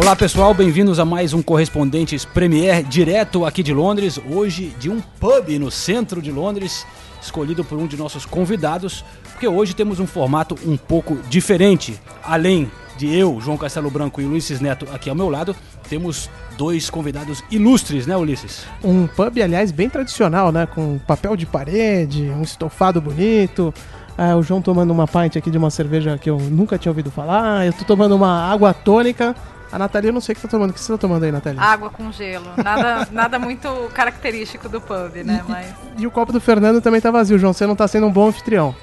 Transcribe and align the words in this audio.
Olá 0.00 0.14
pessoal, 0.14 0.54
bem-vindos 0.54 1.00
a 1.00 1.04
mais 1.04 1.34
um 1.34 1.42
Correspondentes 1.42 2.24
Premier 2.24 2.84
direto 2.84 3.44
aqui 3.44 3.64
de 3.64 3.74
Londres. 3.74 4.18
Hoje 4.30 4.72
de 4.78 4.88
um 4.88 5.00
pub 5.00 5.48
no 5.58 5.72
centro 5.72 6.22
de 6.22 6.30
Londres, 6.30 6.86
escolhido 7.20 7.64
por 7.64 7.76
um 7.76 7.86
de 7.88 7.96
nossos 7.96 8.24
convidados, 8.24 9.04
porque 9.32 9.48
hoje 9.48 9.74
temos 9.74 9.98
um 9.98 10.06
formato 10.06 10.56
um 10.64 10.76
pouco 10.76 11.16
diferente. 11.28 12.00
Além 12.22 12.70
de 12.96 13.12
eu, 13.12 13.40
João 13.40 13.56
Castelo 13.58 13.90
Branco 13.90 14.20
e 14.20 14.24
Ulisses 14.24 14.60
Neto 14.60 14.86
aqui 14.92 15.10
ao 15.10 15.16
meu 15.16 15.28
lado, 15.28 15.54
temos 15.88 16.30
dois 16.56 16.88
convidados 16.88 17.42
ilustres, 17.50 18.06
né, 18.06 18.16
Ulisses? 18.16 18.66
Um 18.84 19.08
pub, 19.08 19.36
aliás, 19.42 19.72
bem 19.72 19.90
tradicional, 19.90 20.52
né? 20.52 20.64
Com 20.64 21.00
papel 21.08 21.36
de 21.36 21.44
parede, 21.44 22.22
um 22.22 22.42
estofado 22.42 23.00
bonito. 23.00 23.74
Ah, 24.16 24.36
o 24.36 24.44
João 24.44 24.62
tomando 24.62 24.92
uma 24.92 25.08
pint 25.08 25.36
aqui 25.36 25.50
de 25.50 25.58
uma 25.58 25.70
cerveja 25.70 26.16
que 26.16 26.30
eu 26.30 26.38
nunca 26.38 26.78
tinha 26.78 26.90
ouvido 26.90 27.10
falar. 27.10 27.66
Eu 27.66 27.72
tô 27.72 27.84
tomando 27.84 28.14
uma 28.14 28.48
água 28.48 28.72
tônica. 28.72 29.34
A 29.70 29.78
Nathalie, 29.78 30.08
eu 30.08 30.12
não 30.12 30.20
sei 30.20 30.32
o 30.32 30.36
que 30.36 30.42
tá 30.42 30.48
tomando. 30.48 30.70
O 30.70 30.72
que 30.72 30.80
você 30.80 30.92
tá 30.92 30.98
tomando 30.98 31.24
aí, 31.24 31.32
Nathalie? 31.32 31.60
Água 31.60 31.90
com 31.90 32.10
gelo. 32.10 32.46
Nada, 32.56 33.08
nada 33.12 33.38
muito 33.38 33.68
característico 33.92 34.68
do 34.68 34.80
pub, 34.80 35.22
né? 35.24 35.44
Mas. 35.46 35.74
E 35.98 36.06
o 36.06 36.10
copo 36.10 36.32
do 36.32 36.40
Fernando 36.40 36.80
também 36.80 37.00
tá 37.00 37.10
vazio, 37.10 37.38
João. 37.38 37.52
Você 37.52 37.66
não 37.66 37.76
tá 37.76 37.86
sendo 37.86 38.06
um 38.06 38.12
bom 38.12 38.28
anfitrião. 38.28 38.74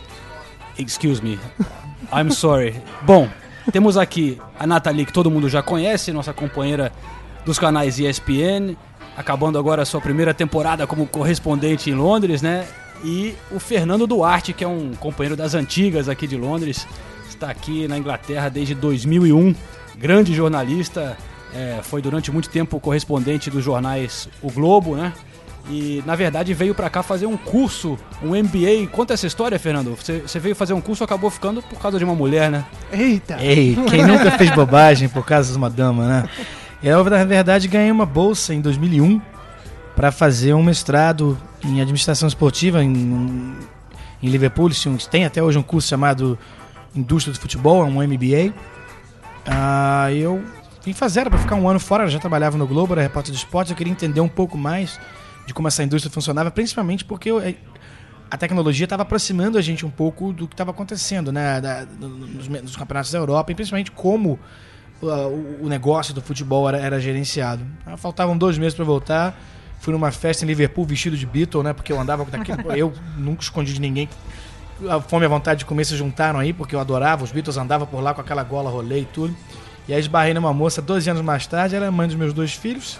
Excuse 0.77 1.23
me. 1.23 1.39
I'm 2.13 2.31
sorry. 2.31 2.75
Bom, 3.01 3.27
temos 3.71 3.97
aqui 3.97 4.39
a 4.59 4.67
Nathalie, 4.67 5.05
que 5.05 5.13
todo 5.13 5.31
mundo 5.31 5.49
já 5.49 5.63
conhece, 5.63 6.11
nossa 6.11 6.33
companheira 6.33 6.91
dos 7.43 7.57
canais 7.57 7.99
ESPN, 7.99 8.75
acabando 9.17 9.57
agora 9.57 9.81
a 9.81 9.85
sua 9.85 10.01
primeira 10.01 10.33
temporada 10.33 10.85
como 10.85 11.07
correspondente 11.07 11.89
em 11.89 11.93
Londres, 11.93 12.41
né? 12.41 12.67
E 13.03 13.35
o 13.51 13.59
Fernando 13.59 14.07
Duarte, 14.07 14.53
que 14.53 14.63
é 14.63 14.67
um 14.67 14.93
companheiro 14.93 15.35
das 15.35 15.53
antigas 15.53 16.09
aqui 16.09 16.27
de 16.27 16.37
Londres, 16.37 16.87
está 17.27 17.49
aqui 17.49 17.87
na 17.87 17.97
Inglaterra 17.97 18.49
desde 18.49 18.73
2001, 18.73 19.53
grande 19.97 20.33
jornalista, 20.33 21.17
é, 21.53 21.79
foi 21.83 22.01
durante 22.01 22.31
muito 22.31 22.49
tempo 22.49 22.79
correspondente 22.79 23.49
dos 23.49 23.63
jornais 23.63 24.27
O 24.41 24.51
Globo, 24.51 24.95
né? 24.95 25.13
E 25.69 26.03
na 26.05 26.15
verdade 26.15 26.53
veio 26.53 26.75
pra 26.75 26.89
cá 26.89 27.01
fazer 27.01 27.25
um 27.25 27.37
curso, 27.37 27.97
um 28.21 28.35
MBA. 28.35 28.87
Conta 28.91 29.13
essa 29.13 29.25
história, 29.25 29.57
Fernando. 29.57 29.95
Você, 29.95 30.19
você 30.19 30.39
veio 30.39 30.55
fazer 30.55 30.73
um 30.73 30.81
curso 30.81 31.03
e 31.03 31.05
acabou 31.05 31.29
ficando 31.31 31.61
por 31.61 31.79
causa 31.79 31.97
de 31.97 32.03
uma 32.03 32.13
mulher, 32.13 32.51
né? 32.51 32.65
Eita! 32.91 33.37
Ei, 33.41 33.75
quem 33.89 34.03
nunca 34.05 34.31
fez 34.31 34.51
bobagem 34.51 35.09
por 35.09 35.25
causa 35.25 35.51
de 35.51 35.57
uma 35.57 35.69
dama, 35.69 36.07
né? 36.07 36.29
Eu, 36.83 37.03
na 37.03 37.23
verdade, 37.23 37.67
ganhei 37.67 37.89
uma 37.89 38.05
bolsa 38.05 38.53
em 38.53 38.61
2001 38.61 39.19
para 39.95 40.11
fazer 40.11 40.53
um 40.53 40.61
mestrado 40.61 41.37
em 41.63 41.81
administração 41.81 42.27
esportiva 42.27 42.83
em, 42.83 43.55
em 44.21 44.29
Liverpool. 44.29 44.69
Tem 45.09 45.25
até 45.25 45.41
hoje 45.41 45.57
um 45.57 45.63
curso 45.63 45.87
chamado 45.87 46.37
Indústria 46.95 47.33
do 47.33 47.39
Futebol, 47.39 47.81
é 47.81 47.85
um 47.85 48.03
MBA. 48.03 48.53
Ah, 49.45 50.11
eu 50.11 50.43
vim 50.83 50.93
fazer, 50.93 51.21
era 51.21 51.29
para 51.29 51.39
ficar 51.39 51.55
um 51.55 51.69
ano 51.69 51.79
fora, 51.79 52.03
eu 52.03 52.09
já 52.09 52.19
trabalhava 52.19 52.57
no 52.57 52.67
Globo, 52.67 52.93
era 52.93 53.01
repórter 53.01 53.31
de 53.31 53.37
esporte, 53.37 53.71
eu 53.71 53.77
queria 53.77 53.91
entender 53.91 54.21
um 54.21 54.27
pouco 54.27 54.57
mais 54.57 54.99
de 55.45 55.53
como 55.53 55.67
essa 55.67 55.83
indústria 55.83 56.11
funcionava, 56.11 56.49
principalmente 56.49 57.05
porque 57.05 57.29
eu, 57.29 57.39
a 58.29 58.37
tecnologia 58.37 58.85
estava 58.85 59.03
aproximando 59.03 59.57
a 59.57 59.61
gente 59.61 59.85
um 59.85 59.89
pouco 59.89 60.33
do 60.33 60.47
que 60.47 60.53
estava 60.53 60.71
acontecendo 60.71 61.31
né, 61.31 61.61
da, 61.61 61.85
nos, 61.99 62.47
nos, 62.47 62.75
campeonatos 62.75 63.11
da 63.11 63.19
Europa, 63.19 63.51
e 63.51 63.55
principalmente 63.55 63.91
como 63.91 64.39
uh, 65.01 65.61
o, 65.61 65.69
negócio 65.69 66.13
do 66.13 66.21
futebol 66.21 66.67
era, 66.67 66.77
era 66.77 66.99
gerenciado. 66.99 67.65
Ah, 67.85 67.97
faltavam 67.97 68.37
dois 68.37 68.57
meses 68.57 68.73
para 68.73 68.83
voltar, 68.83 69.39
fui 69.79 69.93
numa 69.93 70.11
festa 70.11 70.43
em 70.43 70.47
Liverpool 70.47 70.85
vestido 70.85 71.15
de 71.15 71.25
Beatle, 71.25 71.63
né, 71.63 71.73
porque 71.73 71.91
eu 71.93 71.99
andava 71.99 72.25
com 72.25 72.31
eu 72.75 72.93
nunca 73.17 73.43
escondi 73.43 73.73
de 73.73 73.81
ninguém. 73.81 74.09
A 74.89 74.99
fome 74.99 75.23
e 75.23 75.27
a 75.27 75.29
vontade 75.29 75.59
de 75.59 75.65
comer 75.65 75.85
se 75.85 75.95
juntaram 75.95 76.39
aí, 76.39 76.51
porque 76.51 76.75
eu 76.75 76.79
adorava, 76.79 77.23
os 77.23 77.31
Beatles 77.31 77.57
andavam 77.57 77.87
por 77.87 78.01
lá 78.01 78.13
com 78.13 78.21
aquela 78.21 78.43
gola 78.43 78.69
rolê 78.69 79.01
e 79.01 79.05
tudo. 79.05 79.35
E 79.87 79.93
aí 79.93 79.99
esbarrei 79.99 80.33
numa 80.33 80.53
moça 80.53 80.81
12 80.81 81.09
anos 81.09 81.21
mais 81.21 81.45
tarde, 81.47 81.75
era 81.75 81.91
mãe 81.91 82.07
dos 82.07 82.15
meus 82.15 82.33
dois 82.33 82.53
filhos 82.53 82.97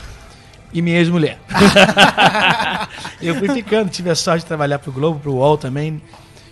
e 0.72 0.81
minha 0.81 0.97
ex-mulher. 0.97 1.40
eu 3.22 3.36
fui 3.36 3.50
ficando, 3.50 3.90
tive 3.90 4.09
a 4.09 4.16
sorte 4.16 4.41
de 4.41 4.47
trabalhar 4.47 4.80
pro 4.80 4.91
Globo, 4.91 5.19
pro 5.19 5.34
UOL 5.34 5.58
também. 5.58 6.02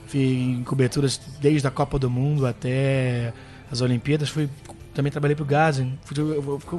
Fui 0.07 0.21
em 0.21 0.63
coberturas 0.63 1.19
desde 1.39 1.67
a 1.67 1.71
Copa 1.71 1.99
do 1.99 2.09
Mundo 2.09 2.45
até 2.45 3.33
as 3.71 3.81
Olimpíadas. 3.81 4.29
Fui, 4.29 4.49
também 4.93 5.11
trabalhei 5.11 5.35
pro 5.35 5.43
Gazin. 5.43 5.97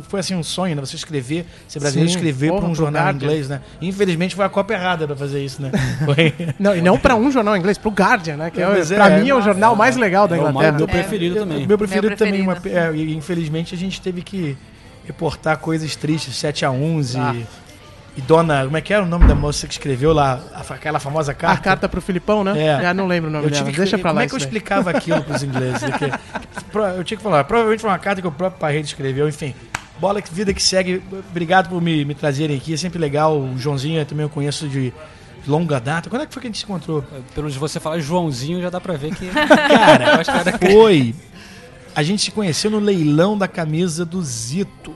Foi 0.08 0.20
assim 0.20 0.34
um 0.34 0.42
sonho, 0.42 0.76
né? 0.76 0.80
Você 0.80 0.96
escrever, 0.96 1.46
ser 1.66 1.80
brasileiro 1.80 2.10
Sim, 2.10 2.16
escrever 2.16 2.52
para 2.52 2.64
um 2.64 2.74
jornal 2.74 3.04
Guardian. 3.04 3.26
inglês, 3.26 3.48
né? 3.48 3.60
Infelizmente 3.80 4.34
foi 4.36 4.44
a 4.44 4.48
Copa 4.48 4.72
errada 4.72 5.06
para 5.06 5.16
fazer 5.16 5.44
isso, 5.44 5.60
né? 5.60 5.70
Foi... 6.04 6.32
não, 6.58 6.76
e 6.76 6.80
não 6.80 6.98
para 6.98 7.16
um 7.16 7.30
jornal 7.30 7.56
inglês, 7.56 7.76
pro 7.76 7.90
Guardian, 7.90 8.36
né? 8.36 8.50
Que 8.50 8.62
é, 8.62 8.64
é, 8.64 8.84
pra 8.84 9.10
mim 9.10 9.28
é 9.28 9.34
o 9.34 9.40
jornal 9.40 9.74
mais 9.74 9.96
legal 9.96 10.28
da 10.28 10.36
Inglaterra. 10.36 10.66
É 10.66 10.70
o 10.70 10.74
meu 10.76 10.88
preferido 10.88 11.36
é, 11.36 11.40
também. 11.40 11.66
Meu 11.66 11.78
preferido, 11.78 12.08
meu 12.08 12.16
preferido. 12.16 12.46
também. 12.46 12.72
Uma, 12.72 12.88
é, 12.88 13.12
infelizmente 13.12 13.74
a 13.74 13.78
gente 13.78 14.00
teve 14.00 14.22
que 14.22 14.56
reportar 15.04 15.58
coisas 15.58 15.94
tristes, 15.96 16.36
7 16.36 16.64
a 16.64 16.70
11 16.70 17.18
ah. 17.18 17.34
e, 17.34 17.46
Dona, 18.22 18.64
como 18.64 18.76
é 18.76 18.80
que 18.80 18.92
era 18.92 19.02
o 19.02 19.06
nome 19.06 19.26
da 19.26 19.34
moça 19.34 19.66
que 19.66 19.72
escreveu 19.72 20.12
lá 20.12 20.40
aquela 20.70 21.00
famosa 21.00 21.34
carta? 21.34 21.58
A 21.58 21.62
carta 21.62 21.88
pro 21.88 22.00
Filipão, 22.00 22.44
né? 22.44 22.58
É. 22.58 22.86
Ah, 22.86 22.94
não 22.94 23.06
lembro 23.06 23.28
o 23.28 23.32
nome 23.32 23.46
eu 23.46 23.50
dela. 23.50 23.70
Que, 23.70 23.76
Deixa 23.76 23.98
pra 23.98 24.10
lá. 24.10 24.14
Como 24.14 24.24
é 24.24 24.28
que 24.28 24.34
eu 24.34 24.38
explicava 24.38 24.90
aquilo 24.90 25.22
pros 25.22 25.42
ingleses? 25.42 25.82
eu 26.96 27.04
tinha 27.04 27.16
que 27.16 27.22
falar, 27.22 27.44
provavelmente 27.44 27.80
foi 27.80 27.90
uma 27.90 27.98
carta 27.98 28.22
que 28.22 28.28
o 28.28 28.32
próprio 28.32 28.60
Parreira 28.60 28.86
escreveu, 28.86 29.28
enfim. 29.28 29.54
Bola 29.98 30.22
que 30.22 30.32
vida 30.32 30.52
que 30.52 30.62
segue. 30.62 31.02
Obrigado 31.30 31.68
por 31.68 31.80
me, 31.80 32.04
me 32.04 32.14
trazerem 32.14 32.56
aqui. 32.56 32.74
É 32.74 32.76
sempre 32.76 32.98
legal. 32.98 33.38
O 33.38 33.58
Joãozinho 33.58 34.04
também 34.04 34.24
eu 34.24 34.30
conheço 34.30 34.68
de 34.68 34.92
longa 35.46 35.80
data. 35.80 36.10
Quando 36.10 36.22
é 36.22 36.26
que 36.26 36.32
foi 36.32 36.40
que 36.40 36.48
a 36.48 36.50
gente 36.50 36.58
se 36.58 36.64
encontrou? 36.64 37.04
Pelo 37.34 37.50
de 37.50 37.58
você 37.58 37.78
falar 37.78 37.98
Joãozinho, 38.00 38.60
já 38.60 38.70
dá 38.70 38.80
pra 38.80 38.94
ver 38.94 39.14
que. 39.14 39.26
Cara, 39.30 40.14
eu 40.14 40.20
acho 40.20 40.32
que 40.32 40.48
era... 40.48 40.58
foi 40.58 41.14
a 41.94 42.02
gente 42.02 42.22
se 42.22 42.30
conheceu 42.30 42.70
no 42.70 42.80
leilão 42.80 43.38
da 43.38 43.46
camisa 43.46 44.04
do 44.04 44.20
Zito. 44.22 44.94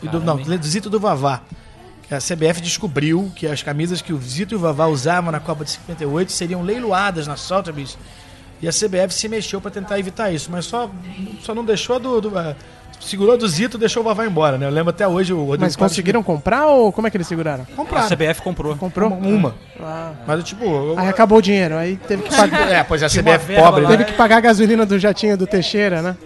Do, 0.00 0.20
não, 0.20 0.36
do 0.36 0.66
Zito 0.66 0.88
do 0.88 1.00
Vavá. 1.00 1.42
A 2.10 2.18
CBF 2.18 2.60
descobriu 2.60 3.30
que 3.36 3.46
as 3.46 3.62
camisas 3.62 4.02
que 4.02 4.12
o 4.12 4.20
Zito 4.20 4.54
e 4.54 4.56
o 4.56 4.58
Vavá 4.58 4.86
usavam 4.86 5.30
na 5.30 5.38
Copa 5.38 5.64
de 5.64 5.70
58 5.70 6.32
seriam 6.32 6.62
leiloadas 6.62 7.26
na 7.26 7.36
Sotheby's. 7.36 7.96
E 8.60 8.68
a 8.68 8.72
CBF 8.72 9.14
se 9.14 9.28
mexeu 9.28 9.60
para 9.60 9.70
tentar 9.70 9.98
evitar 9.98 10.30
isso, 10.30 10.50
mas 10.50 10.66
só, 10.66 10.90
só 11.40 11.54
não 11.54 11.64
deixou 11.64 11.98
do, 11.98 12.20
do 12.20 12.30
segurou 13.00 13.36
do 13.36 13.48
Zito 13.48 13.76
e 13.76 13.80
deixou 13.80 14.02
o 14.02 14.04
Vavá 14.04 14.26
embora, 14.26 14.58
né? 14.58 14.66
Eu 14.66 14.70
lembro 14.70 14.90
até 14.90 15.06
hoje 15.06 15.32
o 15.32 15.38
Rodrigo 15.38 15.62
Mas 15.62 15.76
conseguiram 15.76 16.22
comprar 16.22 16.66
ou 16.66 16.92
como 16.92 17.06
é 17.06 17.10
que 17.10 17.16
eles 17.16 17.26
seguraram? 17.26 17.64
Compraram. 17.76 18.06
A 18.06 18.08
CBF 18.08 18.42
comprou. 18.42 18.76
Comprou? 18.76 19.10
Uma. 19.10 19.54
Ah. 19.80 20.12
Mas 20.26 20.44
tipo. 20.44 20.64
Eu... 20.64 20.98
Aí 20.98 21.08
acabou 21.08 21.38
o 21.38 21.42
dinheiro, 21.42 21.76
aí 21.76 21.96
teve 21.96 22.22
que 22.22 22.30
pagar. 22.34 22.70
é, 22.70 22.82
pois 22.84 23.02
a 23.02 23.08
CBF 23.08 23.54
pobre. 23.54 23.86
Teve 23.86 24.04
que 24.04 24.12
pagar 24.12 24.36
a 24.36 24.40
gasolina 24.40 24.84
do 24.84 24.98
jatinho 24.98 25.36
do 25.36 25.46
Teixeira, 25.46 26.02
né? 26.02 26.16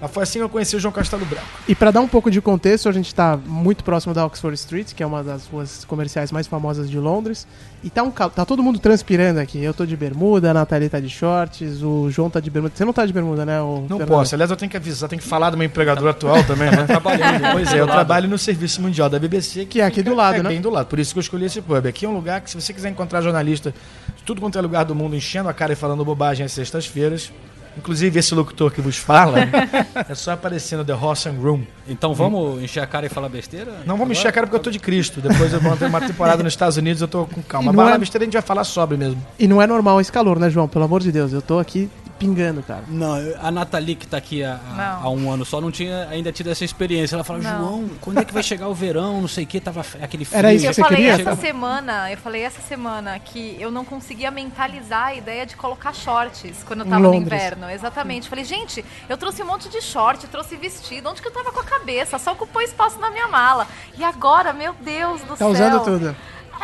Mas 0.00 0.10
foi 0.12 0.22
assim 0.22 0.38
que 0.38 0.44
eu 0.44 0.48
conheci 0.48 0.76
o 0.76 0.80
João 0.80 0.92
Castelo 0.92 1.24
Branco. 1.24 1.46
E 1.68 1.74
para 1.74 1.90
dar 1.90 2.00
um 2.00 2.08
pouco 2.08 2.30
de 2.30 2.40
contexto, 2.40 2.88
a 2.88 2.92
gente 2.92 3.06
está 3.06 3.36
muito 3.36 3.84
próximo 3.84 4.14
da 4.14 4.24
Oxford 4.24 4.54
Street, 4.58 4.92
que 4.94 5.02
é 5.02 5.06
uma 5.06 5.22
das 5.22 5.46
ruas 5.46 5.84
comerciais 5.84 6.32
mais 6.32 6.46
famosas 6.46 6.90
de 6.90 6.98
Londres. 6.98 7.46
E 7.84 7.90
tá, 7.90 8.02
um, 8.02 8.10
tá 8.10 8.44
todo 8.44 8.62
mundo 8.62 8.78
transpirando 8.78 9.40
aqui. 9.40 9.62
Eu 9.62 9.74
tô 9.74 9.84
de 9.84 9.96
bermuda, 9.96 10.52
a 10.52 10.54
Nathalie 10.54 10.88
tá 10.88 11.00
de 11.00 11.08
shorts, 11.08 11.82
o 11.82 12.08
João 12.10 12.30
tá 12.30 12.38
de 12.38 12.48
bermuda. 12.48 12.74
Você 12.76 12.84
não 12.84 12.92
tá 12.92 13.04
de 13.04 13.12
bermuda, 13.12 13.44
né? 13.44 13.60
O 13.60 13.86
não 13.88 13.98
Fernando? 13.98 14.08
posso. 14.08 14.34
Aliás, 14.34 14.50
eu 14.50 14.56
tenho 14.56 14.70
que 14.70 14.76
avisar, 14.76 15.08
tenho 15.08 15.20
que 15.20 15.26
falar 15.26 15.50
do 15.50 15.56
meu 15.56 15.66
empregador 15.66 16.08
atual 16.08 16.44
também, 16.44 16.70
né? 16.70 16.84
trabalhando. 16.86 17.52
Pois 17.52 17.72
é, 17.72 17.80
eu 17.80 17.86
trabalho 17.86 18.28
no 18.28 18.38
Serviço 18.38 18.80
Mundial 18.80 19.10
da 19.10 19.18
BBC. 19.18 19.66
Que 19.66 19.80
é 19.80 19.84
aqui 19.84 20.02
do 20.02 20.14
lado, 20.14 20.36
é 20.36 20.42
né? 20.42 20.48
bem 20.50 20.60
do 20.60 20.70
lado. 20.70 20.86
Por 20.86 21.00
isso 21.00 21.12
que 21.12 21.18
eu 21.18 21.22
escolhi 21.22 21.46
esse 21.46 21.60
pub. 21.60 21.86
Aqui 21.86 22.06
é 22.06 22.08
um 22.08 22.14
lugar 22.14 22.40
que, 22.40 22.50
se 22.50 22.60
você 22.60 22.72
quiser 22.72 22.88
encontrar 22.88 23.20
jornalista 23.20 23.74
de 24.16 24.22
tudo 24.22 24.40
quanto 24.40 24.56
é 24.56 24.60
lugar 24.60 24.84
do 24.84 24.94
mundo 24.94 25.16
enchendo 25.16 25.48
a 25.48 25.54
cara 25.54 25.72
e 25.72 25.76
falando 25.76 26.04
bobagem 26.04 26.46
às 26.46 26.52
sextas-feiras, 26.52 27.32
Inclusive, 27.76 28.18
esse 28.18 28.34
locutor 28.34 28.70
que 28.70 28.80
vos 28.80 28.96
fala 28.96 29.38
é 30.08 30.14
só 30.14 30.32
aparecer 30.32 30.76
no 30.76 30.84
The 30.84 30.94
Horse 30.94 31.28
and 31.28 31.38
Room. 31.40 31.62
Então 31.88 32.14
vamos 32.14 32.62
encher 32.62 32.80
a 32.80 32.86
cara 32.86 33.06
e 33.06 33.08
falar 33.08 33.28
besteira? 33.28 33.72
Não 33.86 33.96
vamos 33.96 34.16
encher 34.16 34.28
a 34.28 34.32
cara 34.32 34.46
porque 34.46 34.56
eu 34.56 34.62
tô 34.62 34.70
de 34.70 34.78
Cristo. 34.78 35.20
Depois 35.20 35.52
eu 35.52 35.60
vou 35.60 35.76
ter 35.76 35.86
uma 35.86 36.00
temporada 36.00 36.42
nos 36.42 36.52
Estados 36.52 36.76
Unidos 36.76 37.02
eu 37.02 37.08
tô 37.08 37.26
com 37.26 37.42
calma. 37.42 37.72
Mas 37.72 37.94
é... 37.94 37.98
besteira 37.98 38.24
a 38.24 38.26
gente 38.26 38.34
vai 38.34 38.42
falar 38.42 38.64
sobre 38.64 38.96
mesmo. 38.96 39.24
E 39.38 39.48
não 39.48 39.60
é 39.60 39.66
normal 39.66 40.00
esse 40.00 40.12
calor, 40.12 40.38
né, 40.38 40.50
João? 40.50 40.68
Pelo 40.68 40.84
amor 40.84 41.00
de 41.00 41.10
Deus. 41.10 41.32
Eu 41.32 41.42
tô 41.42 41.58
aqui 41.58 41.90
pingando, 42.26 42.62
cara. 42.62 42.84
Não, 42.88 43.14
a 43.40 43.50
Nathalie, 43.50 43.94
que 43.96 44.06
tá 44.06 44.16
aqui 44.16 44.42
há, 44.44 44.58
há- 45.02 45.08
um 45.10 45.30
ano 45.30 45.44
só, 45.44 45.60
não 45.60 45.70
tinha 45.70 46.06
ainda 46.08 46.30
tido 46.32 46.50
essa 46.50 46.64
experiência. 46.64 47.16
Ela 47.16 47.24
fala, 47.24 47.40
Não. 47.40 47.58
João, 47.58 47.90
quando 48.00 48.18
é 48.20 48.24
que 48.24 48.32
vai 48.32 48.42
chegar 48.42 48.68
o 48.68 48.74
verão? 48.74 49.20
Não 49.20 49.28
sei 49.28 49.44
o 49.44 49.46
que, 49.46 49.60
tava 49.60 49.80
aquele 50.00 50.24
frio. 50.24 50.38
Era 50.38 50.54
isso 50.54 50.62
que 50.64 50.68
Eu 50.70 50.74
você 50.74 50.80
falei 50.82 50.96
queria? 50.96 51.12
essa 51.30 51.36
semana, 51.40 52.10
eu 52.10 52.16
falei 52.18 52.42
essa 52.42 52.60
semana 52.62 53.18
que 53.18 53.56
eu 53.58 53.70
não 53.70 53.84
conseguia 53.84 54.30
mentalizar 54.30 55.06
a 55.08 55.14
ideia 55.14 55.44
de 55.44 55.56
colocar 55.56 55.92
shorts 55.92 56.62
quando 56.66 56.80
eu 56.80 56.86
Em 56.86 56.90
tava 56.90 57.02
no 57.08 57.14
inverno. 57.14 57.68
Exatamente. 57.70 58.28
Falei, 58.28 58.44
gente, 58.44 58.84
eu 59.08 59.16
trouxe 59.16 59.42
um 59.42 59.46
monte 59.46 59.68
de 59.68 59.80
short, 59.82 60.26
trouxe 60.28 60.56
vestido, 60.56 61.08
onde 61.08 61.20
que 61.20 61.28
eu 61.28 61.32
tava 61.32 61.50
com 61.52 61.60
a 61.60 61.64
cabeça? 61.64 62.18
Só 62.18 62.32
ocupou 62.32 62.62
espaço 62.62 62.98
na 63.00 63.10
minha 63.10 63.28
mala. 63.28 63.66
E 63.98 64.04
agora, 64.04 64.52
meu 64.52 64.74
Deus 64.80 65.20
do 65.22 65.28
Tá 65.30 65.36
céu. 65.36 65.48
usando 65.48 65.80
tudo. 65.84 66.16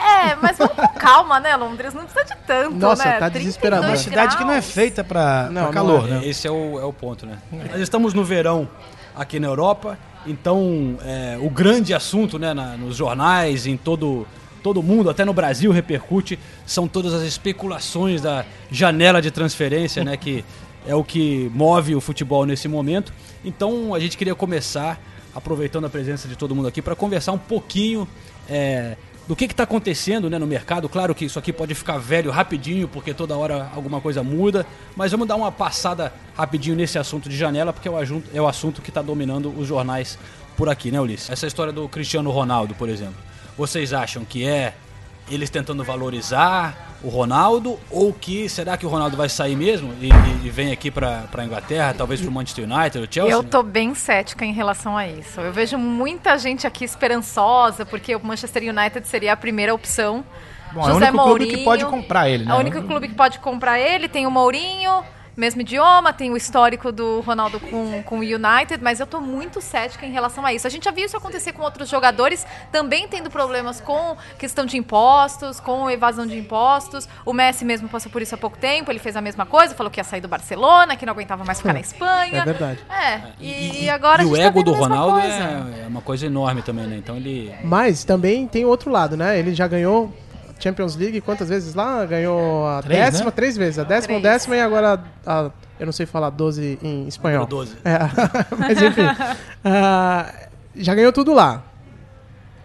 É, 0.08 0.34
mas 0.40 0.56
vamos 0.58 0.74
com 0.74 0.88
calma, 0.98 1.38
né, 1.40 1.54
Londres? 1.56 1.92
Não 1.94 2.04
precisa 2.04 2.24
de 2.34 2.40
tanto, 2.46 2.76
Nossa, 2.76 3.04
né? 3.04 3.12
tá 3.12 3.30
32 3.30 3.44
desesperador. 3.44 3.86
É 3.86 3.88
uma 3.90 3.96
cidade 3.96 4.36
que 4.36 4.44
não 4.44 4.52
é 4.52 4.62
feita 4.62 5.04
pra, 5.04 5.44
Não, 5.44 5.52
pra 5.52 5.62
não 5.64 5.72
calor, 5.72 6.06
é. 6.06 6.10
né? 6.12 6.20
Esse 6.26 6.46
é 6.46 6.50
o, 6.50 6.78
é 6.80 6.84
o 6.84 6.92
ponto, 6.92 7.26
né? 7.26 7.38
Nós 7.70 7.80
estamos 7.80 8.14
no 8.14 8.24
verão 8.24 8.68
aqui 9.14 9.38
na 9.40 9.46
Europa, 9.48 9.98
então 10.26 10.96
é, 11.04 11.38
o 11.40 11.48
grande 11.50 11.92
assunto 11.94 12.38
né, 12.38 12.52
na- 12.54 12.76
nos 12.76 12.96
jornais, 12.96 13.66
em 13.66 13.76
todo, 13.76 14.26
todo 14.62 14.82
mundo, 14.82 15.10
até 15.10 15.24
no 15.24 15.32
Brasil 15.32 15.70
repercute, 15.72 16.38
são 16.66 16.86
todas 16.88 17.12
as 17.14 17.22
especulações 17.22 18.20
da 18.22 18.44
janela 18.70 19.20
de 19.22 19.30
transferência, 19.30 20.04
né? 20.04 20.16
Que 20.16 20.44
é 20.86 20.94
o 20.94 21.04
que 21.04 21.50
move 21.54 21.94
o 21.94 22.00
futebol 22.00 22.46
nesse 22.46 22.66
momento. 22.68 23.12
Então 23.44 23.94
a 23.94 23.98
gente 24.00 24.16
queria 24.16 24.34
começar, 24.34 24.98
aproveitando 25.34 25.86
a 25.86 25.90
presença 25.90 26.26
de 26.28 26.36
todo 26.36 26.54
mundo 26.54 26.68
aqui, 26.68 26.80
para 26.80 26.94
conversar 26.96 27.32
um 27.32 27.38
pouquinho. 27.38 28.06
é, 28.48 28.96
do 29.28 29.36
que 29.36 29.44
está 29.44 29.62
acontecendo 29.64 30.28
né, 30.30 30.38
no 30.38 30.46
mercado. 30.46 30.88
Claro 30.88 31.14
que 31.14 31.26
isso 31.26 31.38
aqui 31.38 31.52
pode 31.52 31.74
ficar 31.74 31.98
velho 31.98 32.30
rapidinho, 32.30 32.88
porque 32.88 33.12
toda 33.12 33.36
hora 33.36 33.70
alguma 33.74 34.00
coisa 34.00 34.22
muda, 34.22 34.66
mas 34.96 35.12
vamos 35.12 35.28
dar 35.28 35.36
uma 35.36 35.52
passada 35.52 36.12
rapidinho 36.34 36.74
nesse 36.74 36.98
assunto 36.98 37.28
de 37.28 37.36
janela, 37.36 37.70
porque 37.72 37.86
é 37.86 37.90
o, 37.90 37.96
ajunto- 37.98 38.30
é 38.32 38.40
o 38.40 38.48
assunto 38.48 38.80
que 38.80 38.88
está 38.90 39.02
dominando 39.02 39.50
os 39.56 39.68
jornais 39.68 40.18
por 40.56 40.68
aqui, 40.68 40.90
né, 40.90 40.98
Ulisses? 40.98 41.28
Essa 41.28 41.46
história 41.46 41.72
do 41.72 41.86
Cristiano 41.90 42.30
Ronaldo, 42.30 42.74
por 42.74 42.88
exemplo. 42.88 43.16
Vocês 43.56 43.92
acham 43.92 44.24
que 44.24 44.46
é 44.46 44.74
eles 45.30 45.50
tentando 45.50 45.82
valorizar 45.84 46.86
o 47.02 47.08
Ronaldo, 47.08 47.78
ou 47.90 48.12
que 48.12 48.48
será 48.48 48.76
que 48.76 48.84
o 48.84 48.88
Ronaldo 48.88 49.16
vai 49.16 49.28
sair 49.28 49.54
mesmo 49.54 49.94
e, 50.00 50.08
e- 50.08 50.46
e 50.46 50.50
vem 50.50 50.72
aqui 50.72 50.90
para 50.90 51.24
a 51.32 51.44
Inglaterra, 51.44 51.94
talvez 51.96 52.20
para 52.20 52.28
o 52.28 52.32
Manchester 52.32 52.64
United, 52.64 52.98
o 52.98 53.08
Chelsea? 53.12 53.32
Eu 53.32 53.44
tô 53.44 53.62
bem 53.62 53.94
cética 53.94 54.44
em 54.44 54.52
relação 54.52 54.96
a 54.96 55.06
isso. 55.06 55.40
Eu 55.40 55.52
vejo 55.52 55.78
muita 55.78 56.36
gente 56.36 56.66
aqui 56.66 56.84
esperançosa, 56.84 57.86
porque 57.86 58.16
o 58.16 58.20
Manchester 58.24 58.62
United 58.64 59.06
seria 59.06 59.32
a 59.32 59.36
primeira 59.36 59.72
opção. 59.72 60.24
Bom, 60.72 60.80
é 60.80 60.84
o 60.90 60.94
José 60.94 61.06
único 61.10 61.24
clube 61.24 61.38
que 61.44 61.50
Mourinho, 61.52 61.64
pode 61.64 61.84
comprar 61.86 62.28
ele, 62.28 62.44
né? 62.44 62.50
É 62.50 62.54
o 62.54 62.58
único 62.58 62.82
clube 62.82 63.08
que 63.08 63.14
pode 63.14 63.38
comprar 63.38 63.78
ele. 63.78 64.08
Tem 64.08 64.26
o 64.26 64.30
Mourinho, 64.30 65.02
mesmo 65.38 65.60
idioma, 65.60 66.12
tem 66.12 66.30
o 66.32 66.36
histórico 66.36 66.90
do 66.90 67.20
Ronaldo 67.20 67.60
com, 67.60 68.02
com 68.02 68.18
o 68.18 68.22
United, 68.22 68.82
mas 68.82 68.98
eu 68.98 69.06
tô 69.06 69.20
muito 69.20 69.60
cética 69.60 70.04
em 70.04 70.10
relação 70.10 70.44
a 70.44 70.52
isso. 70.52 70.66
A 70.66 70.70
gente 70.70 70.84
já 70.84 70.90
viu 70.90 71.06
isso 71.06 71.16
acontecer 71.16 71.52
com 71.52 71.62
outros 71.62 71.88
jogadores, 71.88 72.44
também 72.72 73.06
tendo 73.06 73.30
problemas 73.30 73.80
com 73.80 74.16
questão 74.36 74.66
de 74.66 74.76
impostos, 74.76 75.60
com 75.60 75.88
evasão 75.88 76.26
de 76.26 76.36
impostos. 76.36 77.08
O 77.24 77.32
Messi 77.32 77.64
mesmo 77.64 77.88
passou 77.88 78.10
por 78.10 78.20
isso 78.20 78.34
há 78.34 78.38
pouco 78.38 78.58
tempo, 78.58 78.90
ele 78.90 78.98
fez 78.98 79.16
a 79.16 79.20
mesma 79.20 79.46
coisa, 79.46 79.74
falou 79.76 79.90
que 79.90 80.00
ia 80.00 80.04
sair 80.04 80.20
do 80.20 80.28
Barcelona, 80.28 80.96
que 80.96 81.06
não 81.06 81.12
aguentava 81.12 81.44
mais 81.44 81.58
ficar 81.58 81.72
na 81.72 81.80
Espanha. 81.80 82.42
É 82.42 82.44
verdade. 82.44 82.80
É, 82.90 83.20
e, 83.40 83.84
e 83.84 83.90
agora 83.90 84.22
e 84.22 84.24
a 84.24 84.28
o 84.28 84.34
gente 84.34 84.42
tá 84.42 84.48
ego 84.48 84.62
do 84.64 84.72
vendo 84.72 84.84
a 84.84 84.88
mesma 84.88 85.04
Ronaldo 85.04 85.26
é, 85.26 85.82
é 85.84 85.86
uma 85.86 86.02
coisa 86.02 86.26
enorme 86.26 86.62
também, 86.62 86.86
né? 86.86 86.96
Então 86.96 87.16
ele 87.16 87.54
Mas 87.62 88.02
também 88.02 88.48
tem 88.48 88.64
o 88.64 88.68
outro 88.68 88.90
lado, 88.90 89.16
né? 89.16 89.38
Ele 89.38 89.54
já 89.54 89.68
ganhou 89.68 90.12
Champions 90.58 90.96
League 90.96 91.20
quantas 91.20 91.48
vezes 91.48 91.74
lá? 91.74 92.04
Ganhou 92.04 92.66
a 92.66 92.82
Três, 92.82 92.98
décima, 93.00 93.24
né? 93.26 93.30
três 93.30 93.56
vezes. 93.56 93.78
A 93.78 93.84
décima, 93.84 94.20
Três. 94.20 94.22
décima 94.34 94.56
e 94.56 94.60
agora 94.60 95.00
a, 95.26 95.50
eu 95.78 95.86
não 95.86 95.92
sei 95.92 96.04
falar 96.06 96.30
12 96.30 96.78
em 96.82 97.06
espanhol. 97.06 97.46
Número 97.48 97.56
12. 97.66 97.76
É, 97.84 97.98
mas 98.58 98.82
enfim. 98.82 99.02
ah, 99.64 100.32
já 100.74 100.94
ganhou 100.94 101.12
tudo 101.12 101.32
lá. 101.32 101.62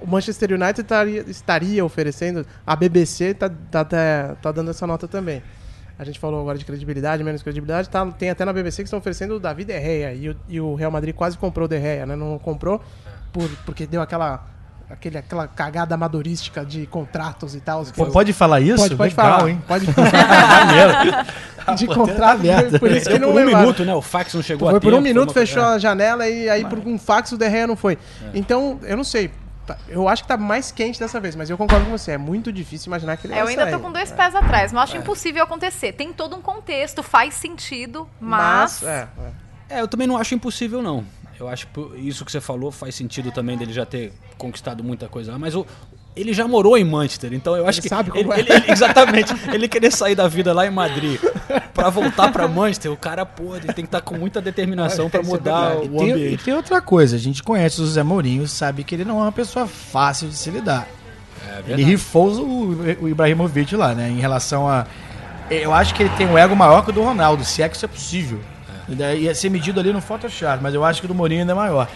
O 0.01 0.07
Manchester 0.07 0.51
United 0.51 0.81
estaria, 0.81 1.22
estaria 1.28 1.86
oferecendo. 1.86 2.45
A 2.68 2.75
BBC 2.75 3.34
tá, 3.34 3.50
tá, 3.72 3.80
até- 3.81 4.36
tá 4.42 4.51
dando 4.51 4.69
essa 4.72 4.86
nota 4.86 5.07
também. 5.07 5.42
A 5.98 6.04
gente 6.04 6.19
falou 6.19 6.42
agora 6.42 6.57
de 6.57 6.66
credibilidade, 6.66 7.24
menos 7.24 7.42
credibilidade. 7.44 7.88
Tá, 7.88 8.06
tem 8.07 8.30
até 8.30 8.44
na 8.44 8.51
BBC 8.51 8.81
que 8.84 8.88
estão 8.88 9.00
oferecendo 9.00 9.36
o 9.36 9.40
David 9.40 9.72
Gea. 9.72 10.13
E 10.13 10.30
o, 10.30 10.36
e 10.50 10.60
o 10.60 10.75
Real 10.75 10.92
Madrid 10.92 11.16
quase 11.16 11.38
comprou 11.38 11.66
o 11.66 11.69
De 11.69 11.80
Gea, 11.80 12.06
né? 12.06 12.16
Não 12.16 12.38
comprou 12.40 12.81
por, 13.31 13.48
porque 13.66 13.86
deu 13.86 14.01
aquela, 14.01 14.44
aquele, 14.94 15.18
aquela 15.18 15.48
cagada 15.48 15.95
amadorística 15.95 16.66
de 16.66 16.86
contratos 16.88 17.56
e 17.56 17.60
tal. 17.60 17.84
Pô, 17.95 18.06
pode 18.07 18.31
falar 18.34 18.62
isso? 18.62 18.78
Pode, 18.78 18.95
pode 18.95 19.16
Legal, 19.16 19.38
falar. 19.40 19.50
hein? 19.50 19.62
Pode 19.68 19.86
Maneiro. 20.48 21.25
de 21.78 21.88
contrato. 21.88 22.42
Por 22.80 22.92
isso 22.92 23.10
que 23.10 23.19
não 23.19 23.30
por 23.30 23.34
um 23.42 23.45
levaram. 23.45 23.60
minuto, 23.60 23.86
né? 23.86 23.94
O 23.95 24.01
fax 24.01 24.34
não 24.34 24.42
chegou 24.42 24.69
Foi 24.69 24.78
a 24.78 24.81
por 24.81 24.88
tempo, 24.90 24.98
um 24.98 25.01
minuto, 25.01 25.34
fechou 25.34 25.63
é. 25.63 25.75
a 25.75 25.78
janela 25.78 26.28
e 26.28 26.50
aí 26.50 26.66
por 26.66 26.80
um 26.80 26.98
fax 26.98 27.31
o 27.31 27.38
Derreia 27.38 27.68
não 27.68 27.75
foi. 27.75 27.98
Então, 28.34 28.80
eu 28.84 28.95
não 28.98 29.04
sei. 29.04 29.31
Tá, 29.66 29.78
Eu 29.88 30.10
acho 30.10 30.24
que 30.24 30.28
tá 30.28 30.36
mais 30.36 30.74
quente 30.74 31.00
dessa 31.00 31.22
vez, 31.22 31.38
mas 31.38 31.50
eu 31.50 31.57
concordo 31.57 31.86
com 31.86 31.92
você. 31.98 32.12
É 32.12 32.18
muito 32.18 32.51
difícil 32.51 32.90
imaginar 32.90 33.16
que 33.16 33.28
ele 33.28 33.34
É, 33.34 33.42
eu 33.42 33.48
ainda 33.48 33.63
sair. 33.63 33.72
tô 33.72 33.80
com 33.80 33.94
dois 33.94 34.12
pés 34.12 34.36
atrás, 34.36 34.74
mas 34.74 34.84
acho 34.90 34.98
impossível 34.98 35.42
acontecer. 35.42 35.94
Tem 35.94 36.12
todo 36.12 36.36
um 36.36 36.42
contexto, 36.42 37.01
faz 37.01 37.34
sentido, 37.36 38.06
mas. 38.19 38.81
Mas, 38.81 38.84
é, 38.84 39.07
é. 39.69 39.78
É, 39.78 39.81
eu 39.81 39.88
também 39.88 40.06
não 40.06 40.18
acho 40.18 40.36
impossível, 40.36 40.81
não. 40.84 41.06
Eu 41.44 41.50
acho 41.50 41.68
que 41.68 41.80
isso 42.00 42.24
que 42.25 42.31
você 42.31 42.42
falou 42.42 42.72
faz 42.72 42.95
sentido 42.95 43.31
também 43.31 43.57
dele 43.57 43.72
já 43.74 43.86
ter 43.86 44.12
conquistado 44.38 44.84
muita 44.84 45.07
coisa 45.07 45.31
lá, 45.34 45.40
mas 45.40 45.56
o, 45.56 45.66
ele 46.16 46.34
já 46.34 46.48
morou 46.48 46.78
em 46.78 46.84
Manchester, 46.84 47.34
então 47.34 47.56
eu 47.56 47.68
acho 47.68 47.80
Ele 47.80 47.84
que. 47.84 47.90
sabe 47.90 48.12
como 48.12 48.34
ele, 48.34 48.51
é. 48.51 48.56
ele- 48.57 48.72
exatamente. 48.72 49.34
ele 49.54 49.68
querer 49.68 49.92
sair 49.92 50.16
da 50.16 50.28
vida 50.28 50.54
lá 50.54 50.66
em 50.66 50.69
Madrid 50.72 51.19
pra 51.74 51.90
voltar 51.90 52.31
pra 52.31 52.48
Manchester, 52.48 52.92
o 52.92 52.98
cara, 52.98 53.25
pô, 53.25 53.56
ele 53.56 53.68
tem 53.68 53.84
que 53.84 53.88
estar 53.88 54.01
com 54.01 54.16
muita 54.18 54.42
determinação 54.42 55.10
pra 55.10 55.22
Isso 55.22 55.30
é 55.30 55.34
mudar 55.38 55.78
o 55.78 55.81
tem, 55.98 56.07
e 56.10 56.12
ambiente. 56.12 56.44
tem 56.44 56.54
outra 56.54 56.81
coisa, 56.81 57.16
a 57.16 57.19
gente 57.19 57.42
conhece 57.44 57.81
o 57.81 57.86
José 57.86 58.04
Mourinho, 58.04 58.48
sabe 58.48 58.84
que 58.84 58.94
ele 58.95 59.06
não 59.06 59.19
é 59.19 59.24
uma 59.24 59.31
pessoa 59.31 59.68
fácil 59.68 60.28
de 60.30 60.36
se 60.36 60.50
lidar. 60.50 60.88
É 61.68 61.72
Ele 61.72 61.84
rifou 61.84 62.31
o, 62.31 62.69
o 63.01 63.10
Ibrahimovic 63.10 63.75
lá, 63.75 63.94
né? 63.94 64.10
Em 64.10 64.19
relação 64.19 64.68
a. 64.69 64.86
Eu 65.51 65.74
acho 65.74 65.94
que 65.94 66.01
ele 66.04 66.10
tem 66.18 66.25
um 66.25 66.38
ego 66.38 66.56
maior 66.56 66.84
que 66.84 66.90
o 66.90 66.94
do 66.94 67.01
Ronaldo, 67.04 67.44
se 67.44 67.62
é 67.62 67.68
que 67.68 67.75
isso 67.75 67.84
é 67.86 67.88
possível. 67.88 68.40
Ia 68.89 69.33
ser 69.35 69.50
medido 69.50 69.80
ali 69.80 69.91
no 69.94 70.01
Photoshop, 70.01 70.59
mas 70.62 70.74
eu 70.74 70.83
acho 70.83 71.00
que 71.01 71.06
o 71.06 71.07
do 71.07 71.15
Mourinho 71.15 71.41
ainda 71.41 71.53
é 71.53 71.56
maior. 71.56 71.88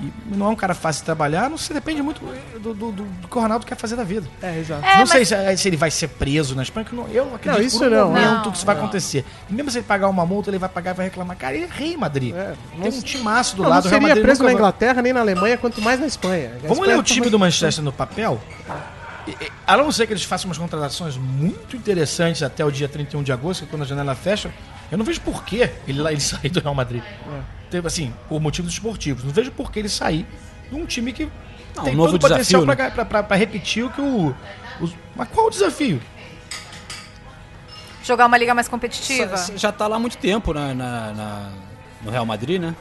E 0.00 0.12
não 0.36 0.46
é 0.46 0.48
um 0.50 0.54
cara 0.54 0.74
fácil 0.74 1.00
de 1.00 1.06
trabalhar, 1.06 1.50
não 1.50 1.58
sei, 1.58 1.74
depende 1.74 2.00
muito 2.02 2.20
do, 2.60 2.72
do, 2.72 2.92
do- 2.92 2.92
do 3.04 3.26
que 3.26 3.36
o 3.36 3.40
Ronaldo 3.40 3.66
quer 3.66 3.74
fazer 3.76 3.96
da 3.96 4.04
vida. 4.04 4.28
É, 4.40 4.56
exato. 4.60 4.84
É, 4.86 4.92
não 4.92 4.98
mas- 5.00 5.10
sei 5.10 5.24
se, 5.24 5.56
se 5.56 5.68
ele 5.68 5.76
vai 5.76 5.90
ser 5.90 6.06
preso 6.06 6.54
na 6.54 6.62
Espanha, 6.62 6.84
que 6.86 6.94
não- 6.94 7.08
eu 7.08 7.34
acredito 7.34 7.58
Não, 7.60 7.66
isso 7.66 7.78
por 7.80 7.88
um 7.88 7.90
não. 7.90 8.06
momento 8.08 8.30
Não. 8.44 8.50
que 8.52 8.56
isso 8.58 8.64
vai 8.66 8.76
acontecer. 8.76 9.24
E 9.50 9.52
mesmo 9.52 9.72
se 9.72 9.78
ele 9.78 9.86
pagar 9.88 10.08
uma 10.08 10.24
multa, 10.24 10.50
ele 10.50 10.58
vai 10.58 10.68
pagar 10.68 10.92
e 10.92 10.94
vai 10.94 11.06
reclamar. 11.06 11.36
Cara, 11.36 11.56
ele 11.56 11.64
é 11.64 11.68
rei 11.68 11.94
em 11.94 11.96
Madrid. 11.96 12.32
É, 12.32 12.54
Tem 12.80 12.92
um 12.92 13.00
timaço 13.02 13.56
do 13.56 13.64
Não, 13.64 13.70
lado 13.70 13.84
não 13.84 13.90
seria 13.90 14.14
preso 14.14 14.24
nunca 14.24 14.34
na 14.38 14.44
vai- 14.44 14.52
Inglaterra 14.54 15.02
nem 15.02 15.12
na 15.12 15.18
Alemanha, 15.20 15.58
quanto 15.58 15.82
mais 15.82 15.98
na 15.98 16.06
Espanha. 16.06 16.50
A 16.50 16.58
Vamos 16.60 16.78
Espanha 16.78 16.94
ler 16.94 16.98
o 17.00 17.02
time 17.02 17.20
mais- 17.22 17.32
do 17.32 17.38
Manchester 17.40 17.82
no 17.84 17.92
papel? 17.92 18.40
A 19.66 19.76
não 19.76 19.90
ser 19.92 20.06
que 20.06 20.12
eles 20.12 20.24
façam 20.24 20.48
umas 20.48 20.58
contratações 20.58 21.16
muito 21.16 21.76
interessantes 21.76 22.42
até 22.42 22.64
o 22.64 22.70
dia 22.70 22.88
31 22.88 23.22
de 23.22 23.32
agosto, 23.32 23.60
que 23.60 23.66
é 23.66 23.70
quando 23.70 23.82
a 23.82 23.86
janela 23.86 24.14
fecha, 24.14 24.52
eu 24.90 24.96
não 24.98 25.04
vejo 25.04 25.20
por 25.20 25.44
que 25.44 25.56
ele, 25.86 26.00
ele 26.08 26.20
sair 26.20 26.48
do 26.50 26.60
Real 26.60 26.74
Madrid. 26.74 27.02
Teve, 27.70 27.86
assim, 27.86 28.14
por 28.28 28.40
motivos 28.40 28.72
esportivos. 28.72 29.24
Não 29.24 29.30
vejo 29.32 29.50
por 29.52 29.70
que 29.70 29.78
ele 29.78 29.88
sair 29.88 30.26
de 30.70 30.74
um 30.74 30.86
time 30.86 31.12
que 31.12 31.28
Não, 31.76 31.84
tem 31.84 31.92
um 31.94 31.96
novo 31.96 32.12
todo 32.12 32.24
o 32.24 32.28
potencial 32.28 32.62
pra- 33.04 33.22
pra 33.22 33.36
repetir 33.36 33.84
o 33.84 33.90
que 33.90 34.00
o... 34.00 34.34
os- 34.80 34.94
mas 35.14 35.28
qual 35.28 35.46
o 35.46 35.50
desafio? 35.50 36.00
Jogar 38.02 38.26
uma 38.26 38.38
liga 38.38 38.54
mais 38.54 38.68
competitiva. 38.68 39.36
Já 39.56 39.70
tá 39.70 39.86
lá 39.86 39.96
há 39.96 39.98
muito 39.98 40.16
tempo 40.16 40.54
na, 40.54 40.72
na- 40.74 41.12
na- 41.12 41.52
no 42.02 42.10
Real 42.10 42.24
Madrid, 42.24 42.60
né? 42.60 42.74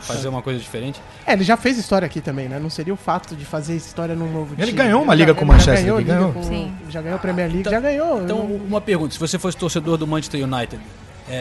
Fazer 0.00 0.28
uma 0.28 0.42
coisa 0.42 0.58
diferente. 0.58 1.00
É, 1.26 1.32
ele 1.34 1.44
já 1.44 1.56
fez 1.56 1.76
história 1.78 2.06
aqui 2.06 2.20
também, 2.20 2.48
né? 2.48 2.58
Não 2.58 2.70
seria 2.70 2.92
o 2.92 2.96
fato 2.96 3.36
de 3.36 3.44
fazer 3.44 3.76
história 3.76 4.14
num 4.14 4.30
novo 4.32 4.54
Ele 4.56 4.66
time. 4.68 4.78
ganhou 4.78 5.02
uma 5.02 5.12
já- 5.14 5.18
liga 5.20 5.34
com 5.34 5.40
o 5.40 5.44
ele 5.44 5.52
Manchester, 5.52 5.74
ganhou 5.84 6.00
ele 6.00 6.04
liga 6.10 6.18
ganhou. 6.18 6.32
com-. 6.32 6.72
Já 6.90 7.02
ganhou 7.02 7.16
a 7.16 7.18
Premier 7.18 7.50
League, 7.52 7.70
já 7.70 7.80
ganhou. 7.80 8.22
Então, 8.22 8.38
uma 8.40 8.80
pergunta: 8.80 9.12
se 9.12 9.20
você 9.20 9.38
fosse 9.38 9.56
torcedor 9.56 9.96
do 9.96 10.06
Manchester 10.06 10.42
United, 10.42 10.80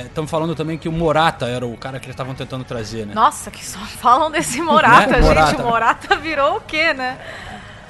estamos 0.05 0.29
falando 0.29 0.53
também 0.55 0.77
que 0.77 0.87
o 0.87 0.91
Morata 0.91 1.47
era 1.47 1.65
o 1.65 1.75
cara 1.77 1.99
que 1.99 2.05
eles 2.05 2.13
estavam 2.13 2.35
tentando 2.35 2.63
trazer, 2.63 3.05
né? 3.07 3.13
Nossa, 3.15 3.49
que 3.49 3.65
só 3.65 3.79
falam 3.79 4.29
desse 4.29 4.61
Morata, 4.61 5.07
Né? 5.07 5.13
gente. 5.15 5.25
Morata. 5.25 5.61
O 5.63 5.65
Morata 5.65 6.15
virou 6.17 6.57
o 6.57 6.61
quê, 6.61 6.93
né? 6.93 7.17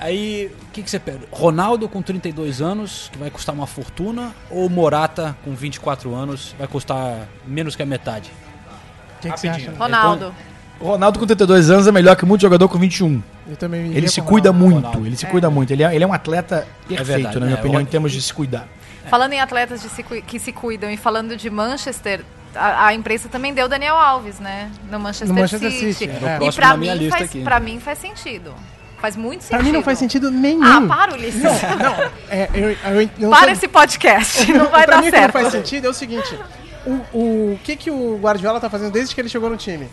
Aí, 0.01 0.49
o 0.63 0.65
que, 0.71 0.81
que 0.81 0.89
você 0.89 0.97
pede? 0.97 1.27
Ronaldo 1.29 1.89
com 1.89 2.01
32 2.01 2.61
anos, 2.61 3.09
que 3.11 3.17
vai 3.17 3.29
custar 3.29 3.53
uma 3.53 3.67
fortuna, 3.67 4.33
ou 4.49 4.69
Morata 4.69 5.35
com 5.43 5.53
24 5.53 6.15
anos, 6.15 6.55
vai 6.57 6.69
custar 6.69 7.27
menos 7.45 7.75
que 7.75 7.83
a 7.83 7.85
metade? 7.85 8.31
O 9.17 9.21
que, 9.21 9.29
que 9.29 9.38
você 9.38 9.49
acha? 9.49 9.57
Rapidinho. 9.57 9.77
Ronaldo. 9.77 10.33
O 10.79 10.86
Ronaldo 10.88 11.19
com 11.19 11.25
32 11.25 11.69
anos 11.69 11.88
é 11.88 11.91
melhor 11.91 12.15
que 12.15 12.25
muito 12.25 12.41
jogador 12.41 12.69
com 12.69 12.77
21. 12.79 13.21
Eu 13.50 13.57
também 13.57 13.91
Ele 13.93 14.07
se 14.07 14.21
o 14.21 14.24
cuida 14.24 14.50
Ronaldo. 14.51 14.74
muito, 14.74 14.86
Ronaldo. 14.88 15.07
ele 15.07 15.15
se 15.17 15.25
cuida 15.25 15.50
muito. 15.50 15.71
Ele 15.71 15.83
é, 15.83 15.93
ele 15.93 16.03
é 16.03 16.07
um 16.07 16.13
atleta 16.13 16.65
perfeito, 16.88 17.07
verdade, 17.07 17.39
na 17.39 17.45
minha 17.45 17.55
né? 17.55 17.62
opinião, 17.62 17.81
em 17.81 17.86
termos 17.86 18.12
de 18.12 18.21
se 18.21 18.33
cuidar. 18.33 18.67
Falando 19.09 19.33
em 19.33 19.41
atletas 19.41 19.81
de 19.81 19.89
se 19.89 20.03
que 20.03 20.39
se 20.39 20.51
cuidam 20.53 20.89
e 20.89 20.95
falando 20.95 21.36
de 21.36 21.50
Manchester, 21.50 22.24
a, 22.55 22.88
a 22.88 22.93
imprensa 22.93 23.27
também 23.27 23.53
deu 23.53 23.67
Daniel 23.67 23.95
Alves, 23.95 24.39
né? 24.39 24.71
No 24.89 25.00
Manchester, 25.00 25.27
No 25.27 25.33
Manchester 25.33 25.71
City. 25.71 25.93
City, 25.93 26.12
o 26.24 26.27
é. 26.27 26.39
E 26.48 26.51
pra 26.51 26.77
mim, 26.77 27.09
faz, 27.09 27.31
pra 27.43 27.59
mim 27.59 27.79
faz 27.79 27.98
sentido. 28.00 28.53
Faz 29.01 29.15
muito 29.15 29.41
sentido. 29.41 29.57
Pra 29.57 29.63
mim 29.63 29.71
não 29.71 29.81
faz 29.81 29.98
sentido 29.98 30.29
nenhum. 30.29 30.63
Ah, 30.63 30.81
para, 30.88 31.13
Ulisses. 31.13 31.41
Não, 31.41 32.09
é, 32.29 32.50
eu, 32.53 32.69
eu, 32.69 33.01
eu 33.01 33.09
não 33.19 33.29
para 33.29 33.51
esse 33.51 33.67
podcast. 33.67 34.51
Não 34.51 34.69
vai 34.69 34.86
pra 34.86 34.95
dar 34.98 35.01
mim 35.01 35.07
o 35.07 35.12
que 35.12 35.17
não 35.17 35.24
certo. 35.24 35.33
faz 35.33 35.51
sentido 35.51 35.88
é 35.88 35.89
o 35.89 35.93
seguinte. 35.93 36.38
o, 36.86 36.91
o 37.13 37.59
que, 37.63 37.75
que 37.77 37.89
o 37.89 38.17
Guardiola 38.21 38.59
tá 38.59 38.69
fazendo 38.69 38.91
desde 38.91 39.15
que 39.15 39.21
ele 39.21 39.29
chegou 39.29 39.50
no 39.50 39.55
time? 39.57 39.88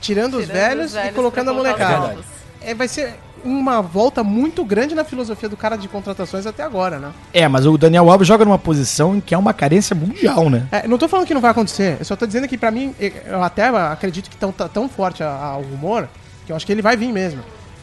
Tirando, 0.00 0.34
os, 0.38 0.46
Tirando 0.46 0.56
velhos 0.56 0.86
os 0.86 0.92
velhos 0.92 1.10
e 1.10 1.14
colocando 1.14 1.48
a 1.48 1.52
os 1.52 1.56
molecada. 1.58 2.16
É, 2.62 2.74
vai 2.74 2.88
ser 2.88 3.14
uma 3.42 3.80
volta 3.80 4.22
muito 4.22 4.62
grande 4.64 4.94
na 4.94 5.02
filosofia 5.02 5.48
do 5.48 5.56
cara 5.56 5.76
de 5.76 5.88
contratações 5.88 6.46
até 6.46 6.62
agora, 6.62 6.98
né? 6.98 7.10
É, 7.32 7.48
mas 7.48 7.64
o 7.66 7.78
Daniel 7.78 8.10
Alves 8.10 8.28
joga 8.28 8.44
numa 8.44 8.58
posição 8.58 9.16
em 9.16 9.20
que 9.20 9.34
é 9.34 9.38
uma 9.38 9.54
carência 9.54 9.96
mundial, 9.96 10.50
né? 10.50 10.66
É, 10.70 10.86
não 10.86 10.98
tô 10.98 11.08
falando 11.08 11.26
que 11.26 11.32
não 11.32 11.40
vai 11.40 11.50
acontecer, 11.50 11.96
eu 11.98 12.04
só 12.04 12.14
tô 12.16 12.26
dizendo 12.26 12.46
que 12.46 12.58
pra 12.58 12.70
mim, 12.70 12.94
eu 12.98 13.42
até 13.42 13.68
acredito 13.68 14.28
que 14.28 14.36
tão, 14.36 14.52
tá 14.52 14.68
tão 14.68 14.88
forte 14.90 15.22
a- 15.22 15.28
a- 15.30 15.56
o 15.56 15.62
rumor, 15.62 16.06
que 16.44 16.52
eu 16.52 16.56
acho 16.56 16.66
que 16.66 16.72
ele 16.72 16.82
vai 16.82 16.96
vir 16.98 17.10
mesmo. 17.12 17.40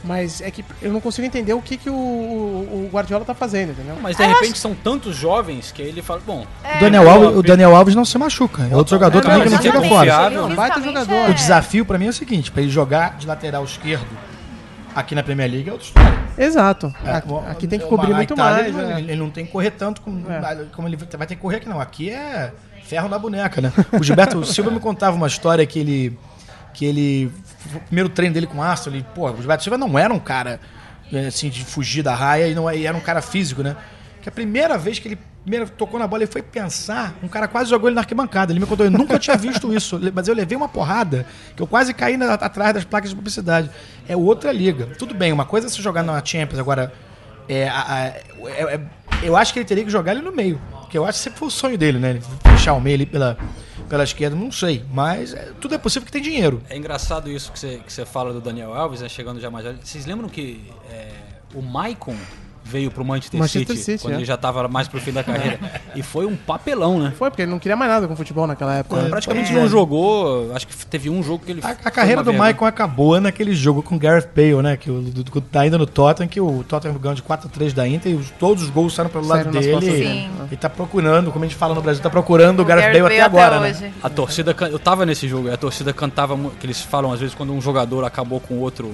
Mas 0.07 0.39
é 0.41 0.49
que 0.49 0.63
eu 0.81 0.91
não 0.93 1.01
consigo 1.01 1.27
entender 1.27 1.53
o 1.53 1.61
que, 1.61 1.75
que 1.75 1.89
o, 1.89 1.93
o 1.93 2.89
Guardiola 2.91 3.25
tá 3.25 3.33
fazendo, 3.33 3.71
entendeu? 3.71 3.97
Mas 4.01 4.15
de 4.15 4.23
repente 4.25 4.57
são 4.57 4.73
tantos 4.73 5.15
jovens 5.15 5.71
que 5.71 5.81
ele 5.81 6.01
fala, 6.01 6.21
bom, 6.25 6.45
O, 6.75 6.79
Daniel 6.79 7.09
Alves, 7.09 7.37
o 7.37 7.43
Daniel 7.43 7.75
Alves 7.75 7.93
não 7.93 8.05
se 8.05 8.17
machuca. 8.17 8.67
É 8.71 8.75
outro 8.75 8.95
jogador 8.95 9.19
É, 9.19 9.21
também 9.21 9.37
não, 9.39 9.45
que 9.45 9.69
não 9.69 9.81
fica 9.81 9.81
fora. 9.89 10.29
Baita 10.55 10.75
Fisicamente 10.75 10.85
jogador. 10.85 11.13
é- 11.13 11.29
O 11.29 11.33
desafio 11.33 11.85
pra 11.85 11.97
mim 11.97 12.05
é 12.05 12.09
o 12.09 12.13
seguinte, 12.13 12.49
pra 12.51 12.61
ele 12.61 12.71
jogar 12.71 13.17
de 13.17 13.27
lateral 13.27 13.63
esquerdo 13.65 14.07
aqui 14.95 15.13
na 15.13 15.21
Premier 15.21 15.51
League 15.51 15.69
é 15.69 15.75
história. 15.75 16.17
Exato. 16.37 16.93
É, 17.03 17.11
aqui, 17.11 17.33
aqui 17.49 17.67
tem 17.67 17.79
que 17.79 17.85
cobrir 17.85 18.13
muito 18.13 18.33
Itália, 18.33 18.63
mais. 18.63 18.75
Ele, 18.75 18.93
né? 18.93 18.99
ele 19.01 19.15
não 19.15 19.29
tem 19.29 19.45
que 19.45 19.51
correr 19.51 19.71
tanto 19.71 20.01
como, 20.01 20.23
É. 20.31 20.65
como 20.75 20.87
ele 20.87 20.95
vai 20.97 21.27
ter 21.27 21.35
que 21.35 21.41
correr 21.41 21.57
aqui, 21.57 21.67
não. 21.69 21.79
Aqui 21.81 22.09
é 22.09 22.51
ferro 22.83 23.09
na 23.09 23.19
boneca, 23.19 23.59
né? 23.61 23.71
O 23.91 24.01
Gilberto 24.03 24.43
Silva 24.45 24.71
me 24.71 24.79
contava 24.79 25.15
uma 25.15 25.27
história 25.27 25.65
que 25.65 25.79
ele. 25.79 26.17
Que 26.77 26.85
ele. 26.85 27.31
O 27.73 27.79
primeiro 27.79 28.07
treino 28.07 28.35
dele 28.35 28.45
com 28.45 28.59
o 28.59 28.63
ele, 28.87 29.03
pô, 29.15 29.27
o 29.31 29.35
Gilberto 29.37 29.63
Silva 29.63 29.79
não 29.79 29.97
era 29.97 30.13
um 30.13 30.19
cara 30.19 30.59
é, 31.11 31.25
assim, 31.25 31.49
de 31.49 31.65
fugir 31.65 32.03
da 32.03 32.13
raia 32.13 32.47
e, 32.47 32.53
não, 32.53 32.71
e 32.71 32.85
era 32.85 32.95
um 32.95 32.99
cara 33.01 33.19
físico, 33.19 33.63
né? 33.63 33.75
Que 34.21 34.29
a 34.29 34.31
primeira 34.31 34.77
vez 34.77 34.99
que 34.99 35.07
ele 35.07 35.17
primeiro 35.41 35.67
tocou 35.71 35.99
na 35.99 36.05
bola 36.05 36.23
e 36.23 36.27
foi 36.27 36.43
pensar, 36.43 37.15
um 37.23 37.27
cara 37.27 37.47
quase 37.47 37.71
jogou 37.71 37.89
ele 37.89 37.95
na 37.95 38.01
arquibancada. 38.01 38.51
Ele 38.51 38.59
me 38.59 38.67
contou, 38.67 38.85
eu 38.85 38.91
nunca 38.91 39.17
tinha 39.17 39.35
visto 39.35 39.73
isso, 39.73 39.99
mas 40.13 40.27
eu 40.27 40.35
levei 40.35 40.55
uma 40.55 40.69
porrada 40.69 41.25
que 41.55 41.61
eu 41.63 41.65
quase 41.65 41.95
caí 41.95 42.15
na- 42.15 42.33
atrás 42.35 42.73
das 42.75 42.83
placas 42.83 43.09
de 43.09 43.15
publicidade. 43.15 43.71
É 44.07 44.15
outra 44.15 44.51
liga. 44.51 44.85
Tudo 44.99 45.15
bem, 45.15 45.33
uma 45.33 45.45
coisa 45.45 45.65
é 45.65 45.69
você 45.71 45.81
jogar 45.81 46.03
na 46.03 46.23
Champions, 46.23 46.59
agora 46.59 46.93
é, 47.49 47.67
a- 47.69 47.85
a- 47.87 48.05
é- 48.05 48.75
é- 48.75 48.79
eu 49.23 49.35
acho 49.35 49.51
que 49.51 49.57
ele 49.59 49.65
teria 49.65 49.83
que 49.83 49.89
jogar 49.89 50.11
ele 50.11 50.21
no 50.21 50.31
meio. 50.31 50.61
Porque 50.81 50.95
eu 50.97 51.05
acho 51.05 51.17
que 51.17 51.23
sempre 51.23 51.39
foi 51.39 51.47
o 51.47 51.51
sonho 51.51 51.75
dele, 51.77 51.97
né? 51.97 52.11
Ele 52.11 52.21
o 52.73 52.81
meio 52.81 52.95
ali 52.95 53.05
pela, 53.05 53.35
pela 53.87 54.03
esquerda, 54.03 54.35
não 54.35 54.51
sei. 54.51 54.83
Mas 54.91 55.33
é, 55.33 55.51
tudo 55.59 55.75
é 55.75 55.77
possível 55.77 56.05
que 56.05 56.11
tem 56.11 56.21
dinheiro. 56.21 56.61
É 56.69 56.77
engraçado 56.77 57.29
isso 57.29 57.51
que 57.51 57.59
você, 57.59 57.81
que 57.85 57.91
você 57.91 58.05
fala 58.05 58.33
do 58.33 58.41
Daniel 58.41 58.73
Alves, 58.73 59.01
né, 59.01 59.09
chegando 59.09 59.39
já 59.39 59.49
mais. 59.49 59.65
Vocês 59.83 60.05
lembram 60.05 60.29
que 60.29 60.71
é, 60.91 61.11
o 61.53 61.61
Maicon 61.61 62.15
veio 62.67 62.91
pro 62.91 63.03
Manchester, 63.05 63.39
Manchester 63.39 63.75
City, 63.75 63.83
City, 63.83 64.03
quando 64.03 64.13
é. 64.15 64.17
ele 64.17 64.25
já 64.25 64.37
tava 64.37 64.67
mais 64.67 64.87
pro 64.87 64.99
fim 64.99 65.11
da 65.11 65.23
carreira. 65.23 65.59
e 65.95 66.03
foi 66.03 66.25
um 66.25 66.35
papelão, 66.35 66.99
né? 66.99 67.13
Foi, 67.17 67.29
porque 67.29 67.43
ele 67.43 67.51
não 67.51 67.59
queria 67.59 67.75
mais 67.75 67.89
nada 67.89 68.07
com 68.07 68.15
futebol 68.15 68.45
naquela 68.45 68.75
época. 68.75 69.01
né? 69.01 69.09
Praticamente 69.09 69.51
é. 69.51 69.55
não 69.55 69.67
jogou, 69.67 70.53
acho 70.53 70.67
que 70.67 70.85
teve 70.85 71.09
um 71.09 71.23
jogo 71.23 71.43
que 71.45 71.51
ele 71.51 71.61
A, 71.63 71.69
a 71.69 71.91
carreira 71.91 72.23
do. 72.23 72.33
Maicon 72.33 72.65
acabou 72.65 73.19
naquele 73.19 73.55
jogo 73.55 73.81
com 73.81 73.95
o 73.95 73.99
Gareth 73.99 74.29
Bale, 74.35 74.61
né? 74.61 74.77
Que 74.77 74.91
o, 74.91 75.01
do, 75.01 75.23
do, 75.23 75.41
tá 75.41 75.61
ainda 75.61 75.77
no 75.77 75.85
Tottenham, 75.85 76.27
que 76.27 76.39
o 76.39 76.63
Tottenham 76.63 76.97
ganhou 76.97 77.15
de 77.15 77.23
4x3 77.23 77.73
da 77.73 77.87
Inter 77.87 78.11
e 78.11 78.15
os- 78.15 78.31
todos 78.31 78.63
os 78.63 78.69
gols 78.69 78.93
saíram 78.93 79.09
pelo 79.09 79.25
lado 79.25 79.51
Saíram 79.51 79.73
costas 79.73 79.93
dele. 79.93 80.05
Sim. 80.05 80.29
E 80.51 80.57
tá 80.57 80.69
procurando, 80.69 81.31
como 81.31 81.45
a 81.45 81.47
gente 81.47 81.57
fala 81.57 81.73
no 81.73 81.81
Brasil, 81.81 82.01
tá 82.03 82.09
procurando 82.09 82.59
o, 82.59 82.61
O 82.63 82.65
Gareth 82.65 82.93
Bale 82.93 83.15
até 83.15 83.21
agora, 83.21 83.59
né? 83.59 83.93
A 84.03 84.09
torcida, 84.09 84.55
eu 84.69 84.79
tava 84.79 85.05
nesse 85.05 85.27
jogo, 85.27 85.51
a 85.51 85.57
torcida 85.57 85.93
cantava, 85.93 86.37
que 86.59 86.65
eles 86.65 86.81
falam 86.81 87.11
às 87.11 87.19
vezes 87.19 87.35
quando 87.35 87.53
um 87.53 87.61
jogador 87.61 88.03
acabou 88.03 88.39
com 88.39 88.55
o 88.55 88.59
outro 88.59 88.93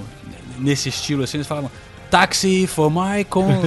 nesse 0.58 0.88
estilo 0.88 1.24
assim, 1.24 1.36
eles 1.38 1.46
falavam 1.46 1.70
Taxi 2.14 2.64
for 2.66 2.92
my 2.92 3.24
Maicon. 3.28 3.66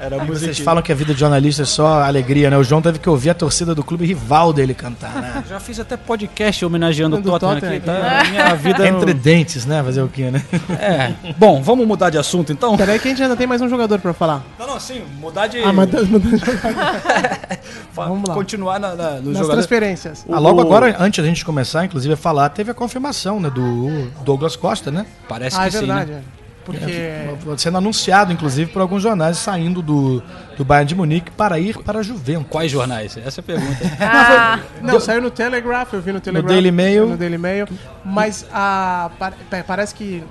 Era 0.00 0.16
E 0.24 0.26
vocês 0.26 0.58
falam 0.58 0.82
que 0.82 0.92
a 0.92 0.94
vida 0.94 1.12
de 1.14 1.20
jornalista 1.20 1.62
é 1.62 1.64
só 1.64 2.02
alegria, 2.02 2.50
né? 2.50 2.56
O 2.56 2.62
João 2.62 2.80
teve 2.80 2.98
que 2.98 3.08
ouvir 3.08 3.30
a 3.30 3.34
torcida 3.34 3.74
do 3.74 3.82
clube 3.82 4.06
rival 4.06 4.52
dele 4.52 4.74
cantar, 4.74 5.14
né? 5.20 5.44
Já 5.48 5.58
fiz 5.60 5.78
até 5.80 5.96
podcast 5.96 6.64
homenageando 6.64 7.16
o 7.16 7.22
Tottenham, 7.22 7.54
Tottenham 7.54 7.76
aqui, 7.76 7.84
tá? 7.86 8.24
Minha 8.30 8.54
vida 8.54 8.86
Entre 8.88 9.12
dentes, 9.14 9.66
né? 9.66 9.82
Fazer 9.82 10.02
o 10.02 10.08
quê, 10.08 10.30
né? 10.30 10.42
É. 10.80 11.12
Bom, 11.36 11.62
vamos 11.62 11.86
mudar 11.86 12.10
de 12.10 12.18
assunto 12.18 12.52
então? 12.52 12.76
Peraí 12.76 12.98
que 12.98 13.08
a 13.08 13.10
gente 13.10 13.22
ainda 13.22 13.36
tem 13.36 13.46
mais 13.46 13.60
um 13.60 13.68
jogador 13.68 13.98
pra 13.98 14.12
falar. 14.12 14.42
Não, 14.58 14.66
não, 14.66 14.80
sim, 14.80 15.02
mudar 15.20 15.46
de 15.46 15.58
Ah, 15.62 15.72
mas 15.72 15.90
mudando 15.90 16.20
de 16.20 16.36
vamos 17.94 18.28
lá. 18.28 18.34
continuar 18.34 18.78
na, 18.78 18.94
na, 18.94 19.10
no 19.12 19.26
Nas 19.30 19.38
jogador. 19.38 19.52
transferências. 19.52 20.24
O- 20.26 20.34
Ah, 20.34 20.38
logo 20.38 20.60
agora, 20.60 20.94
antes 20.98 21.22
da 21.22 21.28
gente 21.28 21.44
começar, 21.44 21.84
inclusive, 21.84 22.14
a 22.14 22.16
falar, 22.16 22.48
teve 22.50 22.70
a 22.70 22.74
confirmação, 22.74 23.40
né? 23.40 23.50
Do 23.50 24.08
Douglas 24.24 24.56
Costa, 24.56 24.90
né? 24.90 25.06
Parece 25.28 25.56
Ah, 25.56 25.68
que 25.68 25.76
é 25.76 25.80
verdade. 25.80 26.06
sim, 26.06 26.12
né? 26.12 26.22
é. 26.34 26.37
Porque. 26.72 27.56
Sendo 27.56 27.78
anunciado, 27.78 28.30
inclusive, 28.32 28.70
por 28.70 28.82
alguns 28.82 29.02
jornais 29.02 29.38
saindo 29.38 29.80
do, 29.80 30.22
do 30.56 30.64
Bayern 30.64 30.86
de 30.88 30.94
Munique 30.94 31.30
para 31.30 31.58
ir 31.58 31.78
para 31.78 32.00
a 32.00 32.02
Juventus. 32.02 32.46
Quais 32.50 32.70
jornais? 32.70 33.16
Essa 33.16 33.40
é 33.40 33.42
a 33.42 33.44
pergunta. 33.44 33.78
Ah, 34.00 34.60
Não, 34.82 35.00
saiu 35.00 35.22
no 35.22 35.30
Telegraph, 35.30 35.92
eu 35.94 36.02
vi 36.02 36.12
no 36.12 36.20
Telegraph. 36.20 36.52
Daily 36.52 36.70
Mail. 36.70 37.06
No 37.08 37.16
Daily 37.16 37.38
Mail. 37.38 37.66
Mas 38.04 38.46
a, 38.52 39.10
pa- 39.18 39.32
pa- 39.50 39.64
parece 39.66 39.94
que 39.94 40.22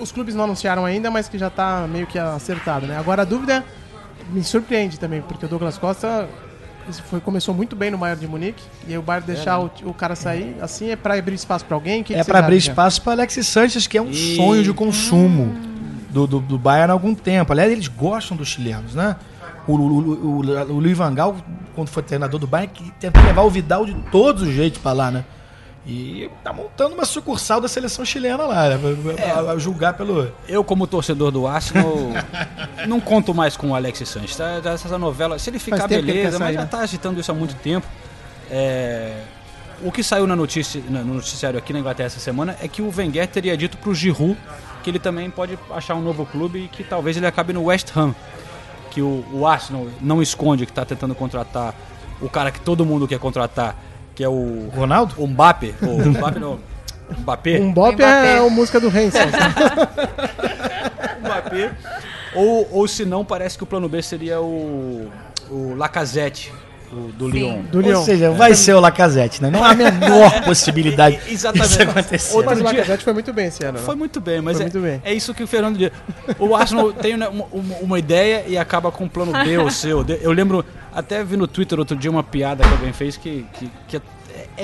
os 0.00 0.12
clubes 0.12 0.34
não 0.34 0.44
anunciaram 0.44 0.84
ainda, 0.84 1.10
mas 1.10 1.28
que 1.28 1.36
já 1.38 1.50
tá 1.50 1.86
meio 1.90 2.06
que 2.06 2.18
acertado, 2.18 2.86
né? 2.86 2.96
Agora 2.96 3.22
a 3.22 3.24
dúvida 3.24 3.64
me 4.32 4.44
surpreende 4.44 4.98
também, 4.98 5.20
porque 5.22 5.44
o 5.44 5.48
Douglas 5.48 5.76
Costa 5.76 6.28
foi, 7.08 7.20
começou 7.20 7.54
muito 7.54 7.76
bem 7.76 7.90
no 7.90 7.98
Bayern 7.98 8.20
de 8.20 8.26
Munique. 8.26 8.62
E 8.86 8.92
aí 8.92 8.98
o 8.98 9.02
Bayern 9.02 9.26
deixar 9.26 9.58
o, 9.60 9.70
o 9.84 9.94
cara 9.94 10.16
sair 10.16 10.56
assim 10.60 10.90
é 10.90 10.96
pra 10.96 11.14
abrir 11.14 11.34
espaço 11.34 11.64
pra 11.64 11.76
alguém? 11.76 12.02
Que 12.02 12.14
É 12.14 12.24
para 12.24 12.38
abrir 12.40 12.56
espaço 12.56 13.00
para 13.02 13.12
Alexis 13.12 13.46
Sanches, 13.46 13.86
que 13.86 13.96
é 13.98 14.02
um 14.02 14.10
E- 14.10 14.36
sonho 14.36 14.62
de 14.62 14.72
consumo 14.72 15.54
do, 16.10 16.26
do, 16.26 16.40
do 16.40 16.58
Bayern 16.58 16.90
há 16.90 16.92
algum 16.92 17.14
tempo. 17.14 17.52
Aliás, 17.52 17.70
eles 17.70 17.88
gostam 17.88 18.36
dos 18.36 18.48
chilenos, 18.48 18.94
né? 18.94 19.16
O, 19.66 19.72
o, 19.74 19.76
o, 19.76 20.12
o, 20.12 20.72
o 20.72 20.80
Luiz 20.80 20.96
Van 20.96 21.14
Gaal, 21.14 21.36
quando 21.74 21.88
foi 21.88 22.02
treinador 22.02 22.40
do 22.40 22.46
Bayern, 22.46 22.72
que 22.72 22.90
tentou 22.98 23.22
levar 23.22 23.42
o 23.42 23.50
Vidal 23.50 23.86
de 23.86 23.94
todos 24.10 24.42
os 24.42 24.52
jeitos 24.52 24.80
para 24.80 24.92
lá, 24.92 25.10
né? 25.10 25.24
E 25.86 26.28
tá 26.44 26.52
montando 26.52 26.94
uma 26.94 27.06
sucursal 27.06 27.58
da 27.60 27.66
seleção 27.66 28.04
chilena 28.04 28.44
lá, 28.44 28.68
né? 28.68 28.78
A, 29.34 29.52
a 29.52 29.58
julgar 29.58 29.94
pelo. 29.94 30.30
Eu, 30.46 30.62
como 30.62 30.86
torcedor 30.86 31.30
do 31.30 31.46
Arsenal, 31.46 31.94
não 32.86 33.00
conto 33.00 33.34
mais 33.34 33.56
com 33.56 33.70
o 33.70 33.74
Alex 33.74 34.06
Sanches. 34.06 34.36
Tá? 34.36 34.60
Já 34.60 34.72
Essa 34.72 34.98
novela, 34.98 35.38
se 35.38 35.48
ele 35.48 35.58
ficar, 35.58 35.88
beleza, 35.88 36.38
mas 36.38 36.54
já 36.54 36.60
né? 36.60 36.66
tá 36.66 36.80
agitando 36.80 37.18
isso 37.18 37.30
há 37.30 37.34
muito 37.34 37.54
tempo. 37.56 37.86
É, 38.50 39.22
O 39.82 39.90
que 39.90 40.02
saiu 40.02 40.26
na 40.26 40.36
notícia, 40.36 40.82
no 40.88 41.14
noticiário 41.14 41.58
aqui 41.58 41.72
na 41.72 41.78
Inglaterra 41.78 42.08
essa 42.08 42.20
semana 42.20 42.56
é 42.60 42.68
que 42.68 42.82
o 42.82 42.92
Wenger 42.94 43.26
teria 43.28 43.56
dito 43.56 43.78
pro 43.78 43.94
Giroud 43.94 44.36
que 44.82 44.90
ele 44.90 44.98
também 44.98 45.30
pode 45.30 45.58
achar 45.70 45.94
um 45.94 46.02
novo 46.02 46.26
clube 46.26 46.64
e 46.64 46.68
que 46.68 46.82
talvez 46.82 47.16
ele 47.16 47.26
acabe 47.26 47.52
no 47.52 47.64
West 47.64 47.96
Ham. 47.96 48.14
Que 48.90 49.02
o, 49.02 49.24
o 49.32 49.46
Arsenal 49.46 49.86
não 50.00 50.20
esconde 50.20 50.66
que 50.66 50.72
tá 50.72 50.84
tentando 50.84 51.14
contratar 51.14 51.74
o 52.20 52.28
cara 52.28 52.50
que 52.50 52.60
todo 52.60 52.84
mundo 52.84 53.08
quer 53.08 53.18
contratar, 53.18 53.76
que 54.14 54.22
é 54.22 54.28
o, 54.28 54.68
Ronaldo? 54.74 55.14
o 55.16 55.26
Mbappé. 55.26 55.74
O 55.82 56.04
Mbappé 56.10 56.38
não. 56.38 56.58
Mbappé. 57.18 57.60
Um 57.60 57.72
bop 57.72 57.94
Mbappé. 57.94 58.36
é 58.36 58.38
a 58.38 58.50
música 58.50 58.78
do 58.78 58.88
Hanson. 58.88 59.18
Mbappé. 61.20 61.72
Ou, 62.34 62.68
ou 62.70 62.88
se 62.88 63.04
não, 63.04 63.24
parece 63.24 63.56
que 63.56 63.64
o 63.64 63.66
plano 63.66 63.88
B 63.88 64.02
seria 64.02 64.40
o, 64.40 65.10
o 65.50 65.74
Lacazette, 65.74 66.52
o, 66.52 66.69
do. 67.16 67.28
Lyon. 67.28 67.62
Do 67.70 67.86
Ou 67.86 68.04
seja, 68.04 68.30
vai 68.32 68.54
ser 68.54 68.74
o 68.74 68.80
Lacazette, 68.80 69.42
né? 69.42 69.50
Não 69.50 69.62
há 69.64 69.70
a 69.70 69.74
menor 69.76 70.42
possibilidade 70.44 71.20
Exatamente. 71.28 71.68
disso 71.68 71.82
acontecer. 71.82 72.34
Outro 72.34 72.50
Mas 72.50 72.60
o 72.60 72.64
Lacazette 72.64 73.04
foi 73.04 73.12
muito 73.12 73.32
bem 73.32 73.46
esse 73.46 73.64
ano. 73.64 73.78
né? 73.78 73.84
Foi 73.84 73.94
muito 73.94 74.20
bem, 74.20 74.40
mas 74.40 74.58
é, 74.58 74.62
muito 74.64 74.80
bem. 74.80 75.00
é 75.04 75.14
isso 75.14 75.32
que 75.34 75.42
o 75.42 75.46
Fernando 75.46 75.78
diz. 75.78 75.90
O 76.38 76.54
Arsenal 76.54 76.92
tem 76.94 77.16
né, 77.16 77.28
uma, 77.28 77.44
uma- 77.52 77.76
uma 77.80 77.98
ideia 77.98 78.44
e 78.46 78.58
acaba 78.58 78.90
com 78.90 79.04
o 79.04 79.08
plano 79.10 79.32
B 79.32 79.58
ou 79.58 79.70
C. 79.70 79.92
ou 79.92 80.02
D. 80.04 80.18
Eu 80.22 80.32
lembro, 80.32 80.64
até 80.92 81.22
vi 81.24 81.36
no 81.36 81.46
Twitter 81.46 81.78
outro 81.78 81.96
dia 81.96 82.10
uma 82.10 82.22
piada 82.22 82.62
que 82.64 82.70
alguém 82.70 82.92
fez 82.92 83.16
que, 83.16 83.46
que, 83.54 83.70
que 83.88 83.96
é, 83.96 84.00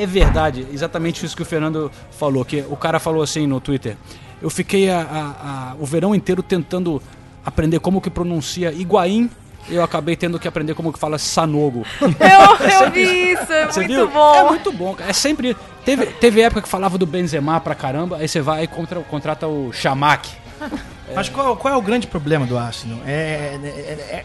é 0.02 0.06
verdade, 0.06 0.66
exatamente 0.72 1.24
isso 1.24 1.36
que 1.36 1.42
o 1.42 1.46
Fernando 1.46 1.90
falou. 2.10 2.44
Que 2.44 2.64
o 2.68 2.76
cara 2.76 2.98
falou 2.98 3.22
assim 3.22 3.46
no 3.46 3.60
Twitter: 3.60 3.96
Eu 4.42 4.50
fiquei 4.50 4.90
a- 4.90 5.00
a- 5.00 5.72
a- 5.72 5.74
o 5.78 5.86
verão 5.86 6.14
inteiro 6.14 6.42
tentando 6.42 7.00
aprender 7.44 7.78
como 7.78 8.00
que 8.00 8.10
pronuncia 8.10 8.72
Higuaín. 8.72 9.30
Eu 9.68 9.82
acabei 9.82 10.16
tendo 10.16 10.38
que 10.38 10.46
aprender 10.46 10.74
como 10.74 10.92
que 10.92 10.98
fala 10.98 11.18
Sanogo. 11.18 11.84
eu, 12.00 12.84
eu 12.84 12.90
vi 12.90 13.32
isso, 13.32 13.52
é 13.52 13.66
Você 13.66 13.80
muito 13.80 13.94
viu? 13.94 14.08
bom. 14.08 14.34
É 14.34 14.44
muito 14.44 14.72
bom, 14.72 14.94
cara. 14.94 15.10
É 15.10 15.12
sempre. 15.12 15.56
Teve, 15.84 16.06
teve 16.06 16.40
época 16.40 16.62
que 16.62 16.68
falava 16.68 16.98
do 16.98 17.06
Benzema 17.06 17.60
pra 17.60 17.74
caramba, 17.74 18.16
aí 18.18 18.28
você 18.28 18.40
vai 18.40 18.64
e 18.64 18.66
contra, 18.66 19.00
contrata 19.00 19.46
o 19.46 19.72
Chamac. 19.72 20.28
Mas 21.14 21.28
qual, 21.28 21.56
qual 21.56 21.74
é 21.74 21.76
o 21.76 21.82
grande 21.82 22.06
problema 22.06 22.46
do 22.46 22.58
Arsenal? 22.58 22.98
É, 23.06 23.58
é, 23.62 23.68
é, 23.68 24.24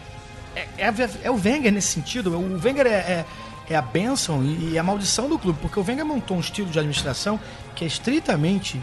é, 0.76 0.86
é 0.86 1.10
é 1.22 1.30
o 1.30 1.34
Wenger 1.34 1.72
nesse 1.72 1.88
sentido. 1.88 2.36
O 2.36 2.60
Wenger 2.62 2.86
é, 2.86 2.90
é, 2.90 3.24
é 3.70 3.76
a 3.76 3.82
bênção 3.82 4.42
e, 4.42 4.72
e 4.72 4.78
a 4.78 4.82
maldição 4.82 5.28
do 5.28 5.38
clube, 5.38 5.58
porque 5.62 5.78
o 5.78 5.84
Wenger 5.86 6.04
montou 6.04 6.36
um 6.36 6.40
estilo 6.40 6.68
de 6.68 6.78
administração 6.78 7.38
que 7.74 7.84
é 7.84 7.86
estritamente 7.86 8.80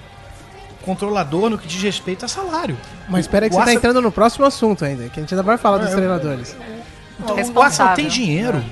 controlador 0.83 1.49
no 1.49 1.57
que 1.57 1.67
diz 1.67 1.81
respeito 1.81 2.25
a 2.25 2.27
salário. 2.27 2.77
Mas 3.07 3.21
espera 3.21 3.45
aí 3.45 3.49
que 3.49 3.55
O 3.55 3.59
você 3.59 3.65
tá 3.65 3.71
Arsenal- 3.71 3.77
entrando 3.91 4.01
no 4.03 4.11
próximo 4.11 4.45
assunto 4.45 4.85
ainda, 4.85 5.09
que 5.09 5.19
a 5.19 5.23
gente 5.23 5.33
ainda 5.33 5.43
vai 5.43 5.57
falar 5.57 5.77
dos 5.79 5.89
eu- 5.89 5.95
treinadores. 5.95 6.55
O. 7.53 7.61
Arsenal 7.61 7.95
tem 7.95 8.07
dinheiro. 8.07 8.63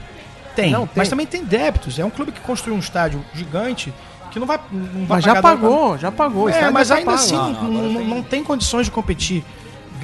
Tem, 0.55 0.71
Não, 0.71 0.87
tem. 0.87 0.93
Mas 0.95 1.09
também 1.09 1.27
tem 1.27 1.43
débitos. 1.43 1.99
É 1.99 2.05
um 2.05 2.09
clube 2.09 2.31
que 2.31 2.39
construiu 2.41 2.75
um 2.75 2.79
estádio 2.79 3.23
gigante 3.33 3.93
que 4.31 4.39
não 4.39 4.47
vai. 4.47 4.59
Não 4.71 5.05
vai 5.05 5.17
Mas 5.17 5.23
já 5.25 5.35
pagar 5.35 5.41
pagou, 5.57 5.97
já 5.97 6.11
pagou. 6.11 6.49
É, 6.49 6.71
mas 6.71 6.87
tá 6.87 6.95
ainda 6.95 7.11
pago. 7.11 7.23
assim 7.23 7.35
Não, 7.35 7.51
não, 7.53 7.71
não, 7.71 7.93
tem- 7.99 8.07
não 8.07 8.23
tem 8.23 8.43
condições 8.43 8.85
de 8.85 8.91
competir 8.91 9.43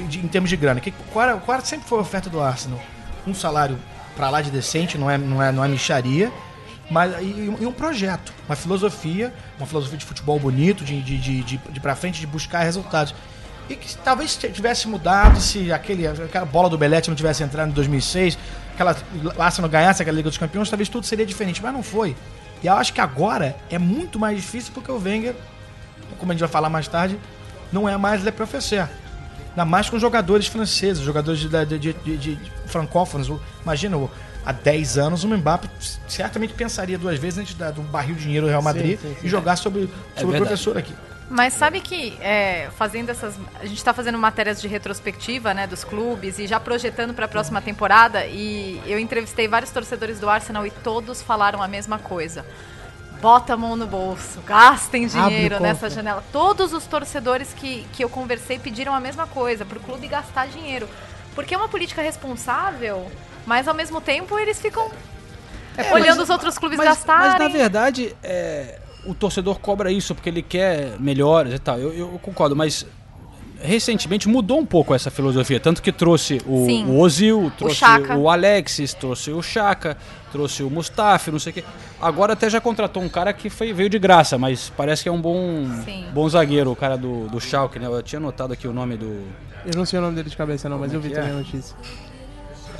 de- 0.07 0.19
em 0.19 0.27
termos 0.27 0.49
de 0.49 0.55
grana. 0.57 0.79
Que, 0.79 0.91
qual, 1.11 1.23
era, 1.27 1.37
qual 1.37 1.55
era- 1.57 1.65
sempre 1.65 1.87
foi 1.87 1.97
a 1.97 2.01
oferta 2.01 2.29
do 2.29 2.39
Arsenal? 2.41 2.79
Um 3.25 3.33
salário 3.33 3.79
pra 4.15 4.29
lá 4.29 4.41
de 4.41 4.51
decente, 4.51 4.97
não 4.97 5.09
é, 5.09 5.17
não 5.17 5.41
é, 5.41 5.51
não 5.51 5.63
é 5.65 5.67
micharia. 5.67 6.31
Mas, 6.89 7.13
e, 7.21 7.25
e 7.61 7.65
um 7.65 7.71
projeto, 7.71 8.33
uma 8.47 8.55
filosofia, 8.55 9.33
uma 9.57 9.65
filosofia 9.65 9.97
de 9.97 10.05
futebol 10.05 10.39
bonito, 10.39 10.83
de, 10.83 11.01
de, 11.01 11.17
de, 11.17 11.43
de, 11.43 11.57
de 11.57 11.79
pra 11.79 11.95
frente, 11.95 12.19
de 12.19 12.27
buscar 12.27 12.63
resultados. 12.63 13.15
E 13.69 13.75
que 13.75 13.95
talvez 13.97 14.35
tivesse 14.35 14.87
mudado 14.87 15.39
se 15.39 15.71
aquele, 15.71 16.05
aquela 16.05 16.45
bola 16.45 16.69
do 16.69 16.77
Belete 16.77 17.09
não 17.09 17.15
tivesse 17.15 17.41
entrado 17.43 17.69
em 17.69 17.73
2006, 17.73 18.37
aquela 18.73 18.95
Arsenal 19.39 19.69
ganhasse 19.69 20.01
aquela 20.01 20.17
Liga 20.17 20.29
dos 20.29 20.37
Campeões, 20.37 20.69
talvez 20.69 20.89
tudo 20.89 21.05
seria 21.05 21.25
diferente, 21.25 21.61
mas 21.63 21.73
não 21.73 21.81
foi. 21.81 22.15
E 22.61 22.67
eu 22.67 22.73
acho 22.73 22.93
que 22.93 22.99
agora 22.99 23.55
é 23.69 23.77
muito 23.79 24.19
mais 24.19 24.35
difícil 24.35 24.71
porque 24.73 24.91
o 24.91 24.97
Wenger, 25.01 25.33
como 26.19 26.31
a 26.31 26.35
gente 26.35 26.41
vai 26.41 26.49
falar 26.49 26.69
mais 26.69 26.87
tarde, 26.87 27.17
não 27.71 27.87
é 27.87 27.95
mais 27.95 28.21
Le 28.23 28.31
Professeur. 28.31 28.87
Ainda 29.51 29.63
mais 29.65 29.89
com 29.89 29.97
jogadores 29.97 30.47
franceses, 30.47 31.01
jogadores 31.03 31.39
de, 31.39 31.47
de, 31.47 31.79
de, 31.93 32.17
de- 32.17 32.39
francófonos. 32.67 33.31
Imagina, 33.63 33.97
o- 33.97 34.11
há 34.45 34.51
10 34.51 34.97
anos 34.97 35.23
o 35.23 35.27
Mbappé 35.27 35.69
certamente 36.07 36.53
pensaria 36.53 36.97
duas 36.97 37.19
vezes 37.19 37.39
antes 37.39 37.53
de 37.53 37.59
dar 37.59 37.77
um 37.79 37.83
barril 37.83 38.15
de 38.15 38.23
dinheiro 38.23 38.45
ao 38.45 38.49
Real 38.49 38.61
Madrid 38.61 38.99
sim, 38.99 39.15
sim. 39.19 39.25
e 39.25 39.29
jogar 39.29 39.55
sobre, 39.55 39.89
sobre 40.15 40.25
o 40.25 40.31
verdade. 40.31 40.39
professor 40.45 40.77
aqui. 40.77 40.93
Mas 41.29 41.53
sabe 41.53 41.79
que 41.79 42.17
é, 42.21 42.69
fazendo 42.77 43.09
essas. 43.09 43.35
A 43.59 43.65
gente 43.65 43.77
está 43.77 43.93
fazendo 43.93 44.17
matérias 44.17 44.61
de 44.61 44.67
retrospectiva 44.67 45.53
né, 45.53 45.65
dos 45.65 45.83
clubes 45.83 46.37
e 46.37 46.45
já 46.45 46.59
projetando 46.59 47.13
para 47.13 47.25
a 47.25 47.27
próxima 47.27 47.61
temporada. 47.61 48.25
E 48.27 48.81
eu 48.85 48.99
entrevistei 48.99 49.47
vários 49.47 49.71
torcedores 49.71 50.19
do 50.19 50.29
Arsenal 50.29 50.67
e 50.67 50.69
todos 50.69 51.21
falaram 51.21 51.61
a 51.61 51.67
mesma 51.67 51.97
coisa. 51.97 52.45
Bota 53.21 53.53
a 53.53 53.57
mão 53.57 53.77
no 53.77 53.87
bolso, 53.87 54.41
gastem 54.45 55.07
dinheiro 55.07 55.59
nessa 55.59 55.89
janela. 55.89 56.21
Todos 56.31 56.73
os 56.73 56.85
torcedores 56.85 57.53
que, 57.53 57.83
que 57.93 58.03
eu 58.03 58.09
conversei 58.09 58.59
pediram 58.59 58.93
a 58.93 58.99
mesma 58.99 59.25
coisa, 59.25 59.63
para 59.63 59.77
o 59.77 59.81
clube 59.81 60.07
gastar 60.07 60.47
dinheiro. 60.47 60.89
Porque 61.33 61.55
é 61.55 61.57
uma 61.57 61.69
política 61.69 62.01
responsável, 62.01 63.09
mas 63.45 63.67
ao 63.67 63.73
mesmo 63.73 63.99
tempo 64.01 64.37
eles 64.39 64.59
ficam 64.59 64.89
olhando 65.91 66.21
os 66.21 66.29
outros 66.29 66.57
clubes 66.57 66.77
mas, 66.77 66.87
gastarem. 66.87 67.29
mas 67.31 67.39
na 67.39 67.47
verdade, 67.47 68.15
é, 68.23 68.79
o 69.05 69.13
torcedor 69.13 69.59
cobra 69.59 69.91
isso 69.91 70.13
porque 70.13 70.29
ele 70.29 70.41
quer 70.41 70.99
melhores 70.99 71.53
e 71.53 71.59
tal. 71.59 71.79
Eu, 71.79 71.93
eu 71.93 72.19
concordo, 72.21 72.55
mas 72.55 72.85
recentemente 73.63 74.27
mudou 74.27 74.59
um 74.59 74.65
pouco 74.65 74.93
essa 74.93 75.09
filosofia. 75.09 75.59
Tanto 75.59 75.81
que 75.81 75.91
trouxe 75.91 76.41
o, 76.45 76.65
Sim. 76.65 76.85
o 76.85 76.99
Ozil, 76.99 77.51
trouxe 77.57 77.77
Xhaka. 77.77 78.15
o, 78.17 78.29
Alexis, 78.29 78.93
trouxe 78.93 79.31
o 79.31 79.41
Chaka, 79.41 79.97
trouxe 80.31 80.63
o 80.63 80.69
Mustafi, 80.69 81.31
não 81.31 81.39
sei 81.39 81.51
o 81.51 81.53
quê. 81.53 81.63
Agora 82.01 82.33
até 82.33 82.49
já 82.49 82.59
contratou 82.59 83.01
um 83.01 83.09
cara 83.09 83.31
que 83.31 83.49
foi, 83.49 83.71
veio 83.71 83.89
de 83.89 83.97
graça, 83.97 84.37
mas 84.37 84.71
parece 84.75 85.03
que 85.03 85.09
é 85.09 85.11
um 85.11 85.21
bom, 85.21 85.65
Sim. 85.85 86.05
bom 86.13 86.27
zagueiro, 86.27 86.71
o 86.71 86.75
cara 86.75 86.97
do, 86.97 87.27
do 87.29 87.39
Schalke, 87.39 87.79
né? 87.79 87.87
Eu 87.87 88.03
tinha 88.03 88.19
notado 88.19 88.51
aqui 88.51 88.67
o 88.67 88.73
nome 88.73 88.97
do... 88.97 89.25
Eu 89.65 89.77
não 89.77 89.85
sei 89.85 89.97
o 89.97 90.01
nome 90.01 90.15
dele 90.15 90.29
de 90.29 90.35
cabeça, 90.35 90.67
não, 90.67 90.77
mas 90.77 90.93
eu 90.93 90.99
vi 90.99 91.09
que 91.09 91.15
é? 91.15 91.19
também 91.19 91.31
a 91.31 91.37
notícia. 91.37 91.75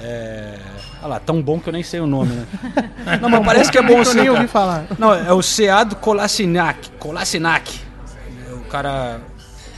É... 0.03 0.59
Ah 1.01 1.07
lá, 1.07 1.19
tão 1.19 1.41
bom 1.41 1.59
que 1.59 1.69
eu 1.69 1.73
nem 1.73 1.83
sei 1.83 1.99
o 2.01 2.07
nome, 2.07 2.33
né? 2.33 2.45
Não, 3.21 3.29
mas 3.29 3.45
parece 3.45 3.71
que 3.71 3.77
é 3.77 3.81
bom 3.81 3.99
eu 3.99 4.05
sim, 4.05 4.19
nem 4.19 4.29
ouvi 4.29 4.47
falar. 4.47 4.85
Não, 4.99 5.13
é 5.13 5.31
o 5.33 5.41
Seado 5.41 5.95
Kolasinac. 5.95 6.89
Kolasinac. 6.99 7.79
É 8.49 8.53
o 8.53 8.59
cara 8.61 9.21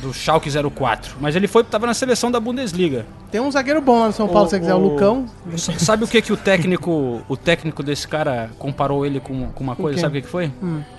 do 0.02 0.14
Schalke 0.14 0.50
04. 0.50 1.18
Mas 1.20 1.36
ele 1.36 1.48
foi, 1.48 1.64
tava 1.64 1.86
na 1.88 1.94
seleção 1.94 2.32
da 2.32 2.40
Bundesliga. 2.40 3.06
Tem 3.32 3.42
um 3.42 3.52
zagueiro 3.52 3.82
bom 3.82 4.00
lá 4.00 4.08
no 4.08 4.14
São 4.14 4.28
Paulo, 4.28 4.48
se 4.48 4.52
você 4.52 4.60
quiser, 4.60 4.74
o 4.74 4.80
Lucão. 4.80 5.26
Sabe 5.58 6.04
o 6.04 6.08
que 6.08 6.22
que 6.22 6.34
o 6.34 6.38
técnico, 6.38 7.22
o 7.28 7.38
técnico 7.38 7.84
desse 7.84 8.08
cara 8.08 8.50
comparou 8.58 9.06
ele 9.06 9.20
com, 9.20 9.48
com 9.52 9.64
uma 9.64 9.76
coisa? 9.76 10.00
Sabe 10.00 10.18
o 10.18 10.22
que 10.22 10.26
que 10.26 10.32
foi? 10.32 10.52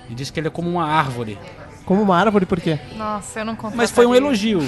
Ele 0.05 0.15
disse 0.15 0.31
que 0.31 0.39
ele 0.39 0.47
é 0.47 0.51
como 0.51 0.69
uma 0.69 0.85
árvore. 0.85 1.37
Como 1.85 2.01
uma 2.01 2.17
árvore, 2.17 2.45
por 2.45 2.59
quê? 2.59 2.77
Nossa, 2.97 3.39
eu 3.39 3.45
não 3.45 3.55
contrataria. 3.55 3.77
Mas 3.77 3.91
foi 3.91 4.05
um 4.05 4.13
elogio. 4.13 4.61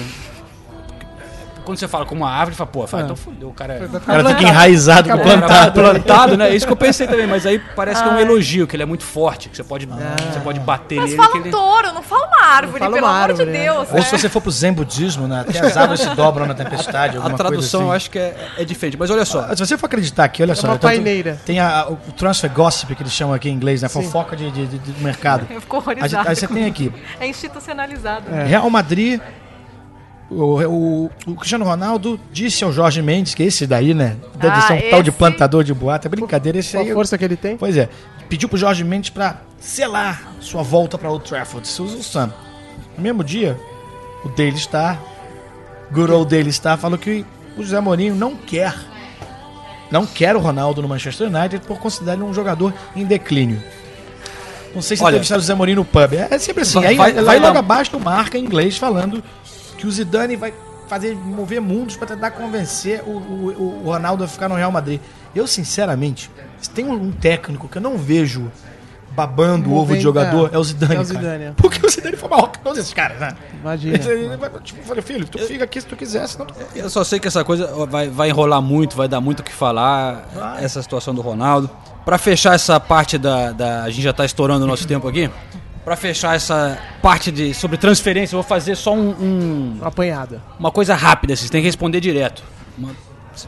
Quando 1.64 1.78
você 1.78 1.86
fala 1.88 2.04
como 2.06 2.22
uma 2.24 2.30
árvore, 2.30 2.56
fala, 2.56 2.70
pô, 2.70 2.86
fala, 2.86 3.02
Ah. 3.02 3.04
então 3.04 3.16
fudeu, 3.16 3.48
o 3.48 3.52
cara... 3.52 3.80
O 3.92 4.00
cara 4.00 4.28
fica 4.30 4.42
enraizado 4.42 5.08
com 5.08 5.18
plantado. 5.18 5.72
plantado, 5.80 6.36
né? 6.36 6.50
É 6.50 6.54
Isso 6.54 6.66
que 6.66 6.72
eu 6.72 6.76
pensei 6.76 7.06
também, 7.06 7.26
mas 7.26 7.46
aí 7.46 7.58
parece 7.76 8.02
que 8.02 8.08
é 8.08 8.12
um 8.12 8.18
elogio, 8.18 8.66
que 8.66 8.76
ele 8.76 8.82
é 8.82 8.86
muito 8.86 9.04
forte, 9.04 9.48
que 9.48 9.56
você 9.56 9.62
pode, 9.64 9.86
você 9.86 10.40
pode 10.42 10.60
bater 10.60 10.96
Mas 10.96 11.10
nele. 11.10 11.16
fala 11.16 11.32
que 11.32 11.38
um 11.38 11.40
ele... 11.42 11.50
touro, 11.50 11.92
não 11.92 12.02
fala 12.02 12.26
uma 12.26 12.46
árvore, 12.46 12.78
fala 12.80 12.92
pelo 12.94 13.06
uma 13.06 13.12
amor 13.14 13.22
árvore, 13.30 13.46
de 13.46 13.52
né? 13.58 13.64
Deus. 13.64 13.88
Ou 13.88 13.94
né? 13.96 14.02
se 14.02 14.10
você 14.18 14.28
for 14.28 14.40
pro 14.40 14.50
zen 14.50 14.72
budismo, 14.72 15.26
né? 15.28 15.40
Até 15.48 15.60
as 15.60 15.76
árvores 15.76 16.00
se 16.00 16.08
dobram 16.14 16.46
na 16.46 16.54
tempestade, 16.54 17.16
A 17.18 17.20
alguma 17.20 17.36
tradução 17.36 17.80
eu 17.82 17.86
coisa 17.88 17.96
assim. 17.96 18.04
acho 18.06 18.10
que 18.10 18.18
é, 18.18 18.36
é 18.58 18.64
diferente. 18.64 18.96
Mas 18.98 19.10
olha 19.10 19.24
só, 19.24 19.46
Ah, 19.48 19.56
Se 19.56 19.64
você 19.66 19.76
for 19.78 19.86
acreditar 19.86 20.24
aqui, 20.24 20.42
olha 20.42 20.54
só. 20.54 20.66
uma 20.68 20.76
então, 20.76 20.88
paineira. 20.90 21.38
Tem 21.44 21.60
a- 21.60 21.86
o 21.88 21.96
transfer 22.12 22.50
gossip 22.50 22.94
que 22.94 23.02
eles 23.02 23.12
chamam 23.12 23.34
aqui 23.34 23.48
em 23.48 23.52
inglês, 23.52 23.82
né? 23.82 23.88
Fofoca 23.88 24.36
de, 24.36 24.50
de, 24.50 24.66
de- 24.66 24.78
do 24.92 25.00
mercado. 25.02 25.46
Eu 25.50 25.60
fico 25.60 25.76
A 25.76 25.80
gente- 25.80 25.88
horrorizada. 25.88 26.28
Aí 26.30 26.36
você 26.36 26.46
tem 26.48 26.66
aqui 26.66 26.92
É 27.20 27.26
institucionalizado. 27.26 28.24
Real 28.46 28.68
Madrid. 28.70 29.20
O, 30.30 30.62
o- 30.62 31.10
o 31.26 31.34
Cristiano 31.34 31.64
Ronaldo 31.64 32.18
disse 32.32 32.62
ao 32.62 32.72
Jorge 32.72 33.02
Mendes, 33.02 33.34
que 33.34 33.42
esse 33.42 33.66
daí, 33.66 33.92
né? 33.92 34.16
Deve 34.36 34.54
Ah, 34.54 34.60
ser 34.62 34.72
um 34.74 34.90
tal 34.90 35.02
de 35.02 35.10
plantador 35.10 35.64
de 35.64 35.74
boato. 35.74 36.06
É 36.06 36.08
brincadeira, 36.10 36.58
esse 36.58 36.76
a 36.76 36.80
aí. 36.80 36.92
força 36.92 37.18
que 37.18 37.24
ele 37.24 37.36
tem. 37.36 37.56
Pois 37.56 37.76
é. 37.76 37.88
Pediu 38.28 38.48
pro 38.48 38.56
Jorge 38.56 38.84
Mendes 38.84 39.10
pra 39.10 39.38
selar 39.58 40.22
sua 40.40 40.62
volta 40.62 40.96
pra 40.96 41.10
Old 41.10 41.24
Trafford. 41.28 41.66
Susan 41.66 42.00
Sam. 42.00 42.32
No 42.96 43.02
mesmo 43.02 43.24
dia, 43.24 43.58
o 44.24 44.28
Daily 44.28 44.56
Star, 44.56 45.00
Good 45.90 46.12
Old 46.12 46.30
Daily 46.30 46.52
Star, 46.52 46.78
falou 46.78 46.96
que 46.96 47.24
o 47.56 47.62
José 47.64 47.80
Mourinho 47.80 48.14
não 48.14 48.36
quer. 48.36 48.72
Não 49.90 50.06
quer 50.06 50.36
o 50.36 50.38
Ronaldo 50.38 50.80
no 50.80 50.86
Manchester 50.86 51.26
United 51.26 51.66
por 51.66 51.80
considerar 51.80 52.14
ele 52.14 52.22
um 52.22 52.32
jogador 52.32 52.72
em 52.94 53.04
declínio. 53.04 53.60
Não 54.72 54.80
sei 54.80 54.96
se 54.96 55.02
Olha, 55.02 55.14
entrevistaram 55.14 55.40
o 55.40 55.42
José 55.42 55.54
Mourinho 55.54 55.78
no 55.78 55.84
pub. 55.84 56.12
É, 56.14 56.28
é 56.30 56.38
sempre 56.38 56.62
assim. 56.62 56.74
vai- 56.78 56.86
Aí 56.86 56.96
vai- 56.96 57.12
vai, 57.14 57.24
vai 57.24 57.40
logo 57.40 57.58
abaixo 57.58 57.90
do 57.90 57.98
marca 57.98 58.38
em 58.38 58.44
inglês 58.44 58.76
falando 58.78 59.20
que 59.80 59.86
o 59.86 59.90
Zidane 59.90 60.36
vai 60.36 60.52
fazer 60.88 61.16
mover 61.16 61.58
mundos 61.60 61.96
pra 61.96 62.06
tentar 62.06 62.32
convencer 62.32 63.02
o, 63.06 63.10
o, 63.10 63.82
o 63.84 63.86
Ronaldo 63.86 64.22
a 64.22 64.28
ficar 64.28 64.46
no 64.46 64.54
Real 64.54 64.70
Madrid. 64.70 65.00
Eu, 65.34 65.46
sinceramente, 65.46 66.30
se 66.60 66.68
tem 66.68 66.84
um 66.84 67.10
técnico 67.10 67.66
que 67.66 67.78
eu 67.78 67.82
não 67.82 67.96
vejo 67.96 68.52
babando 69.12 69.70
o 69.70 69.74
ovo 69.74 69.94
de 69.94 70.00
jogador, 70.00 70.50
é. 70.52 70.58
o 70.58 70.62
Zidane. 70.62 70.96
É 70.96 71.00
o. 71.00 71.04
Zidane, 71.04 71.44
é. 71.44 71.52
Porque 71.56 71.84
o 71.84 71.88
Zidane 71.88 72.14
foi 72.16 72.28
maior 72.28 72.48
que 72.48 72.58
todos 72.58 72.78
esses 72.78 72.92
caras, 72.92 73.18
né? 73.18 73.34
Imagina. 73.58 73.96
Ele 73.96 74.38
tipo, 74.62 74.80
eu 74.80 74.84
falei, 74.84 75.02
filho, 75.02 75.26
tu 75.26 75.38
fica 75.38 75.64
aqui 75.64 75.80
se 75.80 75.86
tu 75.86 75.96
quiser, 75.96 76.28
senão 76.28 76.44
tu... 76.44 76.54
eu 76.74 76.90
só 76.90 77.02
sei 77.02 77.18
que 77.18 77.26
essa 77.26 77.42
coisa 77.42 77.66
vai, 77.86 78.08
vai 78.10 78.28
enrolar 78.28 78.60
muito, 78.60 78.96
vai 78.96 79.08
dar 79.08 79.20
muito 79.20 79.40
o 79.40 79.42
que 79.42 79.52
falar, 79.52 80.28
Vai. 80.34 80.62
essa 80.62 80.82
situação 80.82 81.14
do 81.14 81.22
Ronaldo. 81.22 81.70
Pra 82.04 82.18
fechar 82.18 82.54
essa 82.54 82.78
parte 82.78 83.16
da, 83.16 83.52
da- 83.52 83.82
A 83.84 83.90
gente 83.90 84.02
já 84.02 84.12
tá 84.12 84.24
estourando 84.26 84.64
o 84.64 84.68
nosso 84.68 84.86
tempo 84.86 85.08
aqui. 85.08 85.30
Pra 85.90 85.96
fechar 85.96 86.36
essa 86.36 86.78
parte 87.02 87.32
de 87.32 87.52
sobre 87.52 87.76
transferência, 87.76 88.36
eu 88.36 88.40
vou 88.42 88.48
fazer 88.48 88.76
só 88.76 88.94
um- 88.94 89.10
um, 89.10 89.76
Uma 89.80 89.88
apanhada. 89.88 90.40
uma 90.56 90.70
coisa 90.70 90.94
rápida, 90.94 91.34
vocês 91.34 91.50
têm 91.50 91.60
que 91.60 91.66
responder 91.66 91.98
direto. 91.98 92.44
Uma- 92.78 92.94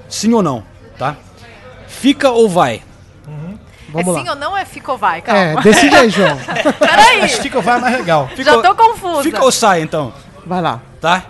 sim 0.09 0.33
ou 0.33 0.43
não, 0.43 0.65
tá? 0.99 1.15
Fica 1.87 2.33
ou 2.33 2.49
vai? 2.49 2.83
Vamos 3.91 4.17
é 4.17 4.19
sim 4.23 4.27
lá. 4.27 4.33
ou 4.33 4.37
não 4.41 4.57
é 4.57 4.65
fica 4.65 4.91
ou 4.91 4.99
vai? 4.99 5.19
É, 5.19 5.23
Calma. 5.23 5.63
decide 5.63 5.95
aí, 5.95 6.11
João. 6.11 6.37
Peraí. 6.81 7.21
Mas 7.21 7.35
fica 7.39 7.61
vai 7.61 7.79
mais 7.81 7.97
legal. 7.97 8.29
Já 8.37 8.61
tô 8.61 8.75
confusa. 8.75 9.23
Fica 9.23 9.45
ou 9.45 9.53
sai, 9.53 9.81
então, 9.83 10.13
Vai 10.45 10.61
lá. 10.61 10.81
tá? 11.01 11.27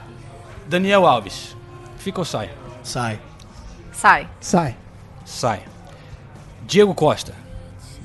Daniel 0.67 1.07
Alves. 1.07 1.55
Fica 1.99 2.21
ou 2.21 2.25
sai? 2.25 2.49
Sai. 2.83 3.21
Sai. 3.93 4.27
Sai. 4.41 4.77
Sai. 5.27 5.61
Diego 6.67 6.95
Costa. 6.95 7.35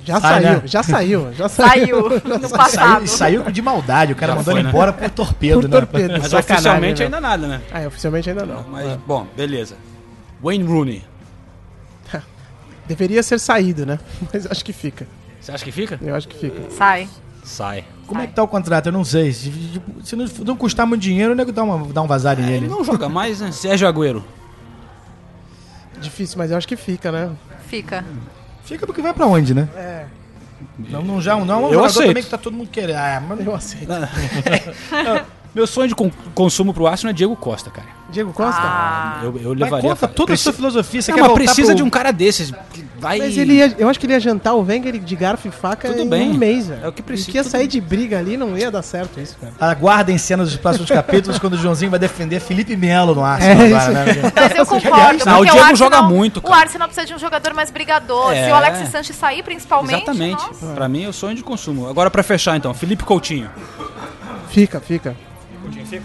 Já 0.08 0.22
Sai, 0.22 0.42
saiu, 0.42 0.56
né? 0.56 0.62
já 0.66 0.84
saiu, 0.84 1.34
já 1.34 1.50
saiu. 1.50 2.10
Saiu 2.22 2.40
no 2.40 2.50
passado. 2.50 3.08
Saiu, 3.08 3.42
saiu 3.42 3.52
de 3.52 3.62
maldade, 3.62 4.14
o 4.14 4.16
cara 4.16 4.32
Já 4.32 4.38
mandou 4.38 4.52
foi, 4.54 4.62
ele 4.62 4.64
né? 4.64 4.70
embora 4.70 4.94
por 4.94 5.10
torpedo, 5.10 5.60
Por 5.60 5.70
né? 5.70 5.78
torpedo. 5.78 6.14
Mas 6.14 6.22
Sacanagem, 6.30 6.54
oficialmente 6.56 7.00
né? 7.00 7.06
ainda 7.06 7.20
nada, 7.22 7.48
né? 7.48 7.62
Ah, 7.74 7.88
oficialmente 7.88 8.30
ainda 8.30 8.46
não. 8.46 8.64
Mas, 8.70 8.98
bom, 9.06 9.28
beleza. 9.36 9.76
Wayne 10.42 10.64
Rooney. 10.64 11.04
Deveria 12.88 13.22
ser 13.22 13.38
saído, 13.38 13.86
né? 13.86 14.00
Mas 14.34 14.48
acho 14.50 14.64
que 14.64 14.72
fica. 14.72 15.06
Você 15.42 15.52
acha 15.52 15.66
que 15.66 15.72
fica? 15.74 16.00
Eu 16.02 16.16
acho 16.16 16.28
que 16.28 16.38
fica. 16.40 16.72
Sai. 16.72 17.10
Sai. 17.44 17.84
Como 18.06 18.22
é 18.22 18.28
que 18.28 18.34
tá 18.34 18.44
o 18.44 18.48
contrato? 18.48 18.86
Eu 18.86 18.94
não 18.94 19.04
sei. 19.04 19.34
Se, 19.34 19.52
se 20.06 20.16
não, 20.16 20.26
não 20.46 20.56
custar 20.56 20.88
muito 20.88 21.02
dinheiro, 21.02 21.34
o 21.34 21.36
nego 21.36 21.52
dá, 21.52 21.64
uma, 21.64 21.86
dá 21.92 22.02
um 22.02 22.08
vazar 22.08 22.40
Ele 22.40 22.48
nele. 22.50 22.68
não 22.68 22.82
joga 22.84 23.10
mais, 23.10 23.42
né? 23.42 23.52
Sérgio 23.52 23.88
Agüero. 23.88 24.24
Difícil, 26.00 26.38
mas 26.38 26.52
eu 26.52 26.58
acho 26.58 26.68
que 26.68 26.76
fica, 26.78 27.12
né? 27.12 27.30
Fica. 27.68 28.06
Fica 28.68 28.86
porque 28.86 29.02
vai 29.02 29.14
pra 29.14 29.26
onde, 29.26 29.54
né? 29.54 29.68
É, 29.76 30.06
Não, 30.78 31.02
não, 31.02 31.22
já, 31.22 31.36
não 31.38 31.54
é 31.54 31.58
um 31.58 31.62
Eu 31.68 31.70
jogador 31.70 31.86
aceito. 31.86 32.08
também 32.08 32.24
que 32.24 32.30
tá 32.30 32.38
todo 32.38 32.54
mundo 32.56 32.70
querendo. 32.70 32.98
Ah, 32.98 33.24
mas 33.28 33.46
eu 33.46 33.56
aceito. 33.56 33.88
Meu 35.58 35.66
sonho 35.66 35.88
de 35.88 35.96
con- 35.96 36.12
consumo 36.36 36.72
pro 36.72 36.86
Arsenal 36.86 37.10
é 37.10 37.14
Diego 37.16 37.36
Costa, 37.36 37.72
cara. 37.72 37.88
Diego 38.12 38.32
Costa? 38.32 38.62
Ah. 38.62 39.22
Eu, 39.24 39.36
eu 39.42 39.50
Mas 39.50 39.60
levaria. 39.60 39.90
conta 39.90 40.08
toda 40.08 40.34
a 40.34 40.38
sua 40.38 40.54
filosofia. 40.54 41.02
Você 41.02 41.10
Não, 41.12 41.18
quer 41.18 41.24
mas 41.24 41.34
precisa 41.34 41.68
pro- 41.70 41.76
de 41.78 41.82
um 41.84 41.90
cara 41.90 42.12
desses. 42.14 42.52
Vai. 43.00 43.18
Mas 43.18 43.36
ele 43.36 43.54
ia, 43.54 43.76
eu 43.80 43.90
acho 43.90 44.00
que 44.00 44.06
ele 44.06 44.14
ia 44.14 44.20
jantar 44.20 44.54
o 44.54 44.62
Wenger 44.64 45.00
de 45.00 45.16
garfo 45.16 45.48
e 45.48 45.52
faca 45.52 45.90
Tudo 45.90 46.02
em 46.04 46.08
bem. 46.10 46.30
um 46.30 46.34
mês, 46.36 46.68
velho. 46.68 46.86
É 46.86 46.88
o 46.88 46.92
que 46.92 47.02
precisa, 47.02 47.32
que 47.32 47.38
ia 47.38 47.44
sair 47.44 47.62
bem. 47.62 47.68
de 47.70 47.82
briga 47.82 48.20
ali, 48.20 48.38
não 48.38 48.56
ia 48.56 48.70
dar 48.70 48.82
certo 48.84 49.20
isso, 49.20 49.36
cara. 49.42 49.54
Aguardem 49.60 50.16
cenas 50.20 50.50
dos 50.50 50.58
próximos 50.58 50.88
capítulos 50.92 51.40
quando 51.40 51.54
o 51.54 51.58
Joãozinho 51.58 51.90
vai 51.90 52.00
defender 52.00 52.40
Felipe 52.40 52.76
Melo 52.78 53.16
no 53.16 53.24
Arsenal 53.26 53.66
É, 53.66 53.74
agora, 53.74 53.90
né? 54.06 54.32
Mas 54.36 54.56
eu 54.58 54.66
concordo. 54.68 54.94
aliás, 54.96 55.18
porque 55.24 55.30
ah, 55.30 55.40
o 55.40 55.42
Diego 55.44 55.58
Arsenal- 55.60 55.76
joga 55.76 56.02
muito, 56.04 56.40
cara. 56.40 56.54
O 56.54 56.58
Arsenal 56.60 56.88
precisa 56.88 57.08
de 57.08 57.14
um 57.16 57.20
jogador 57.20 57.54
mais 57.56 57.72
brigador. 57.72 58.32
É. 58.32 58.46
Se 58.46 58.52
o 58.52 58.56
Alexis 58.56 58.90
Sanches 58.90 59.16
sair, 59.16 59.42
principalmente. 59.42 60.04
Exatamente. 60.04 60.38
nossa. 60.48 60.68
Pra 60.76 60.88
mim 60.88 61.04
é 61.04 61.08
o 61.10 61.14
sonho 61.14 61.36
de 61.36 61.42
consumo. 61.44 61.90
Agora 61.90 62.12
pra 62.12 62.22
fechar 62.22 62.56
então, 62.56 62.74
Felipe 62.76 63.04
Coutinho. 63.04 63.50
Fica, 64.50 64.80
fica. 64.80 65.16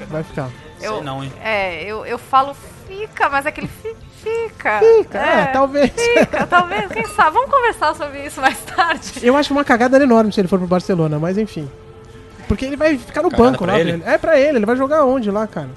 Vai 0.08 0.22
ficar. 0.22 0.48
Eu, 0.80 0.94
Sei 0.96 1.02
não, 1.04 1.22
hein? 1.22 1.32
É, 1.42 1.84
eu, 1.84 2.04
eu 2.04 2.18
falo 2.18 2.54
fica, 2.88 3.28
mas 3.28 3.46
aquele 3.46 3.68
fi- 3.68 3.94
fica. 4.22 4.80
Fica, 4.80 5.18
é, 5.18 5.46
talvez. 5.46 5.90
Fica, 5.92 6.46
talvez, 6.46 6.90
quem 6.92 7.06
sabe. 7.08 7.30
Vamos 7.34 7.50
conversar 7.50 7.94
sobre 7.94 8.26
isso 8.26 8.40
mais 8.40 8.58
tarde. 8.60 9.12
Eu 9.22 9.36
acho 9.36 9.52
uma 9.52 9.64
cagada 9.64 10.02
enorme 10.02 10.32
se 10.32 10.40
ele 10.40 10.48
for 10.48 10.58
pro 10.58 10.68
Barcelona, 10.68 11.18
mas 11.18 11.38
enfim. 11.38 11.68
Porque 12.48 12.64
ele 12.64 12.76
vai 12.76 12.98
ficar 12.98 13.22
no 13.22 13.30
Cagada 13.30 13.50
banco 13.52 13.64
lá, 13.64 13.78
ele? 13.78 14.02
É 14.04 14.18
pra 14.18 14.38
ele, 14.38 14.58
ele 14.58 14.66
vai 14.66 14.76
jogar 14.76 15.04
onde 15.04 15.30
lá, 15.30 15.46
cara? 15.46 15.70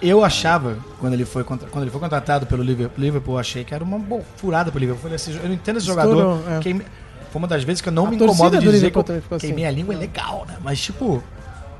Eu 0.00 0.24
achava, 0.24 0.78
quando 0.98 1.12
ele 1.12 1.26
foi, 1.26 1.44
contra- 1.44 1.68
quando 1.68 1.82
ele 1.84 1.90
foi 1.90 2.00
contratado 2.00 2.46
pelo 2.46 2.62
Liverpool, 2.62 3.34
eu 3.34 3.38
achei 3.38 3.64
que 3.64 3.74
era 3.74 3.84
uma 3.84 3.98
boa 3.98 4.22
furada 4.36 4.70
pro 4.70 4.80
Liverpool. 4.80 4.98
Eu 4.98 5.02
falei 5.02 5.16
assim, 5.16 5.36
eu 5.42 5.48
não 5.48 5.54
entendo 5.54 5.76
esse 5.76 5.86
jogador. 5.86 6.10
Estourou, 6.38 6.56
é. 6.56 6.60
queime- 6.60 6.86
Foi 7.30 7.38
uma 7.38 7.46
das 7.48 7.62
vezes 7.64 7.82
que 7.82 7.88
eu 7.88 7.92
não 7.92 8.06
A 8.06 8.10
me 8.10 8.16
incomodo 8.16 8.58
de 8.58 8.70
dizer 8.70 8.90
que 8.90 8.96
eu 8.98 9.04
assim. 9.30 9.38
queimei 9.38 9.66
a 9.66 9.70
língua 9.70 9.94
é 9.94 9.98
legal, 9.98 10.46
né? 10.48 10.56
Mas, 10.62 10.80
tipo, 10.80 11.22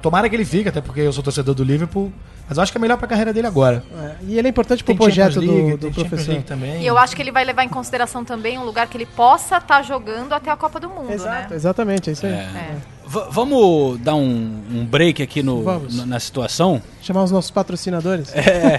tomara 0.02 0.28
que 0.28 0.36
ele 0.36 0.44
fique, 0.44 0.68
até 0.68 0.80
porque 0.80 1.00
eu 1.00 1.12
sou 1.12 1.22
torcedor 1.22 1.54
do 1.54 1.64
Liverpool. 1.64 2.12
Mas 2.48 2.56
eu 2.58 2.62
acho 2.64 2.72
que 2.72 2.78
é 2.78 2.80
melhor 2.80 2.96
pra 2.98 3.06
carreira 3.06 3.32
dele 3.32 3.46
agora. 3.46 3.84
É, 3.96 4.14
E 4.26 4.36
ele 4.38 4.48
é 4.48 4.50
importante 4.50 4.82
pro 4.82 4.92
Tem 4.92 4.96
projeto 4.96 5.38
League, 5.38 5.76
do, 5.76 5.88
do 5.88 5.94
professor. 5.94 6.32
League 6.32 6.44
também. 6.44 6.82
E 6.82 6.86
eu 6.86 6.98
acho 6.98 7.14
que 7.14 7.22
ele 7.22 7.30
vai 7.30 7.44
levar 7.44 7.62
em 7.62 7.68
consideração 7.68 8.24
também 8.24 8.58
um 8.58 8.64
lugar 8.64 8.88
que 8.88 8.96
ele 8.96 9.06
possa 9.06 9.58
estar 9.58 9.82
jogando 9.84 10.32
até 10.32 10.50
a 10.50 10.56
Copa 10.56 10.80
do 10.80 10.88
Mundo, 10.88 11.12
Exato, 11.12 11.50
né? 11.50 11.56
exatamente, 11.56 12.10
é 12.10 12.12
isso 12.12 12.26
aí. 12.26 12.32
É. 12.32 12.74
V- 13.06 13.24
vamos 13.30 13.98
dar 14.00 14.16
um, 14.16 14.62
um 14.72 14.84
break 14.84 15.22
aqui 15.22 15.42
no, 15.44 15.62
no- 15.62 16.06
na 16.06 16.18
situação? 16.18 16.82
Chamar 17.00 17.22
os 17.22 17.30
nossos 17.30 17.52
patrocinadores. 17.52 18.32
É. 18.34 18.76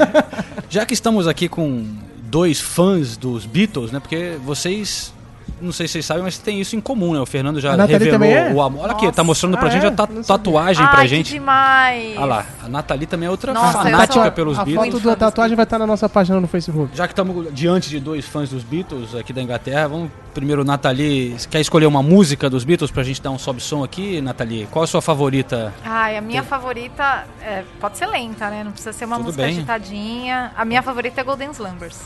Já 0.70 0.86
que 0.86 0.94
estamos 0.94 1.26
aqui 1.28 1.48
com 1.48 1.86
dois 2.24 2.60
fãs 2.60 3.16
dos 3.16 3.46
Beatles, 3.46 3.92
né? 3.92 4.00
Porque 4.02 4.38
vocês. 4.44 5.14
Não 5.60 5.72
sei 5.72 5.88
se 5.88 5.94
vocês 5.94 6.06
sabem, 6.06 6.24
mas 6.24 6.38
tem 6.38 6.60
isso 6.62 6.76
em 6.76 6.82
comum, 6.82 7.14
né? 7.14 7.20
O 7.20 7.26
Fernando 7.26 7.60
já 7.60 7.74
A 7.74 7.86
revelou 7.86 8.24
é? 8.24 8.52
o 8.54 8.62
amor. 8.62 8.84
Olha 8.84 8.92
aqui, 8.94 9.12
tá 9.12 9.24
mostrando 9.24 9.58
pra 9.58 9.68
Ah, 9.68 9.72
gente 9.72 9.86
é? 9.86 9.88
a 9.88 9.92
ta- 9.92 10.08
Não 10.08 10.24
sabia. 10.24 10.44
tatuagem 10.44 10.88
pra 10.88 11.00
Ai, 11.00 11.08
gente. 11.08 11.28
que 11.28 11.34
demais. 11.40 12.18
Olha 12.18 12.26
lá, 12.26 12.46
a 12.64 12.70
Nathalie 12.70 13.06
também 13.06 13.28
é 13.28 13.30
outra 13.32 13.54
Nossa, 13.54 13.80
fanática 13.80 14.14
sou- 14.24 14.32
pelos 14.32 14.58
a 14.60 14.64
Beatles. 14.66 14.94
foto 14.94 15.04
da 15.06 15.16
tatuagem 15.16 15.56
vai 15.56 15.64
estar 15.64 15.78
na 15.80 15.88
nossa 15.88 16.08
página 16.10 16.40
no 16.40 16.48
Facebook. 16.48 16.96
Já 16.96 17.08
que 17.08 17.14
estamos 17.14 17.54
diante 17.54 17.90
de 17.90 18.00
dois 18.00 18.26
fãs 18.26 18.50
dos 18.50 18.64
Beatles 18.64 19.14
aqui 19.16 19.34
da 19.34 19.42
Inglaterra, 19.42 19.88
vamos 19.88 20.10
primeiro, 20.34 20.64
Nathalie, 20.64 21.36
quer 21.50 21.60
escolher 21.60 21.86
uma 21.86 22.02
música 22.02 22.50
dos 22.50 22.64
Beatles 22.64 22.92
pra 22.92 23.04
gente 23.04 23.22
dar 23.22 23.32
um 23.32 23.38
sobe-som 23.40 23.84
aqui, 23.84 24.22
Nathalie? 24.22 24.68
Qual 24.72 24.84
a 24.84 24.88
sua 24.88 25.02
favorita? 25.02 25.74
Ai, 25.84 26.18
a 26.18 26.22
minha 26.22 26.44
favorita 26.44 27.26
é, 27.42 27.64
pode 27.80 27.98
ser 27.98 28.08
lenta, 28.08 28.50
né? 28.50 28.64
Não 28.64 28.72
precisa 28.72 28.94
ser 28.94 29.06
uma 29.06 29.18
Tudo 29.18 29.26
música 29.26 29.44
bem. 29.44 29.58
agitadinha. 29.58 30.52
A 30.56 30.66
minha 30.66 30.82
favorita 30.82 31.22
é 31.22 31.24
Golden 31.24 31.52
Slumbers. 31.52 32.00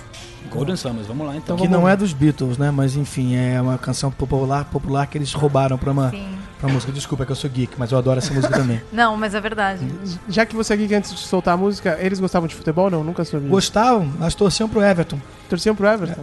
Golden 0.49 0.75
Summers, 0.75 1.07
vamos 1.07 1.25
lá 1.27 1.35
então. 1.35 1.57
Que 1.57 1.67
não 1.67 1.87
é 1.87 1.95
dos 1.95 2.13
Beatles, 2.13 2.57
né? 2.57 2.71
Mas 2.71 2.95
enfim, 2.95 3.35
é 3.35 3.59
uma 3.61 3.77
canção 3.77 4.11
popular, 4.11 4.65
popular 4.65 5.07
que 5.07 5.17
eles 5.17 5.33
roubaram 5.33 5.77
pra 5.77 5.91
uma, 5.91 6.09
Sim. 6.11 6.37
Pra 6.59 6.69
música. 6.69 6.91
Desculpa 6.91 7.23
é 7.23 7.25
que 7.25 7.31
eu 7.31 7.35
sou 7.35 7.49
geek, 7.49 7.73
mas 7.77 7.91
eu 7.91 7.97
adoro 7.97 8.17
essa 8.17 8.33
música 8.33 8.53
também. 8.57 8.81
Não, 8.91 9.15
mas 9.17 9.33
é 9.35 9.41
verdade. 9.41 9.85
Já 10.29 10.45
que 10.45 10.55
você 10.55 10.73
aqui 10.73 10.93
antes 10.93 11.11
de 11.13 11.19
soltar 11.19 11.53
a 11.53 11.57
música, 11.57 11.97
eles 11.99 12.19
gostavam 12.19 12.47
de 12.47 12.55
futebol? 12.55 12.89
Não, 12.89 13.03
nunca 13.03 13.23
soube. 13.25 13.47
Gostavam, 13.47 14.11
mas 14.19 14.33
torciam 14.35 14.67
pro 14.69 14.81
Everton. 14.81 15.19
Torciam 15.49 15.75
pro 15.75 15.87
Everton? 15.87 16.21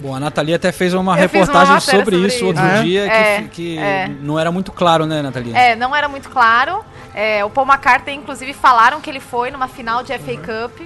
Bom, 0.00 0.14
a 0.14 0.20
Nathalie 0.20 0.54
até 0.54 0.70
fez 0.70 0.94
uma 0.94 1.00
Eu 1.00 1.04
uma 1.04 1.16
reportagem 1.16 1.74
matéria 1.74 1.80
sobre, 1.80 2.16
sobre 2.16 2.26
isso 2.28 2.36
isso. 2.36 2.46
outro 2.46 2.62
Ah, 2.62 2.76
é? 2.78 2.82
dia 2.82 3.02
que, 3.08 3.12
É, 3.12 3.42
que 3.50 3.78
é. 3.78 4.08
não 4.22 4.38
era 4.38 4.52
muito 4.52 4.70
claro, 4.70 5.06
né, 5.06 5.22
Nathalie? 5.22 5.52
É, 5.54 5.74
não 5.74 5.94
era 5.94 6.08
muito 6.08 6.28
claro. 6.28 6.84
É, 7.12 7.44
o 7.44 7.50
Paul 7.50 7.66
McCartney, 7.66 8.14
inclusive, 8.14 8.52
falaram 8.52 9.00
que 9.00 9.10
ele 9.10 9.18
foi 9.18 9.50
numa 9.50 9.66
final 9.66 10.04
de 10.04 10.16
FA 10.16 10.36
Cup 10.36 10.80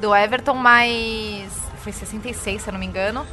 do 0.00 0.14
Everton, 0.14 0.54
mas. 0.54 1.48
Foi 1.82 1.92
66, 1.92 2.60
se 2.60 2.68
eu 2.68 2.72
não 2.72 2.78
me 2.80 2.84
engano. 2.84 3.24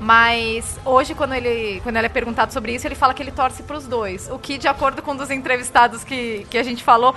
Mas 0.00 0.78
hoje, 0.82 1.14
quando 1.14 1.34
ele, 1.34 1.78
quando 1.82 1.96
ele 1.96 2.06
é 2.06 2.08
perguntado 2.08 2.52
sobre 2.54 2.74
isso, 2.74 2.86
ele 2.86 2.94
fala 2.94 3.12
que 3.12 3.22
ele 3.22 3.30
torce 3.30 3.62
para 3.62 3.76
os 3.76 3.86
dois. 3.86 4.30
O 4.30 4.38
que, 4.38 4.56
de 4.56 4.66
acordo 4.66 5.02
com 5.02 5.12
um 5.12 5.16
dos 5.16 5.30
entrevistados 5.30 6.02
que, 6.02 6.46
que 6.48 6.56
a 6.56 6.62
gente 6.62 6.82
falou, 6.82 7.14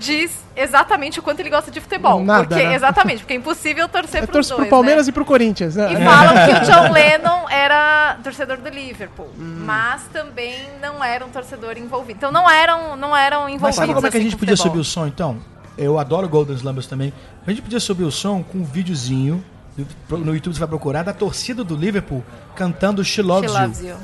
diz 0.00 0.36
exatamente 0.56 1.20
o 1.20 1.22
quanto 1.22 1.38
ele 1.38 1.50
gosta 1.50 1.70
de 1.70 1.80
futebol. 1.80 2.24
Nada, 2.24 2.48
porque, 2.48 2.62
né? 2.64 2.74
Exatamente, 2.74 3.18
porque 3.20 3.34
é 3.34 3.36
impossível 3.36 3.88
torcer 3.88 4.22
Eu 4.22 4.26
para 4.28 4.40
os 4.40 4.48
dois. 4.48 4.60
pro 4.62 4.68
Palmeiras 4.68 5.06
né? 5.06 5.10
e 5.10 5.12
pro 5.12 5.24
Corinthians. 5.24 5.76
né? 5.76 5.92
E 5.92 5.96
falam 6.04 6.34
que 6.44 6.52
o 6.52 6.72
John 6.72 6.90
Lennon 6.92 7.48
era 7.48 8.18
torcedor 8.24 8.56
do 8.56 8.68
Liverpool, 8.68 9.28
Hum. 9.38 9.62
mas 9.64 10.02
também 10.12 10.58
não 10.82 11.02
era 11.04 11.24
um 11.24 11.28
torcedor 11.28 11.78
envolvido. 11.78 12.18
Então 12.18 12.32
não 12.32 12.50
eram, 12.50 12.96
não 12.96 13.16
eram 13.16 13.48
envolvidos. 13.48 13.62
Mas 13.62 13.74
sabe 13.76 13.94
como 13.94 14.06
é 14.06 14.10
que 14.10 14.16
a 14.16 14.18
assim, 14.18 14.24
gente 14.24 14.34
com 14.36 14.40
podia 14.40 14.56
subir 14.56 14.78
o 14.80 14.84
som 14.84 15.06
então? 15.06 15.38
Eu 15.78 15.98
adoro 16.00 16.28
Golden 16.28 16.56
Slumbers 16.56 16.86
também. 16.88 17.12
A 17.46 17.50
gente 17.50 17.62
podia 17.62 17.78
subir 17.80 18.02
o 18.04 18.10
som 18.10 18.42
com 18.42 18.58
um 18.58 18.64
videozinho. 18.64 19.44
No 20.08 20.34
YouTube 20.34 20.54
você 20.54 20.60
vai 20.60 20.68
procurar 20.68 21.02
da 21.02 21.12
torcida 21.12 21.64
do 21.64 21.74
Liverpool 21.76 22.24
cantando 22.54 23.04
She 23.04 23.22
Loves, 23.22 23.50
She 23.50 23.58
Loves 23.58 23.80
You. 23.80 23.88
You. 23.88 23.96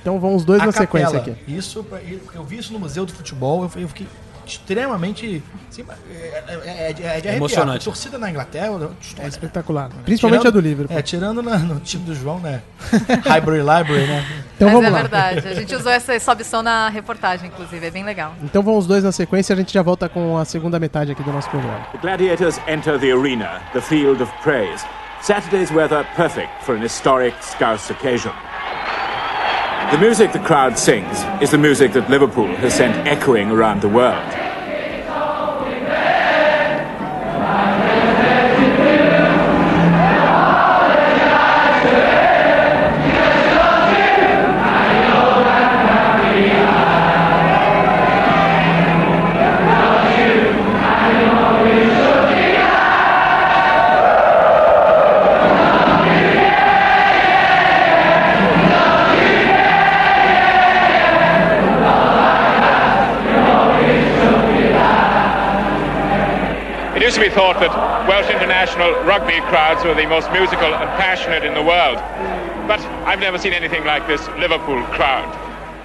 Então 0.00 0.18
vão 0.20 0.34
os 0.34 0.44
dois 0.44 0.60
A 0.60 0.66
na 0.66 0.72
sequência 0.72 1.18
capela. 1.18 1.36
aqui. 1.36 1.52
Isso, 1.54 1.86
eu 2.34 2.44
vi 2.44 2.58
isso 2.58 2.72
no 2.72 2.78
Museu 2.78 3.06
do 3.06 3.12
Futebol, 3.12 3.62
eu, 3.62 3.88
fiquei 3.88 4.06
extremamente. 4.46 5.42
assim, 5.70 5.84
é, 6.10 6.14
é, 6.14 6.60
é, 6.86 6.90
é 6.90 6.92
de 6.92 7.06
arrepiar. 7.06 7.36
Emocionante. 7.36 7.78
A 7.80 7.84
torcida 7.84 8.18
na 8.18 8.30
Inglaterra. 8.30 8.90
É 9.18 9.26
espetacular. 9.28 9.88
Principalmente 10.04 10.46
a 10.46 10.50
do 10.50 10.60
Liverpool. 10.60 10.96
É, 10.96 11.00
tirando 11.00 11.42
na- 11.42 11.58
no 11.58 11.80
time 11.80 12.04
do 12.04 12.14
João, 12.14 12.38
né? 12.40 12.60
Highbury 13.24 13.58
Library, 13.60 14.06
né? 14.06 14.26
Então 14.56 14.68
Mas 14.68 14.72
vamos 14.74 14.88
é 14.88 14.90
lá. 14.90 14.98
verdade. 15.00 15.48
A 15.48 15.54
gente 15.54 15.74
usou 15.74 15.90
essa 15.90 16.18
sobe-som 16.20 16.60
na 16.62 16.88
reportagem, 16.90 17.48
inclusive. 17.48 17.86
É 17.86 17.90
bem 17.90 18.04
legal. 18.04 18.34
Então 18.42 18.62
vão 18.62 18.76
os 18.76 18.86
dois 18.86 19.02
na 19.02 19.12
sequência 19.12 19.52
e 19.52 19.54
a 19.54 19.56
gente 19.56 19.72
já 19.72 19.82
volta 19.82 20.08
com 20.08 20.36
a 20.36 20.44
segunda 20.44 20.78
metade 20.78 21.12
aqui 21.12 21.22
do 21.22 21.32
nosso 21.32 21.48
programa. 21.48 21.80
The 21.92 21.98
gladiators 21.98 22.60
enter 22.68 22.98
the 22.98 23.12
arena, 23.12 23.62
the 23.72 23.80
field 23.80 24.22
of 24.22 24.30
praise. 24.42 24.84
Saturday's 25.24 25.72
weather 25.72 26.06
perfect 26.16 26.62
for 26.64 26.74
an 26.74 26.82
historic 26.82 27.32
Scouse 27.42 27.88
occasion. 27.88 28.30
The 29.90 29.96
music 29.96 30.34
the 30.34 30.38
crowd 30.38 30.78
sings 30.78 31.16
is 31.42 31.50
the 31.50 31.56
music 31.56 31.94
that 31.94 32.10
Liverpool 32.10 32.54
has 32.56 32.74
sent 32.74 33.08
echoing 33.08 33.50
around 33.50 33.80
the 33.80 33.88
world. 33.88 34.43
Thought 67.34 67.58
that 67.58 67.74
Welsh 68.08 68.30
international 68.30 68.92
rugby 69.02 69.40
crowds 69.50 69.82
were 69.84 69.94
the 69.94 70.06
most 70.06 70.30
musical 70.30 70.72
and 70.72 70.88
passionate 71.02 71.44
in 71.44 71.52
the 71.52 71.62
world. 71.62 71.98
But 72.68 72.78
I've 73.10 73.18
never 73.18 73.38
seen 73.38 73.52
anything 73.52 73.84
like 73.84 74.06
this 74.06 74.24
Liverpool 74.38 74.80
crowd. 74.94 75.26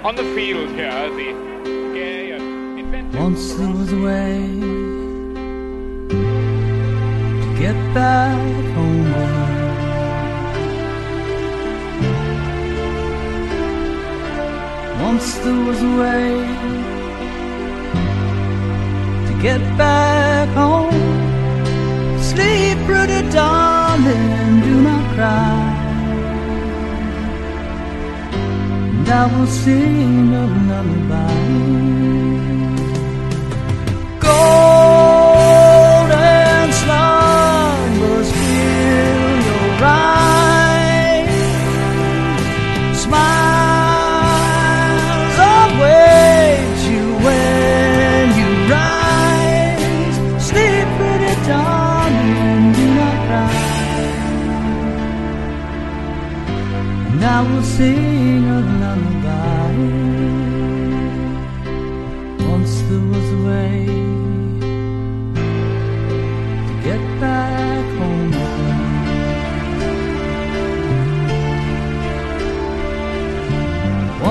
On 0.06 0.16
the 0.16 0.24
field 0.36 0.70
here, 0.70 1.10
the 1.10 1.34
gay 1.94 2.32
and 2.32 2.80
inventive... 2.80 3.20
Once 3.20 3.54
there 3.56 3.68
was 3.68 3.92
a 3.92 3.98
way 3.98 4.38
to 7.44 7.56
get 7.58 7.76
back 7.96 8.38
homeward. 8.76 9.50
Once 15.02 15.34
there 15.40 15.66
was 15.66 15.82
a 15.82 15.94
way 15.98 16.30
to 19.26 19.42
get 19.42 19.62
back 19.80 20.48
home. 20.50 20.88
Sleep, 22.32 22.78
pretty 22.86 23.22
darling, 23.32 24.62
do 24.68 24.76
not 24.89 25.04
cry. 25.15 25.62
And 28.92 29.10
I 29.10 29.24
will 29.34 29.48
sing 29.48 30.34
a 30.34 30.46
lullaby. 30.70 31.39
Golden 34.20 35.29
sing 57.63 58.45
a 58.45 58.60
lullaby. 58.82 59.76
Once 62.52 62.74
there 62.88 63.06
was 63.13 63.28
a 63.38 63.39
way 63.48 63.86
to 66.67 66.74
get 66.88 67.04
back 67.19 67.86
home. 68.00 68.34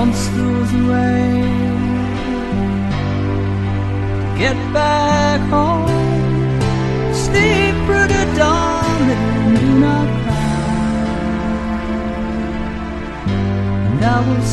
Once 0.01 0.19
there 0.35 0.51
was 0.59 0.71
a 0.73 0.83
way 0.91 1.19
to 4.21 4.37
get 4.37 4.57
back 4.73 5.18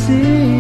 and 0.09 0.56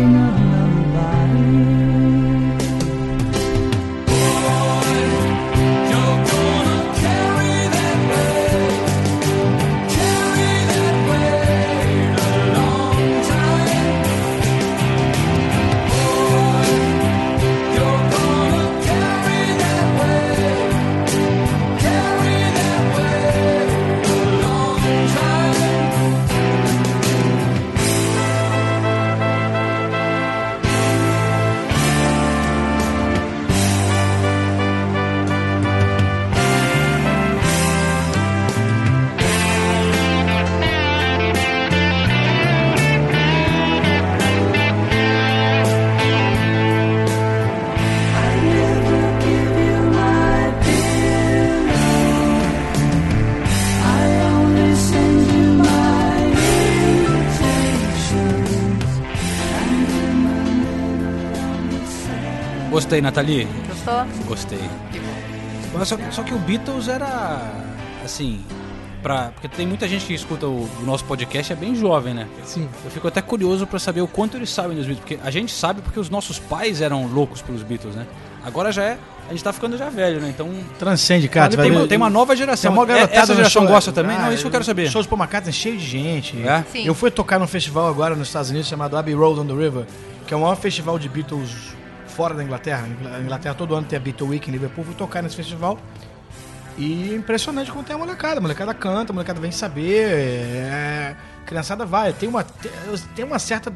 Gostei, 62.97 63.03
Nathalie. 63.03 63.49
Gostou? 63.69 64.07
Gostei. 64.27 64.71
Mas 65.75 65.89
Só, 65.89 65.97
só 66.11 66.23
que 66.23 66.33
o 66.33 66.39
Beatles 66.39 66.89
era 66.89 67.53
assim, 68.05 68.41
pra, 69.03 69.31
porque 69.35 69.49
tem 69.49 69.67
muita 69.67 69.87
gente 69.87 70.07
que 70.07 70.15
escuta 70.15 70.47
o, 70.47 70.63
o 70.81 70.83
nosso 70.87 71.05
podcast 71.05 71.53
é 71.53 71.57
bem 71.57 71.75
jovem, 71.75 72.15
né? 72.15 72.27
Sim. 72.45 72.67
Eu 72.85 72.91
fico 72.91 73.07
até 73.07 73.21
curioso 73.21 73.67
pra 73.67 73.79
saber 73.79 74.01
o 74.01 74.09
quanto 74.09 74.37
eles 74.39 74.49
sabem 74.49 74.77
dos 74.77 74.87
Beatles, 74.87 75.01
porque 75.07 75.27
a 75.27 75.31
gente 75.31 75.53
sabe 75.53 75.83
porque 75.83 76.01
os 76.01 76.09
nossos 76.09 76.39
pais 76.39 76.81
eram 76.81 77.07
loucos 77.07 77.43
pelos 77.43 77.63
Beatles, 77.63 77.95
né? 77.95 78.07
Agora 78.43 78.73
já 78.73 78.83
é, 78.85 78.99
a 79.29 79.33
gente 79.33 79.45
tá 79.45 79.53
ficando 79.53 79.77
já 79.77 79.91
velho, 79.91 80.21
né? 80.21 80.31
Então 80.35 80.49
Transcende, 80.79 81.29
cara. 81.29 81.55
vai 81.55 81.67
tem, 81.67 81.73
uma, 81.75 81.83
ver- 81.83 81.89
tem 81.89 81.99
uma 81.99 82.09
nova 82.09 82.35
geração. 82.35 82.73
Tem 82.73 82.81
uma 82.81 82.91
É- 82.91 82.95
garotada 82.97 83.19
Essa 83.21 83.35
geração 83.35 83.63
show- 83.63 83.71
gosta 83.71 83.93
também? 83.93 84.17
Ah, 84.17 84.21
Não, 84.23 84.33
isso 84.33 84.43
que 84.43 84.47
eu 84.47 84.53
quero 84.53 84.65
saber. 84.65 84.89
Shows 84.89 85.07
Paul 85.07 85.21
McCartney 85.21 85.53
cheio 85.53 85.77
de 85.77 85.85
gente. 85.87 86.41
É? 86.47 86.65
Sim. 86.73 86.87
Eu 86.87 86.95
fui 86.95 87.11
tocar 87.11 87.39
num 87.39 87.47
festival 87.47 87.89
agora 87.89 88.15
nos 88.17 88.29
Estados 88.29 88.49
Unidos 88.49 88.69
chamado 88.69 88.97
Abbey 88.97 89.15
Road 89.15 89.41
on 89.41 89.47
the 89.47 89.53
River, 89.53 89.85
que 90.27 90.33
é 90.33 90.37
o 90.37 90.41
maior 90.41 90.57
festival 90.57 90.99
de 90.99 91.09
Beatles 91.11 91.51
fora 92.17 92.33
da 92.33 92.43
Inglaterra. 92.43 92.89
Inglaterra 93.23 93.55
todo 93.55 93.75
ano 93.75 93.87
tem 93.87 93.99
a 93.99 94.01
Beatle 94.01 94.31
Week 94.31 94.49
em 94.49 94.53
Liverpool. 94.53 94.87
Tocar 94.97 95.23
nesse 95.23 95.37
festival. 95.37 95.79
E 96.79 97.15
impressionante 97.15 97.71
como 97.71 97.85
tem 97.85 97.95
a 97.95 97.99
molecada. 97.99 98.39
A 98.39 98.41
molecada 98.41 98.73
canta, 98.73 99.13
a 99.13 99.15
molecada 99.15 99.39
vem 99.39 99.53
saber. 99.53 100.11
É... 100.11 101.17
A 101.43 101.47
criançada 101.47 101.85
vai. 101.85 102.13
Tem 102.15 102.29
uma, 102.29 102.43
tem 103.15 103.25
uma 103.25 103.39
certa 103.39 103.73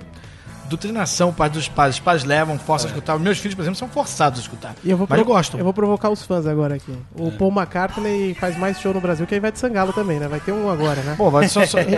doutrinação 0.70 1.33
parte 1.33 1.54
dos 1.54 1.68
pais. 1.68 1.96
Os 1.96 2.00
pais 2.00 2.24
levam, 2.24 2.59
forçam 2.59 2.88
a 2.88 2.90
escutar. 2.90 3.18
Meus 3.18 3.38
filhos, 3.38 3.54
por 3.54 3.62
exemplo, 3.62 3.78
são 3.78 3.88
forçados 3.88 4.38
a 4.38 4.42
escutar. 4.42 4.74
E 4.85 4.90
eu 4.90 4.96
vou 4.96 5.06
Mas 5.11 5.18
provo- 5.18 5.33
gostam. 5.35 5.59
Eu 5.59 5.64
vou 5.64 5.74
provocar 5.74 6.09
os 6.09 6.24
fãs 6.24 6.46
agora 6.46 6.76
aqui. 6.76 6.96
O 7.14 7.33
Paul 7.33 7.50
McCartney 7.50 8.35
faz 8.35 8.56
mais 8.56 8.80
show 8.80 8.94
no 8.94 9.00
Brasil 9.00 9.26
que 9.26 9.35
a 9.35 9.37
Ivete 9.37 9.59
Sangalo 9.59 9.92
também, 9.92 10.18
né? 10.18 10.28
Vai 10.28 10.40
ter 10.40 10.52
um 10.52 10.70
agora, 10.70 11.02
né? 11.02 11.14
Pô, 11.16 11.30
vai 11.30 11.48
só... 11.48 11.66
só... 11.66 11.78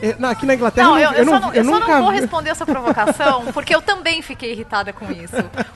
É, 0.00 0.14
não, 0.16 0.28
aqui 0.28 0.46
na 0.46 0.54
Inglaterra 0.54 0.86
Não, 0.86 0.96
eu, 0.96 1.10
eu 1.10 1.24
só, 1.24 1.40
não, 1.40 1.52
eu 1.52 1.64
só 1.64 1.70
nunca 1.72 1.88
não 1.88 2.02
vou 2.04 2.12
responder 2.12 2.50
essa 2.50 2.64
provocação, 2.64 3.46
porque 3.52 3.74
eu 3.74 3.82
também 3.82 4.22
fiquei 4.22 4.52
irritada 4.52 4.92
com 4.92 5.10
isso. 5.10 5.34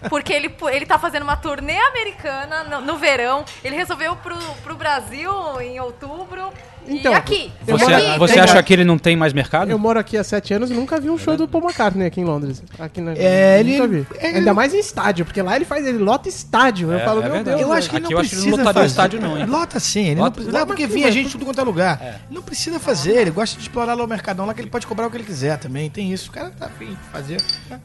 Porque 0.08 0.32
ele, 0.32 0.54
ele 0.70 0.86
tá 0.86 0.96
fazendo 0.96 1.24
uma 1.24 1.34
turnê 1.34 1.76
americana 1.76 2.62
no, 2.62 2.80
no 2.82 2.96
verão, 2.96 3.44
ele 3.64 3.74
resolveu 3.74 4.14
pro, 4.14 4.38
pro 4.62 4.76
Brasil 4.76 5.32
em 5.60 5.80
outubro. 5.80 6.52
Então, 6.88 7.12
e 7.12 7.16
aqui? 7.16 7.52
eu 7.66 7.78
Você, 7.78 7.84
moro- 7.88 8.18
você 8.18 8.40
acha 8.40 8.62
que 8.62 8.72
ele 8.72 8.84
não 8.84 8.98
tem 8.98 9.16
mais 9.16 9.32
mercado? 9.32 9.70
Eu 9.70 9.78
moro 9.78 9.98
aqui 9.98 10.16
há 10.16 10.24
sete 10.24 10.52
anos 10.52 10.70
e 10.70 10.74
nunca 10.74 11.00
vi 11.00 11.08
um 11.10 11.16
show 11.18 11.36
do 11.36 11.46
Paul 11.46 11.64
McCartney 11.64 12.06
aqui 12.06 12.20
em 12.20 12.24
Londres. 12.24 12.62
Aqui 12.78 13.00
na, 13.00 13.12
É, 13.12 13.60
ele- 13.60 13.76
nunca 13.78 13.86
vi. 13.88 14.06
ele- 14.20 14.38
Ainda 14.38 14.52
mais 14.52 14.74
em 14.74 14.78
estádio, 14.80 15.24
porque 15.24 15.40
lá 15.40 15.54
ele 15.56 15.64
faz, 15.64 15.86
ele 15.86 15.98
lota 15.98 16.28
estádio. 16.28 16.90
eu 16.92 16.98
É, 16.98 17.04
falo, 17.04 17.20
é 17.20 17.24
meu 17.24 17.32
verdade. 17.32 17.56
Deus. 17.58 17.68
Eu 17.68 17.72
acho 17.72 17.88
que 17.88 17.96
ele 17.96 18.04
Aqui 18.06 18.12
não 18.14 18.18
eu 18.20 18.22
acho 18.22 18.30
que 18.30 18.34
ele 18.36 18.42
precisa 18.42 18.56
não 18.56 18.64
lotaria 18.66 18.70
o 18.70 18.82
fazer. 18.82 18.86
estádio, 18.90 19.20
não, 19.20 19.38
hein? 19.38 19.46
Lota 19.46 19.80
sim, 19.80 20.06
ele 20.08 20.20
Lota- 20.20 20.40
não, 20.40 20.46
lota 20.46 20.58
não, 20.58 20.66
porque 20.66 20.84
aqui, 20.84 20.92
vinha 20.92 21.12
gente 21.12 21.26
de 21.26 21.32
tudo 21.32 21.44
quanto 21.44 21.60
é 21.60 21.64
lugar. 21.64 22.20
Não 22.30 22.42
precisa 22.42 22.78
fazer, 22.80 23.16
ele 23.16 23.30
gosta 23.30 23.56
de 23.56 23.62
explorar 23.62 23.94
lá 23.94 24.04
o 24.04 24.08
mercadão 24.08 24.44
lá 24.44 24.52
que 24.54 24.60
ele 24.60 24.70
pode 24.70 24.86
cobrar 24.86 25.06
o 25.06 25.10
que 25.10 25.16
ele 25.16 25.24
quiser 25.24 25.58
também. 25.58 25.88
Tem 25.88 26.12
isso, 26.12 26.30
o 26.30 26.32
cara 26.32 26.50
tá 26.50 26.66
afim 26.66 26.86
de 26.90 26.96
fazer. 27.12 27.36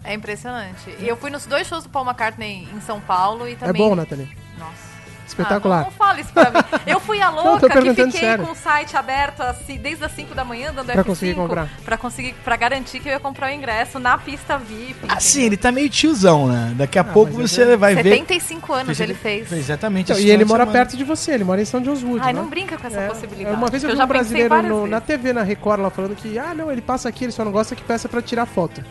É 0.03 0.13
impressionante. 0.13 0.95
E 0.99 1.07
eu 1.07 1.15
fui 1.15 1.29
nos 1.29 1.45
dois 1.45 1.67
shows 1.67 1.83
do 1.83 1.89
Paul 1.89 2.05
McCartney 2.05 2.67
em 2.75 2.81
São 2.81 2.99
Paulo 2.99 3.47
e 3.47 3.53
É 3.53 3.55
também. 3.55 3.81
bom, 3.81 3.95
Nathalie. 3.95 4.27
Nossa. 4.57 4.87
Espetacular. 5.28 5.80
Ah, 5.80 5.84
não, 5.84 5.86
não 5.86 5.92
fala 5.92 6.22
isso 6.22 6.32
pra 6.34 6.50
mim. 6.50 6.60
Eu 6.88 7.00
fui 7.00 7.22
a 7.22 7.30
Não, 7.30 7.38
tô 7.38 7.44
louca 7.50 7.68
que 7.68 7.74
perguntando 7.74 8.12
fiquei 8.12 8.28
sério. 8.30 8.46
com 8.46 8.52
o 8.52 8.56
site 8.56 8.96
aberto 8.96 9.42
assim, 9.42 9.78
desde 9.78 10.04
as 10.06 10.12
5 10.13 10.34
da 10.34 10.46
manhã, 10.46 10.74
dando 10.74 10.86
Pra 10.86 11.04
F5, 11.04 11.06
conseguir 11.06 11.34
comprar. 11.36 11.70
Pra 11.84 11.98
conseguir, 11.98 12.34
pra 12.44 12.56
garantir 12.56 13.00
que 13.00 13.10
eu 13.10 13.12
ia 13.13 13.20
comprar 13.20 13.52
o 13.52 13.54
ingresso 13.54 14.00
na 14.00 14.18
pista 14.18 14.58
VIP. 14.58 14.96
Assim, 15.10 15.30
entendeu? 15.40 15.48
ele 15.48 15.58
tá 15.58 15.72
meio 15.72 15.90
tiozão, 15.90 16.48
né? 16.48 16.74
Daqui 16.76 16.98
a 16.98 17.04
pouco 17.04 17.34
mas 17.38 17.52
você 17.52 17.76
vai 17.76 17.94
ver. 17.96 18.04
75 18.04 18.74
anos 18.74 19.00
ele 19.00 19.13
fez. 19.13 19.52
Exatamente. 19.52 20.12
Então, 20.12 20.24
e 20.24 20.30
ele 20.32 20.46
mora 20.46 20.63
semana. 20.63 20.72
perto 20.80 20.96
de 20.98 21.04
você, 21.04 21.32
ele 21.34 21.44
mora 21.44 21.62
em 21.62 21.66
São 21.66 21.84
Josué. 21.84 22.20
Ai, 22.22 22.34
né? 22.34 22.40
não 22.42 22.48
brinca 22.50 22.78
com 22.78 22.88
essa 22.88 23.00
É, 23.02 23.08
possibilidade. 23.10 23.56
Uma 23.56 23.68
vez 23.70 23.84
eu 23.84 23.90
que 23.90 23.96
vi 23.96 23.98
já 24.00 24.06
um 24.06 24.08
brasileiro 24.08 24.62
no- 24.63 24.88
na 24.88 25.02
TV, 25.02 25.34
na 25.34 25.44
Record, 25.44 25.82
lá 25.82 25.90
falando 25.90 26.16
que, 26.16 26.40
ah, 26.40 26.54
não, 26.54 26.72
ele 26.72 26.82
passa 26.82 27.10
aqui, 27.10 27.26
ele 27.26 27.32
só 27.34 27.44
não 27.44 27.52
gosta 27.52 27.76
que 27.76 27.84
peça 27.84 28.08
pra 28.08 28.22
tirar 28.22 28.46
foto. 28.46 28.82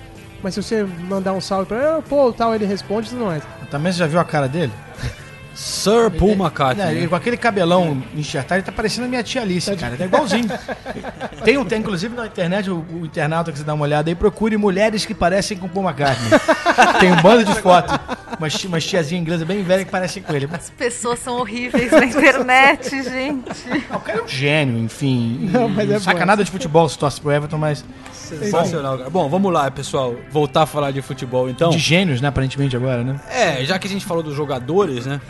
Mas 0.42 0.54
se 0.54 0.62
você 0.62 0.84
mandar 1.08 1.32
um 1.32 1.40
salve 1.40 1.66
pra 1.66 1.94
ele, 1.94 2.02
pô, 2.02 2.30
tal, 2.32 2.54
ele 2.54 2.66
responde 2.66 3.08
e 3.08 3.10
tudo 3.10 3.24
mais. 3.24 3.42
Também 3.70 3.90
você 3.90 3.98
já 3.98 4.06
viu 4.06 4.20
a 4.20 4.24
cara 4.24 4.46
dele? 4.46 4.72
Sir 5.56 6.10
Paul 6.10 6.36
Não, 6.36 6.44
McCartney. 6.44 6.86
ele, 6.90 7.00
né? 7.00 7.06
com 7.08 7.14
aquele 7.16 7.36
cabelão 7.38 8.02
enxertado, 8.14 8.56
ele 8.58 8.62
tá 8.66 8.70
parecendo 8.72 9.06
a 9.06 9.08
minha 9.08 9.22
tia 9.22 9.40
Alice, 9.40 9.74
cara. 9.76 9.94
Ele 9.94 10.02
é 10.02 10.06
igualzinho. 10.06 10.46
tem, 11.42 11.56
um, 11.56 11.64
tem, 11.64 11.78
inclusive, 11.80 12.14
na 12.14 12.26
internet, 12.26 12.70
o, 12.70 12.84
o 12.92 13.06
internauta 13.06 13.50
que 13.50 13.58
você 13.58 13.64
dá 13.64 13.72
uma 13.72 13.84
olhada 13.84 14.10
aí, 14.10 14.14
procure 14.14 14.56
mulheres 14.58 15.06
que 15.06 15.14
parecem 15.14 15.56
com 15.56 15.66
Paul 15.66 15.86
McCartney. 15.88 16.28
tem 17.00 17.10
um 17.10 17.22
bando 17.22 17.44
de 17.44 17.54
fotos. 17.60 17.98
Umas, 18.38 18.52
ti- 18.52 18.66
umas 18.66 18.84
tiazinhas 18.84 19.22
inglesas 19.22 19.46
bem 19.46 19.62
velhas 19.62 19.84
que 19.86 19.90
parecem 19.90 20.22
com 20.22 20.34
ele. 20.34 20.46
As 20.52 20.68
pessoas 20.68 21.18
são 21.20 21.38
horríveis 21.38 21.90
na 21.90 22.04
internet, 22.04 22.90
gente. 23.02 23.84
O 23.90 23.98
cara 24.00 24.18
é 24.18 24.22
um 24.22 24.28
gênio, 24.28 24.76
enfim. 24.84 25.48
Não, 25.50 25.70
mas 25.70 25.90
é 25.90 25.98
Saca 25.98 26.20
bom. 26.20 26.26
nada 26.26 26.44
de 26.44 26.50
futebol 26.50 26.86
se 26.86 26.98
torce 26.98 27.18
pro 27.18 27.32
Everton, 27.32 27.56
mas 27.56 27.82
Sensacional, 28.12 28.98
cara. 28.98 29.08
Bom, 29.10 29.28
vamos 29.28 29.52
lá, 29.52 29.70
pessoal. 29.70 30.14
Voltar 30.30 30.62
a 30.62 30.66
falar 30.66 30.90
de 30.90 31.00
futebol, 31.00 31.48
então. 31.48 31.70
de 31.70 31.78
gênios, 31.78 32.20
né, 32.20 32.28
aparentemente 32.28 32.76
agora, 32.76 33.02
né? 33.04 33.18
É, 33.30 33.64
já 33.64 33.78
que 33.78 33.86
a 33.86 33.90
gente 33.90 34.04
falou 34.04 34.22
dos 34.22 34.34
jogadores, 34.34 35.06
né? 35.06 35.20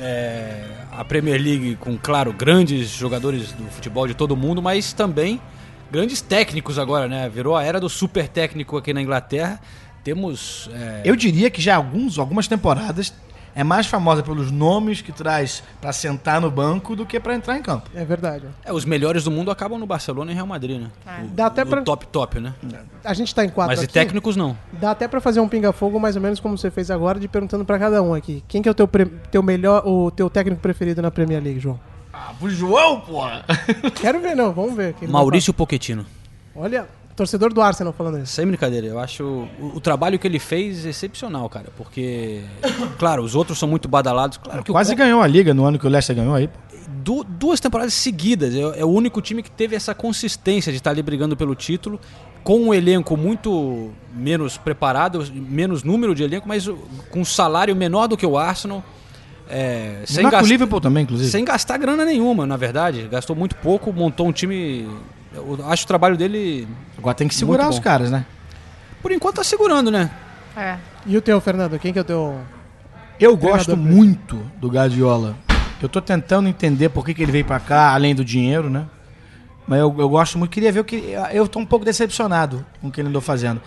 É, 0.00 0.64
a 0.90 1.04
Premier 1.04 1.40
League 1.40 1.76
com, 1.76 1.96
claro, 1.96 2.32
grandes 2.32 2.88
jogadores 2.88 3.52
do 3.52 3.64
futebol 3.70 4.06
de 4.06 4.14
todo 4.14 4.36
mundo, 4.36 4.62
mas 4.62 4.92
também 4.92 5.40
grandes 5.90 6.20
técnicos 6.20 6.78
agora, 6.78 7.06
né? 7.06 7.28
Virou 7.28 7.56
a 7.56 7.62
era 7.62 7.78
do 7.78 7.88
super 7.88 8.26
técnico 8.28 8.76
aqui 8.76 8.92
na 8.94 9.02
Inglaterra. 9.02 9.60
Temos. 10.02 10.70
é, 10.72 11.02
Eu 11.04 11.14
diria 11.14 11.50
que 11.50 11.60
já 11.60 11.76
alguns, 11.76 12.18
algumas 12.18 12.48
temporadas 12.48 13.12
é 13.54 13.64
mais 13.64 13.86
famosa 13.86 14.22
pelos 14.22 14.50
nomes 14.50 15.00
que 15.02 15.12
traz 15.12 15.62
pra 15.80 15.92
sentar 15.92 16.40
no 16.40 16.50
banco 16.50 16.94
do 16.94 17.04
que 17.06 17.18
pra 17.20 17.34
entrar 17.34 17.56
em 17.56 17.62
campo. 17.62 17.90
É 17.94 18.04
verdade. 18.04 18.44
é, 18.64 18.72
os 18.72 18.84
melhores 18.84 19.24
do 19.24 19.30
mundo 19.30 19.50
acabam 19.50 19.78
no 19.78 19.86
Barcelona 19.86 20.30
e 20.32 20.34
Real 20.34 20.46
Madrid, 20.46 20.80
né? 20.80 20.90
O, 21.24 21.28
Dá 21.28 21.46
até 21.46 21.62
o 21.62 21.66
pra- 21.66 21.82
top 21.82 22.06
top, 22.06 22.40
né? 22.40 22.54
A 23.04 23.14
gente 23.14 23.34
tá 23.34 23.44
em 23.44 23.48
quatro 23.48 23.70
Mas 23.72 23.80
de 23.80 23.84
aqui. 23.86 23.94
técnicos 23.94 24.36
não. 24.36 24.56
Dá 24.72 24.90
até 24.92 25.06
pra 25.08 25.20
fazer 25.20 25.40
um 25.40 25.48
pinga-fogo 25.48 25.98
mais 25.98 26.16
ou 26.16 26.22
menos 26.22 26.40
como 26.40 26.56
você 26.56 26.70
fez 26.70 26.90
agora, 26.90 27.18
de 27.18 27.28
perguntando 27.28 27.64
pra 27.64 27.78
cada 27.78 28.02
um 28.02 28.14
aqui. 28.14 28.42
Quem 28.48 28.62
que 28.62 28.68
é 28.68 28.72
o 28.72 28.74
teu, 28.74 28.86
pre- 28.88 29.06
teu 29.30 29.42
melhor, 29.42 29.82
o 29.86 30.10
teu 30.10 30.28
técnico 30.30 30.60
preferido 30.60 31.00
na 31.02 31.10
Premier 31.10 31.42
League, 31.42 31.60
João? 31.60 31.78
Ah, 32.12 32.32
pro 32.38 32.50
João, 32.50 33.00
porra! 33.00 33.44
Quero 34.00 34.20
ver, 34.20 34.34
não, 34.34 34.52
vamos 34.52 34.74
ver. 34.74 34.94
Maurício 35.08 35.54
Pochettino. 35.54 36.04
Olha, 36.54 36.86
torcedor 37.20 37.52
do 37.52 37.60
Arsenal 37.60 37.92
falando 37.92 38.18
isso. 38.22 38.32
Sem 38.32 38.46
brincadeira, 38.46 38.86
eu 38.86 38.98
acho 38.98 39.24
o, 39.24 39.72
o 39.76 39.80
trabalho 39.80 40.18
que 40.18 40.26
ele 40.26 40.38
fez 40.38 40.84
excepcional, 40.86 41.48
cara. 41.50 41.66
Porque, 41.76 42.40
claro, 42.98 43.22
os 43.22 43.34
outros 43.34 43.58
são 43.58 43.68
muito 43.68 43.88
badalados. 43.88 44.38
Claro 44.38 44.62
que 44.64 44.70
o 44.70 44.74
Quase 44.74 44.92
Con- 44.92 44.98
ganhou 45.02 45.20
a 45.20 45.26
liga 45.26 45.52
no 45.52 45.64
ano 45.64 45.78
que 45.78 45.86
o 45.86 45.90
Leicester 45.90 46.16
ganhou 46.16 46.34
aí. 46.34 46.48
du- 47.04 47.24
duas 47.24 47.60
temporadas 47.60 47.92
seguidas. 47.94 48.54
É, 48.54 48.80
é 48.80 48.84
o 48.84 48.88
único 48.88 49.20
time 49.20 49.42
que 49.42 49.50
teve 49.50 49.76
essa 49.76 49.94
consistência 49.94 50.72
de 50.72 50.78
estar 50.78 50.90
ali 50.90 51.02
brigando 51.02 51.36
pelo 51.36 51.54
título, 51.54 52.00
com 52.42 52.58
um 52.58 52.72
elenco 52.74 53.16
muito 53.18 53.90
menos 54.14 54.56
preparado, 54.56 55.22
menos 55.34 55.82
número 55.82 56.14
de 56.14 56.22
elenco, 56.22 56.48
mas 56.48 56.66
o- 56.66 56.78
com 57.10 57.20
um 57.20 57.24
salário 57.24 57.76
menor 57.76 58.06
do 58.08 58.16
que 58.16 58.24
o 58.26 58.38
Arsenal. 58.38 58.82
É, 59.52 60.02
sem, 60.06 60.18
Menor 60.18 60.30
que 60.30 60.36
o 60.36 60.38
gas- 60.40 60.48
Liverpool 60.48 60.80
também, 60.80 61.02
inclusive. 61.02 61.28
sem 61.30 61.44
gastar 61.44 61.76
grana 61.76 62.04
nenhuma, 62.04 62.46
na 62.46 62.56
verdade. 62.56 63.08
Gastou 63.10 63.34
muito 63.36 63.56
pouco, 63.56 63.92
montou 63.92 64.26
um 64.28 64.32
time. 64.32 64.88
Eu 65.32 65.58
acho 65.68 65.84
o 65.84 65.86
trabalho 65.86 66.16
dele. 66.16 66.66
Agora 66.98 67.14
tem 67.14 67.28
que 67.28 67.34
segurar 67.34 67.68
os 67.68 67.78
caras, 67.78 68.10
né? 68.10 68.24
Por 69.00 69.12
enquanto 69.12 69.36
tá 69.36 69.44
segurando, 69.44 69.90
né? 69.90 70.10
É. 70.56 70.76
E 71.06 71.16
o 71.16 71.22
teu, 71.22 71.40
Fernando? 71.40 71.78
Quem 71.78 71.92
que 71.92 71.98
é 71.98 72.02
o 72.02 72.04
teu... 72.04 72.40
Eu 73.18 73.36
gosto 73.36 73.76
muito 73.76 74.36
do 74.56 74.68
Guardiola. 74.68 75.36
Eu 75.80 75.88
tô 75.88 76.00
tentando 76.00 76.48
entender 76.48 76.88
por 76.88 77.04
que, 77.04 77.14
que 77.14 77.22
ele 77.22 77.32
veio 77.32 77.44
pra 77.44 77.60
cá, 77.60 77.92
além 77.92 78.14
do 78.14 78.24
dinheiro, 78.24 78.68
né? 78.68 78.86
Mas 79.66 79.78
eu, 79.78 79.94
eu 79.98 80.08
gosto 80.08 80.36
muito, 80.36 80.50
queria 80.50 80.72
ver 80.72 80.80
o 80.80 80.84
que. 80.84 81.14
Eu 81.32 81.46
tô 81.46 81.58
um 81.58 81.66
pouco 81.66 81.84
decepcionado 81.84 82.64
com 82.80 82.88
o 82.88 82.90
que 82.90 83.00
ele 83.00 83.08
andou 83.08 83.22
fazendo. 83.22 83.60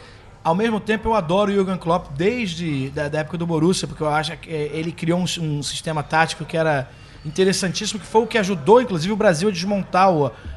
Ao 0.43 0.53
mesmo 0.53 0.79
tempo, 0.79 1.07
eu 1.07 1.13
adoro 1.13 1.49
o 1.49 1.55
Jürgen 1.55 1.77
Klopp 1.77 2.07
desde 2.17 2.89
da, 2.89 3.07
da 3.07 3.19
época 3.19 3.37
do 3.37 3.47
Borussia, 3.47 3.87
porque 3.87 4.03
eu 4.03 4.09
acho 4.09 4.35
que 4.37 4.49
eh, 4.49 4.71
ele 4.73 4.91
criou 4.91 5.17
um, 5.17 5.23
um 5.41 5.63
sistema 5.63 6.03
tático 6.03 6.43
que 6.43 6.57
era 6.57 6.89
interessantíssimo, 7.25 7.99
que 7.99 8.05
foi 8.05 8.21
o 8.21 8.27
que 8.27 8.37
ajudou, 8.37 8.81
inclusive, 8.81 9.11
o 9.13 9.15
Brasil 9.15 9.49
a 9.49 9.51
desmontar 9.51 10.09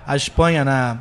a 0.06 0.16
Espanha 0.16 0.64
na, 0.64 0.98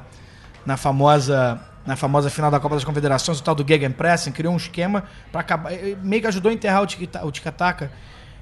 na 0.66 0.78
famosa 0.78 1.60
na 1.86 1.96
famosa 1.96 2.32
final 2.32 2.50
da 2.50 2.60
Copa 2.60 2.74
das 2.74 2.84
Confederações, 2.84 3.40
o 3.40 3.44
tal 3.44 3.54
do 3.54 3.64
Gegenpressing, 3.68 4.32
criou 4.32 4.52
um 4.52 4.58
esquema 4.58 5.04
para 5.32 5.42
acabar, 5.42 5.72
meio 6.02 6.20
que 6.20 6.28
ajudou 6.28 6.50
a 6.50 6.54
enterrar 6.54 6.82
o 6.82 6.88
tic- 6.88 7.08
o 7.24 7.32
tic-tac. 7.32 7.88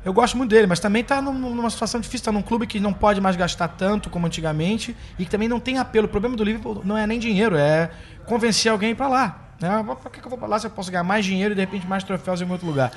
Eu 0.06 0.14
gosto 0.14 0.38
muito 0.38 0.50
dele, 0.52 0.66
mas 0.66 0.80
também 0.80 1.04
tá 1.04 1.22
num- 1.22 1.34
numa 1.54 1.70
situação 1.70 2.00
difícil, 2.00 2.24
tá 2.24 2.32
num 2.32 2.42
clube 2.42 2.66
que 2.66 2.80
não 2.80 2.94
pode 2.94 3.20
mais 3.20 3.36
gastar 3.36 3.68
tanto 3.68 4.10
como 4.10 4.26
antigamente 4.28 4.96
e 5.20 5.26
que 5.26 5.30
também 5.30 5.50
não 5.50 5.60
tem 5.60 5.78
apelo. 5.78 6.06
O 6.06 6.10
problema 6.10 6.38
do 6.38 6.44
Liverpool 6.44 6.82
não 6.86 6.98
é 6.98 7.06
nem 7.06 7.20
dinheiro, 7.20 7.58
é 7.58 7.90
convencer 8.26 8.72
alguém 8.72 8.96
para 8.96 9.10
lá. 9.10 9.40
Né? 9.60 9.70
Por 10.02 10.10
que 10.10 10.20
eu 10.26 10.30
vou 10.30 10.40
pra 10.40 10.48
lá 10.48 10.58
se 10.58 10.68
eu 10.68 10.72
posso 10.72 10.90
ganhar 10.90 11.04
mais 11.04 11.26
dinheiro 11.26 11.52
e 11.54 11.56
de 11.56 11.60
repente 11.62 11.86
mais 11.86 12.02
troféus 12.06 12.40
em 12.42 12.50
outro 12.50 12.66
lugar? 12.66 12.94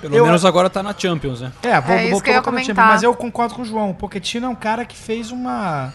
Pelo 0.00 0.14
Eu- 0.14 0.24
menos 0.26 0.44
agora 0.44 0.70
tá 0.70 0.82
na 0.82 0.94
Champions, 0.96 1.40
né? 1.40 1.52
É, 1.62 1.80
vou, 1.80 1.94
É 1.96 2.02
isso 2.04 2.10
vou 2.12 2.20
que 2.22 2.30
eu 2.30 2.34
ia 2.34 2.40
colocar 2.42 2.52
no 2.52 2.62
time, 2.64 2.74
comentar. 2.74 2.92
mas 2.92 3.02
eu 3.02 3.14
concordo 3.14 3.54
com 3.54 3.62
o 3.62 3.64
João. 3.64 3.90
O 3.90 3.94
Pochettino 3.94 4.46
é 4.46 4.48
um 4.48 4.54
cara 4.54 4.84
que 4.84 4.96
fez 4.96 5.30
uma. 5.30 5.92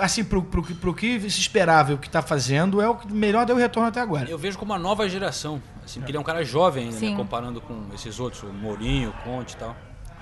Assim, 0.00 0.22
pro, 0.22 0.42
pro, 0.42 0.62
que- 0.62 0.74
pro 0.74 0.92
que 0.92 1.18
se 1.30 1.40
esperava 1.40 1.92
e 1.92 1.94
o 1.94 1.98
que 1.98 2.10
tá 2.10 2.20
fazendo, 2.20 2.82
é 2.82 2.88
o 2.88 2.94
que 2.96 3.10
melhor 3.12 3.46
deu 3.46 3.56
retorno 3.56 3.88
até 3.88 4.00
agora. 4.00 4.28
Eu 4.28 4.36
vejo 4.36 4.58
como 4.58 4.72
uma 4.72 4.78
nova 4.78 5.08
geração. 5.08 5.62
Assim, 5.84 6.00
porque 6.00 6.10
ele 6.10 6.18
é 6.18 6.20
um 6.20 6.24
cara 6.24 6.44
jovem 6.44 6.84
ainda, 6.84 6.96
Sim. 6.98 7.10
né? 7.12 7.16
Comparando 7.16 7.60
com 7.60 7.86
esses 7.94 8.20
outros, 8.20 8.42
o 8.42 8.46
Mourinho, 8.52 9.10
o 9.10 9.12
Conte 9.24 9.52
e 9.52 9.56
tal. 9.56 9.74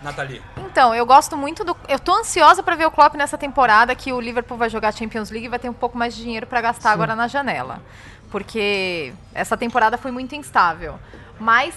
Nathalie. 0.03 0.41
Então, 0.59 0.95
eu 0.95 1.05
gosto 1.07 1.37
muito 1.37 1.65
do. 1.65 1.75
Eu 1.89 1.99
tô 1.99 2.13
ansiosa 2.15 2.63
pra 2.63 2.77
ver 2.77 2.87
o 2.87 2.91
Klopp 2.91 3.15
nessa 3.17 3.37
temporada, 3.39 3.95
que 3.95 4.13
o 4.13 4.21
Liverpool 4.21 4.57
vai 4.59 4.69
jogar 4.71 4.93
Champions 4.93 5.31
League 5.31 5.47
e 5.47 5.49
vai 5.49 5.59
ter 5.59 5.71
um 5.71 5.73
pouco 5.75 5.97
mais 5.99 6.15
de 6.15 6.23
dinheiro 6.23 6.47
pra 6.47 6.61
gastar 6.61 6.93
agora 6.93 7.17
na 7.17 7.27
janela. 7.27 7.81
Porque 8.31 9.13
essa 9.35 9.57
temporada 9.57 9.97
foi 9.97 10.11
muito 10.11 10.35
instável. 10.37 10.97
Mas 11.41 11.75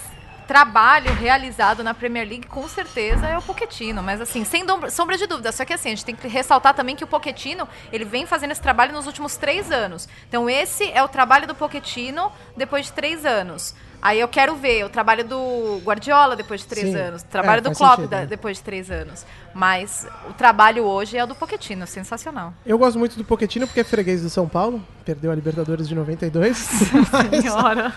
trabalho 0.50 1.14
realizado 1.14 1.84
na 1.84 1.94
Premier 1.94 2.28
League, 2.28 2.48
com 2.48 2.66
certeza, 2.66 3.24
é 3.24 3.38
o 3.38 3.42
Pochettino. 3.42 4.02
Mas 4.02 4.20
assim, 4.20 4.44
sem 4.44 4.64
sombra 4.90 5.16
de 5.16 5.24
dúvida. 5.24 5.52
Só 5.52 5.64
que 5.64 5.72
assim, 5.72 5.90
a 5.90 5.94
gente 5.94 6.04
tem 6.04 6.16
que 6.16 6.26
ressaltar 6.26 6.74
também 6.74 6.96
que 6.96 7.04
o 7.04 7.06
Pochettino, 7.06 7.68
ele 7.92 8.04
vem 8.04 8.26
fazendo 8.26 8.50
esse 8.50 8.60
trabalho 8.60 8.92
nos 8.92 9.06
últimos 9.06 9.36
três 9.36 9.70
anos. 9.70 10.08
Então 10.28 10.50
esse 10.50 10.90
é 10.90 11.00
o 11.04 11.08
trabalho 11.08 11.46
do 11.46 11.54
Pochettino 11.54 12.32
depois 12.56 12.86
de 12.86 12.92
três 12.92 13.24
anos. 13.24 13.76
Aí 14.02 14.18
eu 14.18 14.28
quero 14.28 14.56
ver 14.56 14.84
o 14.84 14.88
trabalho 14.88 15.22
do 15.24 15.80
Guardiola 15.84 16.34
depois 16.34 16.62
de 16.62 16.66
três 16.66 16.88
Sim. 16.90 16.96
anos, 16.96 17.22
o 17.22 17.26
trabalho 17.26 17.58
É, 17.58 17.60
do 17.62 17.72
Klopp 17.72 17.96
sentido, 17.96 18.10
da- 18.10 18.20
né? 18.20 18.26
depois 18.26 18.56
de 18.56 18.62
três 18.62 18.90
anos. 18.90 19.26
Mas 19.54 20.06
o 20.28 20.32
trabalho 20.32 20.84
hoje 20.84 21.16
é 21.18 21.24
o 21.24 21.26
do 21.26 21.34
Pochettino, 21.34 21.86
sensacional. 21.86 22.54
Eu 22.64 22.78
gosto 22.78 22.98
muito 22.98 23.16
do 23.16 23.24
Pochettino 23.24 23.66
porque 23.66 23.80
é 23.80 23.84
freguês 23.84 24.22
do 24.22 24.30
São 24.30 24.48
Paulo. 24.48 24.82
Perdeu 25.04 25.30
a 25.30 25.34
Libertadores 25.34 25.86
de 25.88 25.94
92. 25.94 26.56
Senhora. 27.42 27.92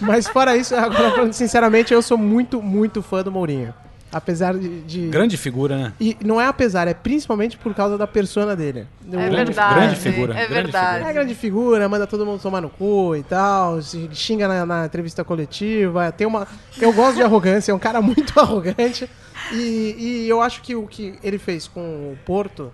Mas 0.00 0.26
fora 0.26 0.56
isso, 0.56 0.74
agora 0.74 1.10
falando 1.12 1.32
sinceramente, 1.32 1.92
eu 1.94 2.02
sou 2.02 2.16
muito, 2.18 2.60
muito 2.62 3.02
fã 3.02 3.22
do 3.22 3.30
Mourinho. 3.30 3.72
Apesar 4.12 4.54
de. 4.58 4.80
de- 4.82 5.08
Grande 5.08 5.36
figura, 5.36 5.76
né? 5.78 5.92
E 6.00 6.16
não 6.24 6.40
é 6.40 6.46
apesar, 6.46 6.88
é 6.88 6.94
principalmente 6.94 7.56
por 7.56 7.72
causa 7.74 7.96
da 7.96 8.06
persona 8.08 8.56
dele. 8.56 8.86
É 9.12 9.16
O- 9.16 9.30
verdade. 9.30 9.74
grande 9.80 9.96
figura, 9.96 10.32
É 10.34 10.46
grande 10.48 10.52
verdade. 10.64 11.04
É 11.08 11.12
grande 11.12 11.34
figura, 11.34 11.88
manda 11.88 12.06
todo 12.08 12.26
mundo 12.26 12.40
tomar 12.42 12.60
no 12.60 12.68
cu 12.70 13.14
e 13.14 13.22
tal, 13.22 13.80
se 13.80 14.08
xinga 14.12 14.48
na, 14.48 14.66
na 14.66 14.86
entrevista 14.86 15.22
coletiva, 15.22 16.10
tem 16.10 16.26
uma... 16.26 16.48
Eu 16.80 16.92
gosto 16.92 17.16
de 17.16 17.22
arrogância, 17.22 17.70
é 17.70 17.74
um 17.74 17.78
cara 17.78 18.02
muito 18.02 18.38
arrogante, 18.40 19.08
e, 19.52 19.94
e 20.24 20.28
eu 20.28 20.40
acho 20.42 20.60
que 20.62 20.74
o 20.74 20.86
que 20.88 21.14
ele 21.22 21.38
fez 21.38 21.68
com 21.68 21.80
o 21.80 22.18
Porto 22.26 22.72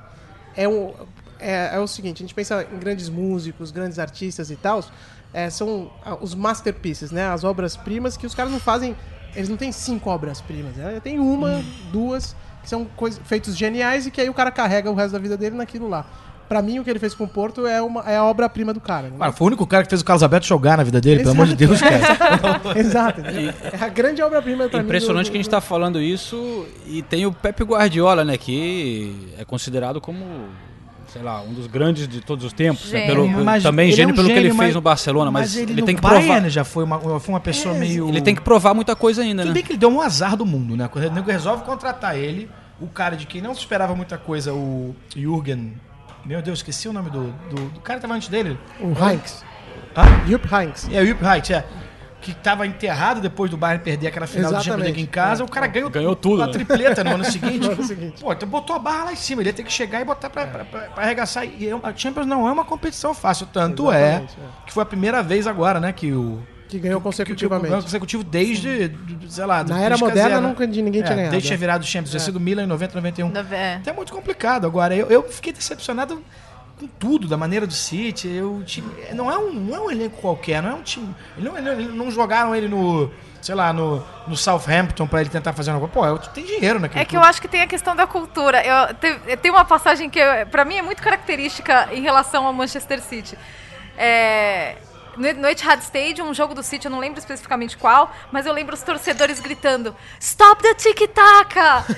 é, 0.56 0.66
um, 0.66 0.92
é, 1.38 1.70
é 1.74 1.78
o 1.78 1.86
seguinte, 1.86 2.16
a 2.16 2.26
gente 2.26 2.34
pensa 2.34 2.66
em 2.72 2.78
grandes 2.78 3.10
músicos, 3.10 3.70
grandes 3.70 3.98
artistas 3.98 4.50
e 4.50 4.56
tal, 4.56 4.82
é, 5.34 5.50
são 5.50 5.90
ah, 6.02 6.16
os 6.18 6.34
masterpieces, 6.34 7.10
né, 7.10 7.28
as 7.28 7.44
obras-primas 7.44 8.16
que 8.16 8.26
os 8.26 8.34
caras 8.34 8.50
não 8.50 8.58
fazem, 8.60 8.96
eles 9.36 9.48
não 9.48 9.56
têm 9.56 9.70
cinco 9.70 10.10
obras-primas, 10.10 10.74
né? 10.76 11.00
tem 11.02 11.18
uma, 11.20 11.62
duas, 11.92 12.34
que 12.62 12.68
são 12.68 12.84
coisas, 12.96 13.20
feitos 13.24 13.56
geniais 13.56 14.06
e 14.06 14.10
que 14.10 14.20
aí 14.20 14.28
o 14.28 14.34
cara 14.34 14.50
carrega 14.50 14.90
o 14.90 14.94
resto 14.94 15.12
da 15.12 15.18
vida 15.18 15.36
dele 15.36 15.56
naquilo 15.56 15.88
lá. 15.88 16.04
Pra 16.48 16.62
mim, 16.62 16.78
o 16.78 16.84
que 16.84 16.90
ele 16.90 17.00
fez 17.00 17.12
com 17.12 17.24
o 17.24 17.28
Porto 17.28 17.66
é, 17.66 17.82
uma, 17.82 18.02
é 18.08 18.16
a 18.16 18.22
obra-prima 18.24 18.72
do 18.72 18.80
cara. 18.80 19.08
né? 19.08 19.16
Cara, 19.18 19.32
foi 19.32 19.44
o 19.44 19.48
único 19.48 19.66
cara 19.66 19.82
que 19.82 19.90
fez 19.90 20.00
o 20.00 20.04
Carlos 20.04 20.22
Alberto 20.22 20.46
jogar 20.46 20.76
na 20.76 20.84
vida 20.84 21.00
dele, 21.00 21.18
pelo 21.18 21.32
amor 21.32 21.48
de 21.48 21.56
Deus, 21.56 21.80
cara. 21.80 21.98
Exato. 22.78 23.20
É 23.20 23.84
a 23.84 23.88
grande 23.88 24.22
obra-prima 24.22 24.68
pra 24.68 24.78
mim 24.78 24.84
Impressionante 24.84 25.26
do- 25.26 25.32
que 25.32 25.38
a 25.38 25.42
gente 25.42 25.50
tá 25.50 25.60
falando 25.60 26.00
isso 26.00 26.64
e 26.86 27.02
tem 27.02 27.26
o 27.26 27.32
Pepe 27.32 27.64
Guardiola, 27.64 28.24
né? 28.24 28.38
Que 28.38 29.32
é 29.36 29.44
considerado 29.44 30.00
como, 30.00 30.24
sei 31.16 31.24
lá, 31.24 31.40
um 31.42 31.52
dos 31.52 31.66
grandes 31.66 32.06
de 32.06 32.20
todos 32.20 32.44
os 32.44 32.52
tempos. 32.52 32.92
né, 32.92 33.06
Gênio. 33.06 33.14
pelo- 33.28 33.44
Mas 33.44 33.62
também 33.62 33.86
ele 33.86 33.94
é 33.94 33.96
gênio 33.96 34.12
um 34.12 34.16
pelo 34.16 34.26
que 34.28 34.32
ele 34.32 34.40
gênio, 34.42 34.56
fez 34.56 34.68
mas- 34.68 34.74
no 34.74 34.80
Barcelona, 34.80 35.30
mas, 35.30 35.56
ele, 35.56 35.72
ele, 35.72 35.80
no 35.80 35.86
tem 35.86 35.96
que 35.96 36.02
Bayern 36.02 36.26
provar. 36.28 36.48
já 36.50 36.64
foi 36.64 36.84
uma, 36.84 36.98
foi 37.20 37.34
uma 37.34 37.40
pessoa 37.40 37.74
meio... 37.74 38.08
Ele 38.08 38.20
tem 38.22 38.34
que 38.34 38.40
provar 38.42 38.74
muita 38.74 38.94
coisa 38.94 39.22
ainda, 39.22 39.42
Tudo 39.42 39.48
né? 39.48 39.54
bem 39.54 39.62
que 39.62 39.72
ele 39.72 39.78
deu 39.78 39.88
um 39.90 40.00
azar 40.00 40.36
do 40.36 40.44
mundo, 40.46 40.76
né? 40.76 40.88
Quando 40.88 41.06
o 41.06 41.10
nego 41.12 41.30
resolve 41.30 41.64
contratar 41.64 42.16
ele, 42.16 42.48
o 42.80 42.86
cara 42.86 43.16
de 43.16 43.26
quem 43.26 43.40
não 43.40 43.54
se 43.54 43.60
esperava 43.60 43.94
muita 43.94 44.16
coisa, 44.18 44.52
o 44.52 44.94
Jürgen... 45.16 45.72
Meu 46.24 46.42
Deus, 46.42 46.58
esqueci 46.58 46.88
o 46.88 46.92
nome 46.92 47.08
do... 47.10 47.32
Do, 47.48 47.68
do 47.70 47.80
cara 47.80 47.98
que 47.98 48.02
tava 48.02 48.14
antes 48.14 48.28
dele. 48.28 48.58
O 48.80 48.88
Heinz. 48.88 49.44
Hã? 49.96 50.02
Jupp 50.28 50.46
Heinz. 50.52 50.88
É, 50.92 51.00
o 51.00 51.06
Jupp 51.06 51.24
Heynckes, 51.24 51.50
é. 51.52 51.64
Que 52.20 52.34
tava 52.34 52.66
enterrado 52.66 53.20
depois 53.20 53.50
do 53.50 53.56
Bayern 53.56 53.84
perder 53.84 54.08
aquela 54.08 54.26
final 54.26 54.50
do 54.50 54.54
Champions 54.56 54.66
Exatamente. 54.66 54.86
League 54.96 55.02
em 55.02 55.06
casa. 55.06 55.42
É. 55.42 55.44
O 55.44 55.48
cara 55.48 55.66
ganhou, 55.66 55.90
Ganhou 55.90 56.16
tudo, 56.16 56.42
a 56.42 56.46
né? 56.46 56.52
tripleta 56.52 57.04
no 57.04 57.14
ano 57.14 57.24
seguinte. 57.30 57.58
No 57.66 57.72
ano 57.72 57.84
seguinte. 57.84 58.20
Pô, 58.22 58.32
então 58.32 58.48
botou 58.48 58.74
a 58.74 58.78
barra 58.78 59.04
lá 59.04 59.12
em 59.12 59.16
cima. 59.16 59.42
Ele 59.42 59.50
ia 59.50 59.52
ter 59.52 59.62
que 59.62 59.72
chegar 59.72 60.00
e 60.00 60.04
botar 60.04 60.28
pra, 60.30 60.46
pra, 60.46 60.64
pra, 60.64 60.80
pra 60.82 61.04
arregaçar. 61.04 61.44
E 61.44 61.68
é 61.68 61.72
a 61.82 61.94
Champions 61.94 62.26
não 62.26 62.48
é 62.48 62.52
uma 62.52 62.64
competição 62.64 63.14
fácil. 63.14 63.46
Tanto 63.52 63.92
é, 63.92 64.08
Exatamente, 64.08 64.34
é. 64.40 64.66
que 64.66 64.72
foi 64.72 64.82
a 64.82 64.86
primeira 64.86 65.22
vez 65.22 65.46
agora, 65.46 65.78
né, 65.78 65.92
que 65.92 66.10
o... 66.12 66.42
Que 66.68 66.80
ganhou 66.80 66.98
que- 66.98 67.02
que- 67.02 67.04
consecutivamente. 67.04 67.62
Que, 67.66 67.70
ganhou 67.70 67.82
consecutivo 67.84 68.24
desde, 68.24 68.90
sei 69.28 69.44
lá... 69.46 69.62
Na 69.62 69.80
era 69.80 69.96
moderna, 69.96 70.30
zero, 70.30 70.40
né? 70.40 70.48
nunca 70.48 70.66
ninguém 70.66 71.00
tinha 71.02 71.14
ganhado, 71.14 71.30
Desde 71.30 71.48
ter 71.48 71.54
né? 71.54 71.60
virado 71.60 71.82
o 71.82 71.86
Champions. 71.86 72.10
Tinha 72.10 72.18
sido 72.20 72.40
Milan 72.40 72.64
em 72.64 72.66
90, 72.66 72.94
91. 72.96 73.28
É. 73.52 73.78
Então 73.80 73.92
é 73.92 73.96
muito 73.96 74.12
complicado. 74.12 74.66
Agora, 74.66 74.92
eu, 74.96 75.06
eu 75.08 75.22
fiquei 75.30 75.52
decepcionado 75.52 76.20
com 76.78 76.86
tudo, 76.86 77.26
da 77.26 77.36
maneira 77.36 77.66
do 77.66 77.72
City. 77.72 78.28
Eu, 78.28 78.56
o 78.56 78.64
time, 78.64 78.88
não, 79.14 79.30
é 79.30 79.38
um, 79.38 79.52
não 79.52 79.74
é 79.76 79.80
um 79.80 79.90
elenco 79.90 80.20
qualquer, 80.20 80.62
não 80.62 80.70
é 80.70 80.74
um 80.74 80.82
time. 80.82 81.14
Não, 81.38 81.56
ele- 81.56 81.88
não 81.88 82.10
jogaram 82.10 82.54
ele 82.54 82.68
no, 82.68 83.10
sei 83.40 83.54
lá, 83.54 83.72
no, 83.72 84.02
no 84.26 84.36
Southampton 84.36 85.06
pra 85.06 85.20
ele 85.20 85.30
tentar 85.30 85.52
fazer 85.52 85.70
uma 85.70 85.80
coisa. 85.88 86.16
Pô, 86.18 86.28
tem 86.30 86.44
dinheiro 86.44 86.78
naquele 86.78 87.00
É 87.00 87.04
que 87.04 87.16
eu 87.16 87.22
acho 87.22 87.40
que 87.40 87.48
tem 87.48 87.62
a 87.62 87.66
questão 87.66 87.96
da 87.96 88.06
cultura. 88.06 88.62
Eu, 88.64 88.94
te- 88.94 89.36
tem 89.38 89.50
uma 89.50 89.64
passagem 89.64 90.10
que, 90.10 90.18
eu- 90.18 90.46
pra 90.48 90.64
mim, 90.64 90.76
é 90.76 90.82
muito 90.82 91.02
característica 91.02 91.88
em 91.92 92.02
relação 92.02 92.46
ao 92.46 92.52
Manchester 92.52 93.00
City. 93.00 93.38
É, 93.96 94.76
no, 95.16 95.48
Etihad 95.48 95.80
Stadium, 95.82 96.28
um 96.28 96.34
jogo 96.34 96.54
do 96.54 96.62
City, 96.62 96.86
eu 96.86 96.90
não 96.90 96.98
lembro 96.98 97.18
especificamente 97.18 97.76
qual, 97.76 98.12
mas 98.30 98.46
eu 98.46 98.52
lembro 98.52 98.74
os 98.74 98.82
torcedores 98.82 99.40
gritando 99.40 99.94
Stop 100.20 100.62
the 100.62 100.74
tic-tac! 100.74 101.54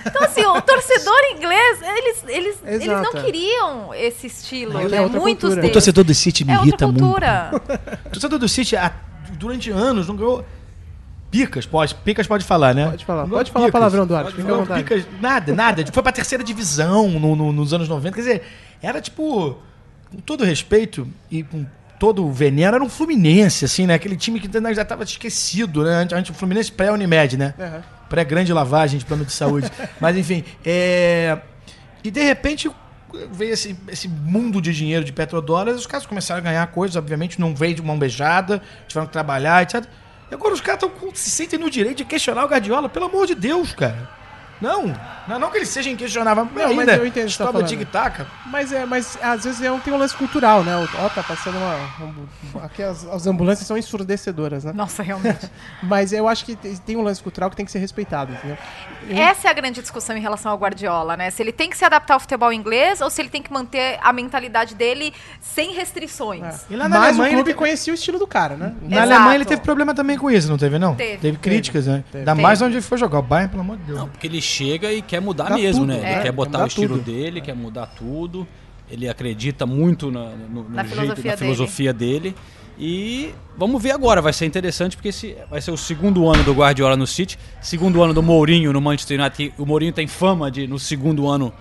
Então, 0.06 0.22
assim, 0.24 0.44
o 0.44 0.60
torcedor 0.62 1.18
inglês, 1.36 1.80
eles, 1.82 2.24
eles, 2.28 2.56
eles 2.64 2.86
não 2.86 3.00
Exato. 3.02 3.22
queriam 3.22 3.94
esse 3.94 4.26
estilo, 4.26 4.78
É 4.78 4.88
né? 4.88 5.00
outra 5.00 5.20
Muitos 5.20 5.54
deles. 5.54 5.70
O 5.70 5.72
torcedor 5.72 6.04
do 6.04 6.14
City 6.14 6.44
me 6.44 6.52
é 6.52 6.54
outra 6.54 6.68
irrita 6.68 6.86
muito. 6.86 7.00
cultura. 7.02 7.50
O 8.06 8.10
torcedor 8.10 8.38
do 8.38 8.48
City, 8.48 8.74
durante 9.32 9.70
anos, 9.70 10.08
não 10.08 10.16
ganhou. 10.16 10.44
Picas, 11.30 11.66
pode, 11.66 11.94
Picas 11.96 12.26
pode 12.26 12.42
falar, 12.44 12.74
né? 12.74 12.88
Pode 12.88 13.04
falar. 13.04 13.22
Não 13.24 13.30
Pode 13.30 13.50
falar 13.50 13.66
picas. 13.66 13.78
palavrão, 13.78 14.06
Duarte. 14.06 14.32
Fica 14.32 14.48
à 14.48 14.56
Não, 14.56 14.66
picas, 14.66 15.06
nada, 15.20 15.54
nada. 15.54 15.84
Foi 15.92 16.02
pra 16.02 16.10
terceira 16.10 16.42
divisão 16.42 17.06
no- 17.10 17.36
no- 17.36 17.52
nos 17.52 17.74
anos 17.74 17.86
90. 17.86 18.14
Quer 18.14 18.20
dizer, 18.22 18.46
era 18.82 18.98
tipo, 19.00 19.58
com 20.10 20.16
todo 20.24 20.42
respeito 20.42 21.06
e 21.30 21.42
com 21.42 21.66
todo 21.98 22.24
o 22.24 22.32
veneno, 22.32 22.76
era 22.76 22.84
um 22.84 22.88
Fluminense, 22.88 23.64
assim, 23.64 23.86
né? 23.86 23.94
Aquele 23.94 24.16
time 24.16 24.38
que 24.40 24.48
já 24.74 24.84
tava 24.84 25.02
esquecido, 25.02 25.82
né? 25.82 26.06
Antes, 26.12 26.30
o 26.30 26.34
Fluminense 26.34 26.70
pré-Unimed, 26.70 27.36
né? 27.36 27.54
Uhum. 27.58 27.80
Pré-grande 28.08 28.52
lavagem 28.52 28.98
de 28.98 29.04
plano 29.04 29.24
de 29.24 29.32
saúde. 29.32 29.70
Mas 30.00 30.16
enfim, 30.16 30.44
é... 30.64 31.38
E 32.02 32.10
de 32.10 32.22
repente 32.22 32.70
veio 33.32 33.52
esse, 33.52 33.76
esse 33.88 34.08
mundo 34.08 34.60
de 34.60 34.72
dinheiro 34.72 35.04
de 35.04 35.12
petrodólares, 35.12 35.80
os 35.80 35.86
caras 35.86 36.06
começaram 36.06 36.40
a 36.40 36.44
ganhar 36.44 36.66
coisas, 36.68 36.96
obviamente, 36.96 37.40
não 37.40 37.54
veio 37.54 37.74
de 37.74 37.82
mão 37.82 37.98
beijada, 37.98 38.62
tiveram 38.86 39.06
que 39.06 39.12
trabalhar, 39.12 39.62
etc. 39.62 39.84
E 40.30 40.34
agora 40.34 40.54
os 40.54 40.60
caras 40.60 40.80
tão 40.80 40.92
se 41.14 41.30
sentem 41.30 41.58
no 41.58 41.70
direito 41.70 41.98
de 41.98 42.04
questionar 42.04 42.44
o 42.44 42.48
Guardiola, 42.48 42.88
pelo 42.88 43.06
amor 43.06 43.26
de 43.26 43.34
Deus, 43.34 43.72
cara. 43.72 44.17
Não, 44.60 44.94
não, 45.28 45.38
não 45.38 45.50
que 45.50 45.58
ele 45.58 45.66
seja 45.66 45.88
inquestionável, 45.90 46.44
mas, 46.52 46.54
Não, 46.54 46.74
mas 46.74 46.88
ainda, 46.88 46.96
eu 47.02 47.06
entendo 47.06 47.28
você 47.28 47.38
tá 47.38 47.44
história 47.44 47.52
do 47.52 47.68
falando. 47.68 47.68
tic-tac. 47.68 48.26
Mas, 48.46 48.72
é, 48.72 48.84
mas 48.84 49.18
às 49.22 49.44
vezes 49.44 49.62
é 49.62 49.70
um, 49.70 49.78
tem 49.78 49.92
um 49.92 49.96
lance 49.98 50.14
cultural, 50.16 50.64
né? 50.64 50.76
O- 50.76 50.88
Ó, 51.04 51.08
tá 51.10 51.22
passando 51.22 51.56
uma. 51.56 51.74
um- 52.04 52.64
aqui 52.64 52.82
as, 52.82 53.04
as 53.06 53.26
ambulâncias 53.26 53.66
são 53.66 53.76
ensurdecedoras, 53.78 54.64
né? 54.64 54.72
Nossa, 54.74 55.02
realmente. 55.02 55.48
Mas 55.82 56.12
eu 56.12 56.26
acho 56.28 56.44
que 56.44 56.56
tem, 56.56 56.96
um 56.96 57.02
lance 57.02 57.22
cultural 57.22 57.50
que 57.50 57.56
tem 57.56 57.64
que 57.64 57.70
ser 57.72 57.78
respeitado, 57.78 58.32
entendeu? 58.32 58.56
Essa 59.10 59.48
é 59.48 59.50
a 59.50 59.54
grande 59.54 59.80
discussão 59.80 60.16
em 60.16 60.20
relação 60.20 60.50
ao 60.52 60.58
Guardiola, 60.58 61.16
né? 61.16 61.30
Se 61.30 61.42
ele 61.42 61.52
tem 61.52 61.70
que 61.70 61.76
se 61.76 61.84
adaptar 61.84 62.14
ao 62.14 62.20
futebol 62.20 62.52
inglês 62.52 63.00
ou 63.00 63.08
se 63.10 63.20
ele 63.22 63.28
tem 63.28 63.42
que 63.42 63.52
manter 63.52 63.98
a 64.02 64.12
mentalidade 64.12 64.74
dele 64.74 65.12
sem 65.40 65.72
restrições. 65.72 66.64
E 66.68 66.76
lá 66.76 66.88
na 66.88 66.98
Mas 66.98 67.08
Alemanha 67.10 67.30
o 67.30 67.34
clube 67.36 67.50
ele- 67.50 67.58
conhecia 67.58 67.92
o 67.92 67.94
estilo 67.94 68.18
do 68.18 68.26
cara, 68.26 68.56
né? 68.56 68.74
Na 68.82 68.96
Exato. 68.96 69.12
Alemanha 69.12 69.34
ele 69.36 69.44
teve 69.44 69.62
problema 69.62 69.94
também 69.94 70.18
com 70.18 70.30
isso, 70.30 70.48
não 70.48 70.58
teve, 70.58 70.78
não? 70.78 70.94
Teve. 70.94 71.36
críticas, 71.38 71.86
né? 71.86 72.02
Teve. 72.10 72.18
Ainda 72.18 72.34
mais 72.34 72.60
onde 72.62 72.74
ele 72.74 72.82
foi 72.82 72.98
jogar. 72.98 73.18
O 73.18 73.22
Bayern, 73.22 73.50
pelo 73.50 73.62
amor 73.62 73.76
de 73.78 73.84
Deus. 73.84 73.98
Não, 73.98 74.08
porque 74.08 74.26
ele 74.26 74.40
chega 74.48 74.92
e 74.92 75.02
quer 75.02 75.20
mudar 75.20 75.50
Dá 75.50 75.54
mesmo, 75.56 75.82
tudo, 75.86 75.92
né? 75.92 76.00
é, 76.02 76.12
Ele 76.14 76.22
quer 76.22 76.32
botar 76.32 76.64
o 76.64 76.66
estilo 76.66 76.98
tudo. 76.98 77.04
dele, 77.04 77.40
quer 77.40 77.54
mudar 77.54 77.86
tudo. 77.86 78.46
Ele 78.90 79.08
acredita 79.08 79.66
muito 79.66 80.10
na, 80.10 80.30
no, 80.30 80.62
no 80.64 80.70
Na 80.70 80.82
jeito, 80.82 80.96
filosofia 80.96 81.30
na 81.32 81.36
filosofia 81.36 81.92
dele. 81.92 82.34
E 82.80 83.34
vamos 83.56 83.82
ver 83.82 83.90
agora, 83.90 84.22
vai 84.22 84.32
ser 84.32 84.46
interessante 84.46 84.96
porque 84.96 85.08
esse 85.08 85.36
vai 85.50 85.60
ser 85.60 85.72
o 85.72 85.76
segundo 85.76 86.28
ano 86.28 86.44
do 86.44 86.52
Guardiola 86.54 86.96
no 86.96 87.06
City, 87.08 87.36
segundo 87.60 88.02
ano 88.02 88.14
do 88.14 88.22
Mourinho 88.22 88.72
no 88.72 88.80
Manchester 88.80 89.20
United. 89.20 89.52
O 89.58 89.66
Mourinho 89.66 89.92
tem 89.92 90.06
fama 90.06 90.48
de 90.50 90.66
no 90.66 90.78
segundo 90.78 91.28
ano 91.28 91.52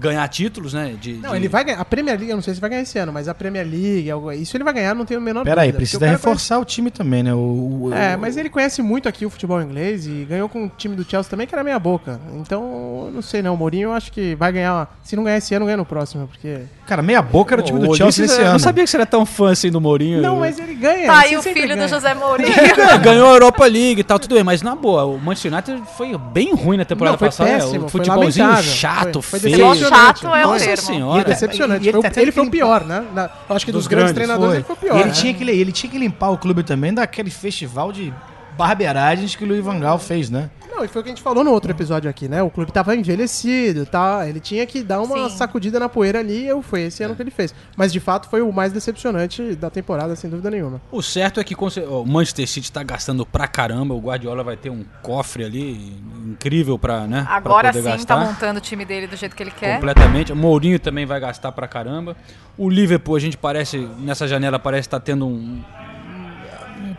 ganhar 0.00 0.26
títulos, 0.28 0.72
né? 0.74 0.94
De, 1.00 1.12
Não, 1.14 1.30
de- 1.30 1.36
ele 1.36 1.48
vai 1.48 1.62
ganhar. 1.64 1.80
A 1.80 1.84
Premier 1.84 2.16
League, 2.16 2.30
eu 2.30 2.36
não 2.36 2.42
sei 2.42 2.54
se 2.54 2.60
vai 2.60 2.70
ganhar 2.70 2.82
esse 2.82 2.98
ano, 2.98 3.12
mas 3.12 3.28
a 3.28 3.34
Premier 3.34 3.66
League, 3.66 4.08
isso 4.40 4.56
ele 4.56 4.64
vai 4.64 4.72
ganhar, 4.72 4.94
não 4.94 5.04
tenho 5.04 5.20
a 5.20 5.22
menor 5.22 5.44
Pera 5.44 5.62
aí, 5.62 5.72
precisa 5.72 6.04
o 6.04 6.08
reforçar 6.08 6.58
o 6.58 6.64
time 6.64 6.90
também, 6.90 7.22
né? 7.22 7.34
O, 7.34 7.36
o- 7.84 7.90
É, 7.94 8.16
o- 8.16 8.18
mas 8.18 8.36
ele 8.36 8.48
conhece 8.48 8.82
muito 8.82 9.08
aqui 9.08 9.26
o 9.26 9.30
futebol 9.30 9.60
inglês 9.62 10.06
e 10.06 10.26
ganhou 10.28 10.48
com 10.48 10.64
o 10.64 10.68
time 10.76 10.96
do 10.96 11.04
Chelsea 11.08 11.30
também, 11.30 11.46
que 11.46 11.54
era 11.54 11.62
meia 11.62 11.78
boca. 11.78 12.18
Então, 12.34 13.04
eu 13.06 13.12
não 13.12 13.22
sei 13.22 13.42
não, 13.42 13.54
o 13.54 13.56
Mourinho 13.56 13.88
eu 13.88 13.92
acho 13.92 14.10
que 14.10 14.34
vai 14.34 14.50
ganhar, 14.50 14.98
se 15.02 15.14
não 15.14 15.22
ganhar 15.24 15.36
esse 15.38 15.54
ano, 15.54 15.66
ganha 15.66 15.76
no 15.76 15.84
próximo, 15.84 16.26
porque... 16.26 16.58
Cara, 16.86 17.02
meia 17.02 17.22
boca 17.22 17.54
era 17.54 17.60
o 17.62 17.64
time 17.64 17.78
do 17.78 17.86
Chelsea 17.94 18.04
Ulisses, 18.06 18.20
nesse 18.30 18.40
eu 18.40 18.44
ano. 18.44 18.52
Não 18.52 18.58
sabia 18.58 18.82
que 18.84 18.90
você 18.90 18.96
era 18.96 19.06
tão 19.06 19.24
fã 19.26 19.52
assim 19.52 19.70
do 19.70 19.80
Mourinho. 19.80 20.20
Não, 20.20 20.40
mas 20.40 20.58
ele 20.58 20.74
ganha. 20.74 21.06
Tá 21.06 21.20
aí 21.20 21.36
o 21.36 21.42
sempre 21.42 21.62
filho 21.62 21.74
ganha. 21.76 21.86
do 21.86 21.90
José 21.94 22.14
Mourinho. 22.14 22.50
Ganhou 23.02 23.28
a 23.28 23.32
Europa 23.34 23.64
League 23.66 24.00
e 24.00 24.04
tal, 24.04 24.18
tudo 24.18 24.34
bem, 24.34 24.42
mas 24.42 24.62
na 24.62 24.74
boa, 24.74 25.04
o 25.04 25.18
Manchester 25.18 25.52
United 25.52 25.82
foi 25.96 26.16
bem 26.18 26.52
ruim 26.54 26.76
na 26.76 26.84
temporada 26.84 27.12
Não, 27.12 27.18
foi 27.18 27.28
passada. 27.28 27.50
né? 27.50 27.58
péssimo, 27.58 27.86
o 27.86 27.88
foi 27.88 28.00
futebolzinho 28.04 28.62
chato, 28.62 29.22
Foi- 29.22 29.38
foi 29.40 29.50
feio. 29.50 29.89
Chato 29.90 30.26
é 30.34 30.46
o 30.46 30.50
Nossa 30.50 30.64
termo. 30.64 30.82
senhora. 30.82 31.18
E 31.18 31.20
é 31.20 31.24
decepcionante. 31.24 31.84
E 31.84 31.88
ele 31.88 32.00
Foi 32.00 32.08
o- 32.10 32.12
tá 32.12 32.22
ele, 32.22 32.32
foi 32.32 32.46
o 32.46 32.50
pior, 32.50 32.84
né? 32.84 33.04
Na- 33.12 33.30
eu 33.48 33.56
acho 33.56 33.64
que 33.66 33.72
dos, 33.72 33.82
Dos 33.82 33.88
grandes, 33.88 34.12
grandes, 34.12 34.14
treinadores 34.14 34.50
Foi. 34.50 34.56
ele 34.56 34.64
foi 34.64 34.74
o 34.74 34.78
E 34.78 34.80
pior. 34.80 34.96
ele, 35.00 35.08
né? 35.08 35.12
tinha 35.14 35.34
que, 35.34 35.42
ele 35.50 35.72
tinha 35.72 35.90
que 35.90 35.98
limpar 35.98 36.30
o 36.30 36.38
clube 36.38 36.62
também 36.62 36.92
daquele 36.94 37.30
festival 37.30 37.92
de 37.92 38.12
barberagens 38.60 39.34
que 39.34 39.42
o 39.42 39.46
Luiz 39.48 39.64
Van 39.64 39.80
Gaal 39.80 39.98
fez, 39.98 40.28
né? 40.28 40.50
Não, 40.70 40.84
e 40.84 40.88
foi 40.88 41.00
o 41.00 41.04
que 41.04 41.10
a 41.10 41.14
gente 41.14 41.22
falou 41.22 41.42
no 41.42 41.50
outro 41.50 41.70
episódio 41.70 42.08
aqui, 42.10 42.28
né? 42.28 42.42
O 42.42 42.50
clube 42.50 42.70
tava 42.70 42.94
envelhecido, 42.94 43.86
tá? 43.86 44.26
Ele 44.28 44.38
tinha 44.38 44.64
que 44.66 44.82
dar 44.82 45.00
uma 45.00 45.28
Sim. 45.30 45.36
sacudida 45.36 45.80
na 45.80 45.88
poeira 45.88 46.18
ali 46.20 46.46
e 46.48 46.62
foi 46.62 46.82
esse 46.82 47.02
ano 47.02 47.16
que 47.16 47.22
ele 47.22 47.30
fez. 47.30 47.54
Mas 47.76 47.90
de 47.92 47.98
fato 48.00 48.28
foi 48.28 48.42
o 48.42 48.52
mais 48.52 48.70
decepcionante 48.72 49.54
da 49.56 49.70
temporada, 49.70 50.14
sem 50.14 50.28
dúvida 50.28 50.50
nenhuma. 50.50 50.80
O 50.92 51.02
certo 51.02 51.40
é 51.40 51.44
que 51.44 51.54
o 51.54 52.04
Manchester 52.04 52.46
City 52.46 52.70
tá 52.70 52.82
gastando 52.82 53.24
pra 53.26 53.48
caramba. 53.48 53.94
O 53.94 53.98
Guardiola 54.00 54.44
vai 54.44 54.56
ter 54.56 54.70
um 54.70 54.84
cofre 55.02 55.44
ali 55.44 55.98
incrível 56.26 56.78
pra, 56.78 57.06
né? 57.06 57.22
pra 57.24 57.34
Agora 57.36 57.68
poder 57.72 57.82
sim 57.82 57.88
gastar. 57.90 58.16
tá 58.16 58.24
montando 58.24 58.58
o 58.58 58.62
time 58.62 58.84
dele 58.84 59.06
do 59.06 59.16
jeito 59.16 59.34
que 59.34 59.42
ele 59.42 59.50
quer. 59.50 59.74
Completamente. 59.76 60.32
O 60.32 60.36
Mourinho 60.36 60.78
também 60.78 61.06
vai 61.06 61.18
gastar 61.18 61.50
pra 61.52 61.66
caramba. 61.66 62.14
O 62.58 62.68
Liverpool, 62.68 63.16
a 63.16 63.20
gente 63.20 63.36
parece, 63.38 63.78
nessa 63.98 64.28
janela, 64.28 64.58
parece 64.58 64.86
estar 64.86 65.00
tendo 65.00 65.26
um, 65.26 65.30
um 65.30 65.62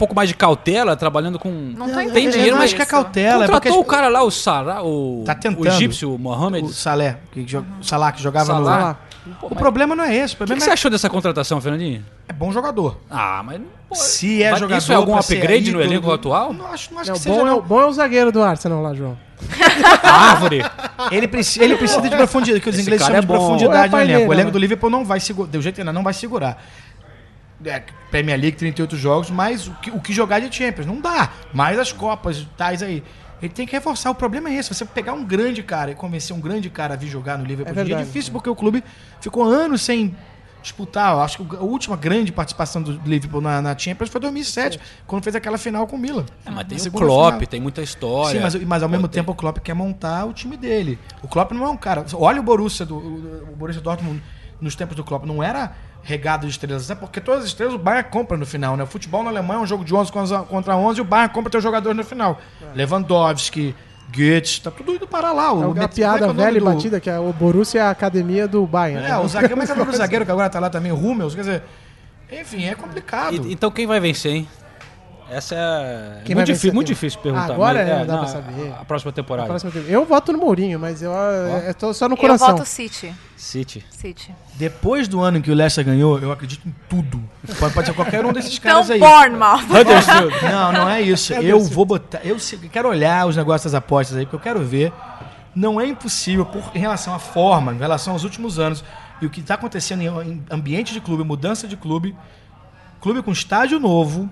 pouco 0.01 0.15
mais 0.15 0.27
de 0.29 0.35
cautela, 0.35 0.95
trabalhando 0.95 1.37
com. 1.37 1.49
Não 1.49 1.87
tô 1.87 1.93
tem 2.11 2.29
dinheiro, 2.29 2.55
mas 2.55 2.65
acho 2.65 2.75
que 2.75 2.81
é 2.81 2.83
isso. 2.83 2.91
cautela. 2.91 3.43
é 3.45 3.47
Contratou 3.47 3.71
porque 3.71 3.77
o 3.77 3.83
cara 3.83 4.07
lá, 4.07 4.23
o 4.23 4.31
Salah, 4.31 4.83
o, 4.83 5.23
Tá 5.25 5.35
tentando. 5.35 5.61
o 5.61 5.67
egípcio, 5.67 6.15
o 6.15 6.17
Mohamed. 6.17 6.65
O 6.67 6.73
Salé, 6.73 7.17
que 7.31 7.43
jo- 7.43 7.63
o 7.79 7.83
Salah 7.83 8.11
que 8.11 8.21
jogava 8.21 8.45
Salah. 8.47 8.97
no. 9.25 9.35
Pô, 9.35 9.45
O 9.47 9.49
mas- 9.51 9.59
problema 9.59 9.95
não 9.95 10.03
é 10.03 10.15
esse. 10.15 10.29
O 10.29 10.29
que, 10.29 10.37
problema 10.37 10.57
que 10.57 10.63
você 10.63 10.71
é, 10.71 10.73
achou 10.73 10.89
dessa 10.89 11.07
contratação, 11.07 11.61
Fernandinho? 11.61 12.03
é 12.27 12.33
bom 12.33 12.51
jogador. 12.51 12.97
Ah, 13.09 13.43
mas. 13.45 13.61
pô, 13.87 13.93
Se 13.95 14.41
é 14.41 14.49
vai- 14.49 14.59
jogador. 14.59 14.79
Isso 14.81 14.91
é 14.91 14.95
algum 14.95 15.15
upgrade 15.15 15.71
no 15.71 15.79
ídolo 15.79 15.83
elenco 15.83 16.07
do- 16.07 16.13
atual? 16.13 16.51
Não 16.53 16.65
acho, 16.65 16.91
não 16.91 17.01
acho 17.01 17.11
Não, 17.11 17.19
que 17.19 17.29
bom, 17.29 17.35
seja. 17.35 17.47
é, 17.47 17.53
o- 17.53 17.61
bom 17.61 17.81
é 17.81 17.85
o 17.85 17.91
zagueiro 17.93 18.31
do 18.31 18.41
Arsenal 18.41 18.81
lá, 18.81 18.93
João. 18.95 19.15
A 20.03 20.11
árvore. 20.31 20.63
Ele, 21.11 21.27
preci- 21.27 21.61
ele 21.61 21.75
precisa 21.75 22.01
de 22.01 22.15
profundidade, 22.15 22.61
que 22.61 22.69
os 22.69 22.75
Esse 22.75 22.83
ingleses 22.83 23.05
chamam 23.05 23.19
de 23.21 23.25
é 23.25 23.27
bom. 23.27 23.33
profundidade 23.37 23.75
é 23.75 23.77
a 23.77 23.81
no 23.81 23.85
elenco. 23.85 23.95
O 23.95 23.97
paineira, 23.97 24.21
elenco 24.33 24.45
né? 24.47 24.51
do 24.51 24.57
Liverpool 24.59 24.89
não 24.89 25.05
vai 25.05 25.19
segurar, 25.19 25.49
do 25.51 25.61
jeito 25.61 25.75
que 25.75 25.81
ainda 25.81 25.93
não 25.93 26.03
vai 26.03 26.13
segurar. 26.13 26.63
É, 27.65 27.83
Premier 28.09 28.39
League, 28.39 28.57
38 28.57 28.97
jogos, 28.97 29.29
mas 29.29 29.67
o 29.67 29.73
que, 29.75 29.91
o 29.91 29.99
que 29.99 30.13
jogar 30.13 30.39
de 30.39 30.53
Champions? 30.55 30.85
Não 30.85 30.99
dá. 30.99 31.31
Mais 31.53 31.77
as 31.79 31.91
Copas, 31.91 32.47
tais 32.57 32.81
aí. 32.83 33.03
Ele 33.41 33.51
tem 33.53 33.65
que 33.65 33.71
reforçar. 33.71 34.11
O 34.11 34.15
problema 34.15 34.49
é 34.49 34.53
esse. 34.55 34.73
Você 34.73 34.85
pegar 34.85 35.13
um 35.13 35.23
grande 35.25 35.63
cara 35.63 35.91
e 35.91 35.95
convencer 35.95 36.35
um 36.35 36.39
grande 36.39 36.69
cara 36.69 36.93
a 36.93 36.97
vir 36.97 37.07
jogar 37.07 37.37
no 37.37 37.43
Liverpool 37.45 37.69
É 37.75 37.79
é 37.81 37.83
verdade. 37.83 38.05
difícil, 38.05 38.31
porque 38.31 38.49
o 38.49 38.55
clube 38.55 38.83
ficou 39.19 39.43
anos 39.43 39.81
sem 39.81 40.15
disputar. 40.61 41.15
Acho 41.17 41.43
que 41.43 41.55
a 41.55 41.59
última 41.61 41.95
grande 41.95 42.31
participação 42.31 42.81
do 42.83 42.91
Liverpool 43.03 43.41
na, 43.41 43.61
na 43.61 43.75
Champions 43.77 44.09
foi 44.11 44.21
2007, 44.21 44.79
quando 45.07 45.23
fez 45.23 45.35
aquela 45.35 45.57
final 45.57 45.87
com 45.87 45.95
o 45.95 45.99
Milan. 45.99 46.23
É, 46.45 46.51
mas 46.51 46.67
tem 46.67 46.77
o 46.77 46.91
Klopp, 46.91 47.33
final. 47.33 47.47
tem 47.47 47.59
muita 47.61 47.81
história. 47.81 48.37
Sim, 48.37 48.43
mas, 48.43 48.55
mas 48.63 48.83
ao 48.83 48.89
Pô, 48.89 48.91
mesmo 48.93 49.07
tem- 49.07 49.21
tempo 49.23 49.31
o 49.31 49.35
Klopp 49.35 49.57
quer 49.59 49.73
montar 49.73 50.25
o 50.25 50.33
time 50.33 50.55
dele. 50.55 50.99
O 51.23 51.27
Klopp 51.27 51.51
não 51.51 51.65
é 51.65 51.69
um 51.69 51.77
cara. 51.77 52.05
Olha 52.13 52.39
o 52.39 52.43
Borussia 52.43 52.85
do 52.85 52.95
o 52.97 53.55
Borussia 53.57 53.81
Dortmund 53.81 54.21
nos 54.59 54.75
tempos 54.75 54.95
do 54.95 55.03
Klopp, 55.03 55.25
não 55.25 55.41
era 55.41 55.73
regado 56.03 56.45
de 56.47 56.51
estrelas, 56.51 56.89
é 56.89 56.95
porque 56.95 57.21
todas 57.21 57.41
as 57.43 57.47
estrelas 57.49 57.75
o 57.75 57.77
Bayern 57.77 58.09
compra 58.09 58.35
no 58.35 58.45
final, 58.45 58.75
né? 58.75 58.83
O 58.83 58.87
futebol 58.87 59.23
na 59.23 59.29
Alemanha 59.29 59.59
é 59.59 59.63
um 59.63 59.67
jogo 59.67 59.85
de 59.85 59.93
11 59.93 60.11
contra- 60.11 60.39
contra 60.39 60.75
11 60.75 60.99
e 60.99 61.01
o 61.01 61.05
Bayern 61.05 61.33
compra 61.33 61.51
teus 61.51 61.63
jogadores 61.63 61.95
no 61.95 62.03
final. 62.03 62.39
Lewandowski, 62.75 63.75
Goetz, 64.15 64.59
tá 64.59 64.71
tudo 64.71 64.93
indo 64.95 65.07
para 65.07 65.31
lá. 65.31 65.45
É 65.45 65.49
O 65.51 65.71
uma 65.71 65.81
é 65.81 65.85
é 65.85 65.87
piada 65.87 66.25
o 66.25 66.27
nome 66.27 66.43
velha 66.43 66.57
e 66.57 66.59
do- 66.59 66.65
batida, 66.65 66.99
que 66.99 67.09
é 67.09 67.17
o 67.19 67.31
Borussia 67.31 67.79
é 67.79 67.83
a 67.83 67.89
academia 67.91 68.47
do 68.47 68.65
Bayern. 68.65 69.05
É, 69.05 69.09
né? 69.09 69.17
o 69.17 69.27
zagueiro, 69.27 69.55
mas 69.57 69.69
é 69.69 69.73
o 69.73 69.77
nome 69.77 69.91
do 69.91 69.97
zagueiro 69.97 70.25
que 70.25 70.31
agora 70.31 70.49
tá 70.49 70.59
lá 70.59 70.69
também, 70.69 70.91
o 70.91 70.95
Hummels, 70.95 71.33
quer 71.35 71.41
dizer, 71.41 71.63
enfim, 72.31 72.65
é 72.65 72.75
complicado. 72.75 73.33
E- 73.47 73.53
então 73.53 73.69
quem 73.71 73.85
vai 73.87 73.99
vencer, 73.99 74.33
hein? 74.33 74.47
Essa 75.31 75.55
é 75.55 76.21
Quem 76.25 76.35
muito, 76.35 76.47
difícil, 76.47 76.73
muito 76.73 76.87
difícil 76.87 77.19
perguntar. 77.21 77.53
Agora 77.53 77.79
mas, 77.79 77.87
é, 77.87 77.99
não 77.99 78.05
dá 78.05 78.13
não, 78.13 78.19
pra 78.19 78.27
saber. 78.27 78.73
A 78.77 78.83
próxima 78.83 79.13
temporada. 79.13 79.47
Próximo 79.47 79.71
tempo. 79.71 79.89
Eu 79.89 80.03
voto 80.03 80.33
no 80.33 80.37
Mourinho, 80.37 80.77
mas 80.77 81.01
eu, 81.01 81.11
eu 81.11 81.73
tô 81.73 81.93
só 81.93 82.09
no 82.09 82.15
Eu 82.15 82.17
coração. 82.17 82.49
voto 82.49 82.65
City. 82.65 83.15
City. 83.37 83.85
City. 83.89 84.35
Depois 84.55 85.07
do 85.07 85.21
ano 85.21 85.37
em 85.37 85.41
que 85.41 85.49
o 85.49 85.53
Leicester 85.55 85.85
ganhou, 85.85 86.19
eu 86.19 86.33
acredito 86.33 86.67
em 86.67 86.75
tudo. 86.89 87.23
Pode, 87.57 87.73
pode 87.73 87.87
ser 87.87 87.93
qualquer 87.93 88.25
um 88.25 88.33
desses 88.33 88.57
Então, 88.57 88.73
caras 88.73 88.91
aí. 88.91 88.99
Bournemouth. 88.99 89.61
Não, 90.51 90.71
não 90.73 90.89
é 90.89 91.01
isso. 91.01 91.33
Eu 91.33 91.61
vou 91.61 91.85
botar. 91.85 92.19
Eu 92.25 92.35
quero 92.69 92.89
olhar 92.89 93.25
os 93.25 93.37
negócios 93.37 93.71
das 93.71 93.77
apostas 93.77 94.17
aí, 94.17 94.25
porque 94.25 94.35
eu 94.35 94.39
quero 94.41 94.61
ver. 94.61 94.91
Não 95.55 95.79
é 95.79 95.87
impossível, 95.87 96.45
por, 96.45 96.71
em 96.75 96.79
relação 96.79 97.13
à 97.13 97.19
forma, 97.19 97.73
em 97.73 97.77
relação 97.77 98.13
aos 98.13 98.25
últimos 98.25 98.59
anos, 98.59 98.83
e 99.21 99.25
o 99.25 99.29
que 99.29 99.39
está 99.39 99.55
acontecendo 99.55 100.01
em 100.01 100.43
ambiente 100.49 100.93
de 100.93 100.99
clube, 101.01 101.23
mudança 101.23 101.67
de 101.67 101.75
clube, 101.75 102.15
clube 103.01 103.21
com 103.21 103.31
estádio 103.31 103.77
novo, 103.79 104.29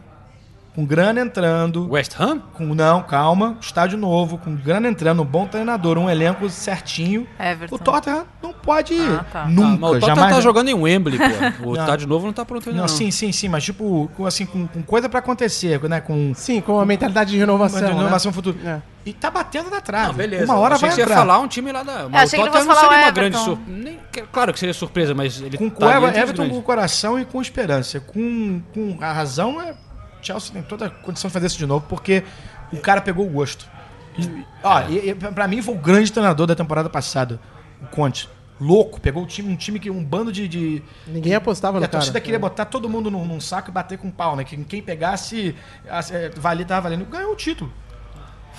com 0.76 0.86
grana 0.86 1.22
entrando. 1.22 1.90
West 1.90 2.14
Ham? 2.20 2.40
Com, 2.54 2.74
não, 2.74 3.04
calma. 3.04 3.58
Estádio 3.60 3.98
novo, 3.98 4.38
com 4.38 4.56
grana 4.56 4.88
entrando, 4.88 5.22
um 5.22 5.26
bom 5.26 5.46
treinador, 5.48 5.98
um 5.98 6.10
elenco 6.10 6.50
certinho. 6.50 7.28
Everton. 7.40 7.76
O 7.76 7.80
Tottenham 7.80 8.26
não 8.42 8.54
pode. 8.54 8.94
Ah, 9.00 9.26
tá. 9.32 9.42
Ah, 9.44 9.48
Nunca, 9.48 9.78
mas 9.80 9.90
o 9.90 9.94
Tottenham 9.94 10.16
jamais. 10.16 10.36
tá 10.36 10.42
jogando 10.42 10.70
em 10.70 10.74
Wembley, 10.74 11.18
pô. 11.18 11.70
O 11.70 11.74
Não. 11.74 11.82
estádio 11.82 12.08
novo 12.08 12.26
não 12.26 12.34
tá 12.34 12.46
pronto 12.46 12.70
ainda. 12.70 12.82
Não, 12.82 12.88
Não, 12.88 12.96
sim, 12.96 13.12
sim, 13.12 13.32
sim, 13.32 13.50
mas 13.50 13.64
tipo, 13.64 14.10
com, 14.16 14.26
assim, 14.26 14.46
com, 14.46 14.68
com 14.68 14.82
coisa 14.82 15.10
pra 15.10 15.20
acontecer, 15.20 15.82
né? 15.90 16.00
Com 16.02 16.34
Sim, 16.36 16.62
com 16.62 16.80
a 16.80 16.86
mentalidade 16.86 17.32
de 17.32 17.38
renovação. 17.38 17.80
uma 17.82 17.90
né? 17.90 17.96
renovação 17.96 18.32
futura. 18.32 18.58
É. 18.64 18.82
E 19.06 19.14
tá 19.14 19.32
batendo 19.32 19.70
na 19.70 19.82
trave. 19.82 20.08
Não, 20.10 20.14
beleza. 20.14 20.46
Uma 20.46 20.56
hora 20.60 20.76
Achei 20.76 20.88
vai 20.88 20.90
que 20.90 20.96
você 20.96 21.02
ia 21.02 21.06
entrar. 21.06 21.18
falar 21.18 21.40
um 21.40 21.48
time 21.48 21.72
lá 21.72 21.84
da. 21.84 22.08
Mas 22.10 22.34
achei 22.34 22.40
o 22.40 22.46
Tottenham 22.46 22.66
não 22.66 22.76
seria 22.76 22.98
uma 22.98 23.10
o 23.10 23.12
grande 23.12 23.38
surpresa. 23.38 24.00
Claro 24.32 24.54
que 24.54 24.60
seria 24.60 24.74
surpresa, 24.74 25.14
mas 25.14 25.42
ele 25.42 25.58
Com, 25.58 25.70
tá 25.70 25.98
Everton 25.98 26.50
com 26.50 26.62
coração 26.62 27.20
e 27.20 27.26
com 27.26 27.42
esperança. 27.42 28.00
Com, 28.00 28.62
com 28.74 28.98
a 29.02 29.12
razão, 29.12 29.62
é, 29.62 29.74
Chelsea 30.22 30.52
tem 30.54 30.62
toda 30.62 30.86
a 30.88 30.90
condição 30.90 31.28
de 31.30 31.34
fazer 31.34 31.48
isso 31.48 31.58
de 31.58 31.66
novo, 31.66 31.86
porque 31.90 32.24
o 32.72 32.78
cara 32.78 33.02
pegou 33.02 33.26
o 33.26 33.30
gosto. 33.30 33.66
E, 34.18 34.46
ó, 34.64 34.82
e, 34.90 35.10
e 35.10 35.16
pra 35.16 35.48
mim 35.48 35.62
foi 35.62 35.74
o 35.76 35.78
grande 35.78 36.12
treinador 36.12 36.46
da 36.48 36.56
temporada 36.56 36.90
passada, 36.90 37.40
o 37.82 37.88
Conte. 37.88 38.30
Louco, 38.62 39.00
pegou 39.00 39.24
o 39.24 39.26
time, 39.26 39.54
um 39.54 39.56
time 39.56 39.80
que 39.80 39.90
um 39.90 40.04
bando 40.04 40.34
de. 40.34 40.46
de 40.46 40.84
Ninguém 41.08 41.34
apostava 41.34 41.80
no 41.80 41.86
a 41.86 41.88
cara. 41.88 42.00
torcida 42.00 42.20
queria 42.20 42.38
botar 42.38 42.66
todo 42.66 42.90
mundo 42.90 43.10
num, 43.10 43.24
num 43.24 43.40
saco 43.40 43.70
e 43.70 43.74
bater 43.74 43.98
com 43.98 44.12
pau, 44.12 44.36
né? 44.36 44.44
Que 44.44 44.58
quem 44.66 44.82
pegasse, 44.82 45.56
as- 45.90 46.12
é, 46.12 46.30
valia, 46.36 46.66
tava 46.66 46.82
valendo, 46.90 47.06
ganhou 47.06 47.32
o 47.32 47.36
título. 47.38 47.72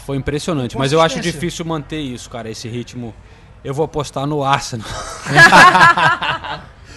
Foi 0.07 0.17
impressionante, 0.17 0.79
mas 0.79 0.91
eu 0.93 1.03
acho 1.03 1.21
difícil 1.21 1.67
manter 1.67 2.01
isso, 2.01 2.31
cara, 2.31 2.49
esse 2.49 2.67
ritmo. 2.67 3.15
Eu 3.63 3.75
vou 3.75 3.85
apostar 3.85 4.27
no 4.27 4.43
Arsenal. 4.43 4.89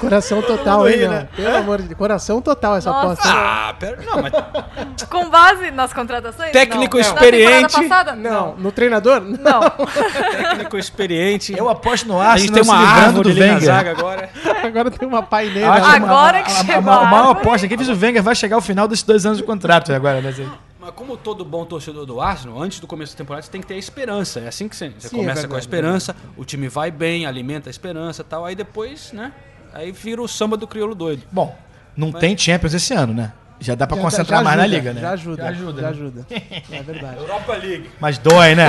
Coração 0.04 0.42
total, 0.42 0.88
hein, 0.88 0.98
meu? 0.98 1.10
né? 1.10 1.28
Pelo 1.36 1.56
amor 1.58 1.82
de 1.82 1.88
Deus. 1.90 1.98
Coração 1.98 2.42
total 2.42 2.76
essa 2.78 2.90
Nossa. 2.90 3.14
aposta. 3.22 3.30
Ah, 3.30 3.76
pera. 3.80 4.00
Não, 4.06 4.22
mas 4.22 5.04
Com 5.10 5.30
base 5.30 5.72
nas 5.72 5.94
contratações? 5.94 6.52
Técnico 6.52 6.98
não. 6.98 7.02
experiente. 7.02 7.74
Passada? 7.82 8.14
Não, 8.16 8.56
no 8.56 8.72
treinador? 8.72 9.22
Não. 9.22 9.62
técnico 10.32 10.78
experiente. 10.78 11.54
Eu 11.58 11.70
aposto 11.70 12.08
no 12.08 12.20
a 12.20 12.38
gente 12.38 12.50
Arsenal 12.58 12.64
tem 12.64 12.64
uma 12.64 12.78
árvore 13.06 13.34
do 13.34 13.40
Wenger. 13.40 13.60
zaga 13.62 13.92
agora. 13.92 14.30
Agora 14.64 14.90
tem 14.90 15.08
uma 15.08 15.22
paineira. 15.22 15.72
Né? 15.72 15.80
uma- 15.80 15.96
Agora 15.96 16.42
que 16.42 16.52
a, 16.52 16.54
a, 16.54 16.64
chegou 16.66 16.92
a, 16.92 16.96
a 16.96 17.02
a 17.02 17.06
maior 17.06 17.32
aposta. 17.32 17.68
Quem 17.68 17.78
fez 17.78 17.90
o 17.90 17.94
Wenger 17.94 18.24
vai 18.24 18.34
chegar 18.36 18.56
ao 18.56 18.62
final 18.62 18.88
desses 18.88 19.04
dois 19.04 19.26
anos 19.26 19.38
de 19.38 19.44
contrato 19.44 19.92
agora, 19.94 20.22
né? 20.22 20.32
Zé? 20.32 20.46
Mas 20.80 20.92
como 20.92 21.16
todo 21.16 21.46
bom 21.46 21.64
torcedor 21.66 22.06
do 22.06 22.20
Arsenal, 22.20 22.62
antes 22.62 22.80
do 22.80 22.88
começo 22.88 23.14
da 23.14 23.18
temporada, 23.18 23.44
você 23.46 23.52
tem 23.52 23.62
que 23.62 23.68
ter 23.68 23.76
a 23.76 23.78
esperança. 23.78 24.40
É 24.42 24.48
assim 24.48 24.68
que 24.68 24.76
você, 24.76 24.90
você 24.90 25.08
Sim, 25.08 25.16
é 25.18 25.20
começa 25.20 25.26
verdade, 25.36 25.48
com 25.48 25.56
a 25.56 25.60
esperança, 25.60 26.16
o 26.38 26.44
time 26.44 26.68
vai 26.68 26.92
bem, 26.92 27.26
alimenta 27.26 27.70
a 27.70 27.72
esperança 27.72 28.22
e 28.22 28.26
tal. 28.26 28.46
Aí 28.46 28.56
depois, 28.56 29.12
né? 29.14 29.32
Aí 29.74 29.92
vira 29.92 30.22
o 30.22 30.28
samba 30.28 30.56
do 30.56 30.68
crioulo 30.68 30.94
doido. 30.96 31.24
Bom, 31.32 31.56
não 31.96 32.12
tem 32.12 32.38
Champions 32.38 32.74
esse 32.74 32.94
ano, 32.94 33.14
né? 33.14 33.34
Já 33.60 33.76
dá 33.76 33.88
pra 33.88 33.96
Já- 33.96 34.04
concentrar 34.04 34.40
já 34.40 34.44
mais 34.44 34.58
na 34.58 34.68
liga, 34.68 34.94
né? 34.94 35.00
Já 35.02 35.12
ajuda. 35.12 35.44
Já 35.44 35.50
ajuda. 35.50 35.82
Já 35.82 35.88
né? 35.88 35.94
ajuda. 35.94 36.28
É 36.72 36.84
verdade. 36.84 37.18
Europa 37.18 37.54
League. 37.54 37.90
Mas 38.00 38.18
dói, 38.18 38.56
né? 38.56 38.68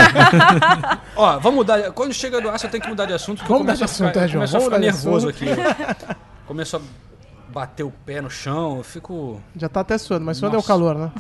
Ó, 1.17 1.39
vamos 1.41 1.57
mudar. 1.57 1.91
Quando 1.93 2.13
chega 2.13 2.41
do 2.41 2.49
Arsenal, 2.49 2.71
tem 2.71 2.81
que 2.81 2.89
mudar 2.89 3.07
de 3.07 3.13
assunto. 3.13 3.43
Vamos 3.45 3.61
mudar 3.63 3.75
de 3.75 3.85
assunto, 3.85 4.09
ficar- 4.09 4.23
é, 4.25 4.29
João? 4.29 4.47
Começo 4.47 4.57
a 4.57 4.59
Vamos 4.61 4.75
ficar 4.75 4.79
nervoso 4.79 5.29
aqui. 5.29 5.47
Começo 6.47 6.77
a 6.77 6.81
bater 7.49 7.83
o 7.83 7.91
pé 7.91 8.21
no 8.21 8.31
chão, 8.31 8.79
eu 8.79 8.85
fico. 8.85 9.41
Já 9.57 9.69
tá 9.69 9.81
até 9.81 9.99
suando, 9.99 10.25
mas 10.25 10.37
suando 10.37 10.57
é 10.57 10.59
o 10.59 10.63
calor, 10.63 10.97
né? 10.97 11.11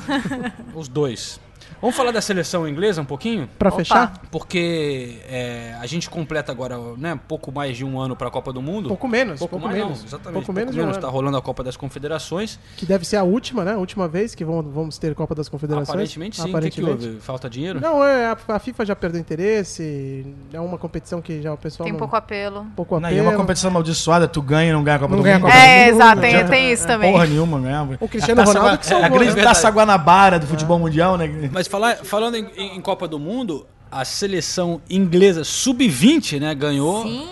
Os 0.75 0.87
dois. 0.87 1.41
Vamos 1.81 1.97
falar 1.97 2.13
da 2.13 2.21
seleção 2.21 2.67
inglesa 2.69 3.01
um 3.03 3.05
pouquinho? 3.05 3.49
Pra 3.59 3.69
Opa. 3.69 3.77
fechar? 3.79 4.13
Porque 4.31 5.19
é, 5.29 5.75
a 5.81 5.87
gente 5.87 6.09
completa 6.09 6.51
agora, 6.51 6.77
né, 6.97 7.19
pouco 7.29 7.53
mais 7.53 7.77
de 7.77 7.85
um 7.85 8.01
ano 8.01 8.17
para 8.17 8.29
a 8.29 8.31
Copa 8.31 8.53
do 8.53 8.63
Mundo. 8.63 8.89
Pouco 8.89 9.07
menos, 9.07 9.39
pouco, 9.39 9.53
pouco 9.59 9.67
mais, 9.67 9.79
menos. 9.79 9.99
não, 9.99 10.07
exatamente. 10.07 10.35
Pouco 10.35 10.53
menos 10.53 10.75
de 10.75 10.81
um 10.81 10.93
Tá 10.95 11.09
rolando 11.09 11.37
a 11.37 11.43
Copa 11.43 11.63
das 11.65 11.77
Confederações. 11.77 12.59
Que 12.77 12.87
deve 12.87 13.05
ser 13.05 13.17
a 13.17 13.23
última, 13.25 13.65
né? 13.65 13.73
A 13.75 13.77
última 13.79 14.07
vez 14.09 14.35
que 14.35 14.45
vão- 14.45 14.63
vamos 14.63 14.97
ter 14.97 15.15
Copa 15.15 15.35
das 15.35 15.49
Confederações. 15.49 15.89
Aparentemente 15.91 16.41
sim. 16.41 16.55
O 16.55 16.61
que, 16.61 16.71
que 16.71 16.83
houve? 16.85 17.19
Falta 17.21 17.51
dinheiro? 17.51 17.81
Não, 17.81 18.03
é, 18.05 18.27
a, 18.27 18.37
a 18.49 18.59
FIFA 18.59 18.87
já 18.87 18.97
perdeu 18.97 19.21
interesse. 19.21 20.25
É 20.53 20.61
uma 20.61 20.79
competição 20.79 21.21
que 21.21 21.43
já 21.43 21.53
o 21.53 21.57
pessoal 21.57 21.85
Tem 21.85 21.93
não, 21.93 21.99
pouco 21.99 22.17
apelo. 22.17 22.67
pouco 22.77 22.99
Não, 22.99 23.07
apelo. 23.09 23.15
e 23.23 23.25
é 23.25 23.29
uma 23.29 23.37
competição 23.37 23.71
amaldiçoada, 23.71 24.27
tu 24.29 24.41
ganha 24.41 24.71
e 24.71 24.73
não 24.73 24.83
ganha 24.83 24.97
a 24.97 25.01
Copa 25.01 25.11
Não 25.13 25.19
do 25.19 25.25
ganha 25.25 25.37
a 25.37 25.39
Mundo. 25.41 25.51
Copa 25.51 25.63
É, 25.65 25.85
do 25.91 25.97
exato, 25.97 26.21
Mundo, 26.23 26.51
tem, 26.51 26.73
isso 26.73 26.87
também. 26.87 27.13
Porra 27.13 27.27
nenhuma, 27.27 27.59
né? 27.59 27.99
O 28.01 28.09
Cristiano 28.09 28.41
a 28.41 28.45
taça, 28.45 28.59
Ronaldo 28.59 28.79
que 28.79 28.93
é 28.93 28.97
a 28.97 29.01
salvou, 29.01 29.19
grande 29.19 29.37
né? 29.37 29.43
taça 29.43 29.69
Guanabara 29.71 30.39
do 30.39 30.47
futebol 30.47 30.79
mundial, 30.79 31.17
né? 31.19 31.27
Mas 31.55 31.67
falar, 31.69 31.97
falando 32.05 32.37
em, 32.37 32.47
em 32.77 32.81
Copa 32.81 33.07
do 33.09 33.19
Mundo, 33.19 33.67
a 33.91 34.05
seleção 34.05 34.81
inglesa 34.91 35.45
sub-20, 35.45 36.41
né, 36.41 36.53
ganhou 36.55 37.05
Sim. 37.05 37.27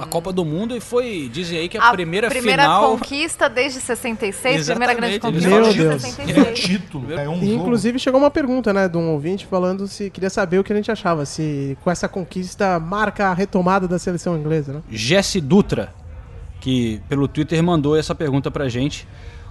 a 0.00 0.06
Copa 0.06 0.32
do 0.32 0.44
Mundo 0.44 0.76
e 0.76 0.80
foi, 0.80 1.28
dizem 1.32 1.58
aí 1.58 1.68
que 1.68 1.76
a, 1.76 1.88
A 1.88 1.92
primeira, 1.92 2.28
primeira 2.28 2.62
final. 2.62 2.92
conquista 2.92 3.48
desde 3.48 3.80
66, 3.80 4.66
primeira 4.68 4.94
grande 4.94 5.14
Exatamente, 5.16 5.20
conquista 5.20 5.50
Meu 5.50 5.62
desde 5.64 5.80
Deus. 5.82 6.02
66. 6.02 6.58
título, 6.60 7.06
ganhou 7.08 7.34
um 7.34 7.42
E, 7.42 7.46
jogo. 7.48 7.62
inclusive 7.62 7.98
chegou 7.98 8.20
uma 8.20 8.30
pergunta, 8.30 8.72
né, 8.72 8.88
de 8.88 8.96
um 8.96 9.10
ouvinte 9.10 9.44
falando 9.44 9.88
se 9.88 10.08
queria 10.08 10.30
saber 10.30 10.60
o 10.60 10.64
que 10.64 10.72
a 10.72 10.76
gente 10.76 10.90
achava, 10.92 11.26
se 11.26 11.76
com 11.82 11.90
essa 11.90 12.08
conquista 12.08 12.78
marca 12.78 13.26
a 13.26 13.34
retomada 13.34 13.88
da 13.88 13.98
seleção 13.98 14.38
inglesa, 14.38 14.72
né? 14.74 14.82
Jesse 14.88 15.40
Dutra, 15.40 15.92
que 16.60 17.00
pelo 17.08 17.26
Twitter 17.26 17.60
mandou 17.62 17.96
essa 17.96 18.14
pergunta 18.14 18.50
pra 18.52 18.68
gente. 18.68 19.06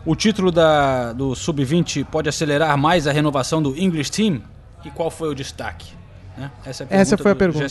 O 0.06 0.16
título 0.16 0.51
da, 0.51 1.14
do 1.14 1.34
Sub-20 1.36 2.06
pode 2.06 2.28
acelerar 2.28 2.78
mais 2.78 3.08
a 3.08 3.12
renovação 3.12 3.62
do 3.62 3.78
English 3.78 4.12
Team? 4.12 4.41
E 4.84 4.89
qual 4.89 5.10
foi 5.10 5.30
o 5.30 5.34
destaque? 5.36 5.93
Né? 6.38 6.51
Essa, 6.66 6.84
é 6.89 6.97
Essa 6.97 7.18
foi 7.18 7.32
a 7.32 7.34
do 7.34 7.38
pergunta. 7.38 7.66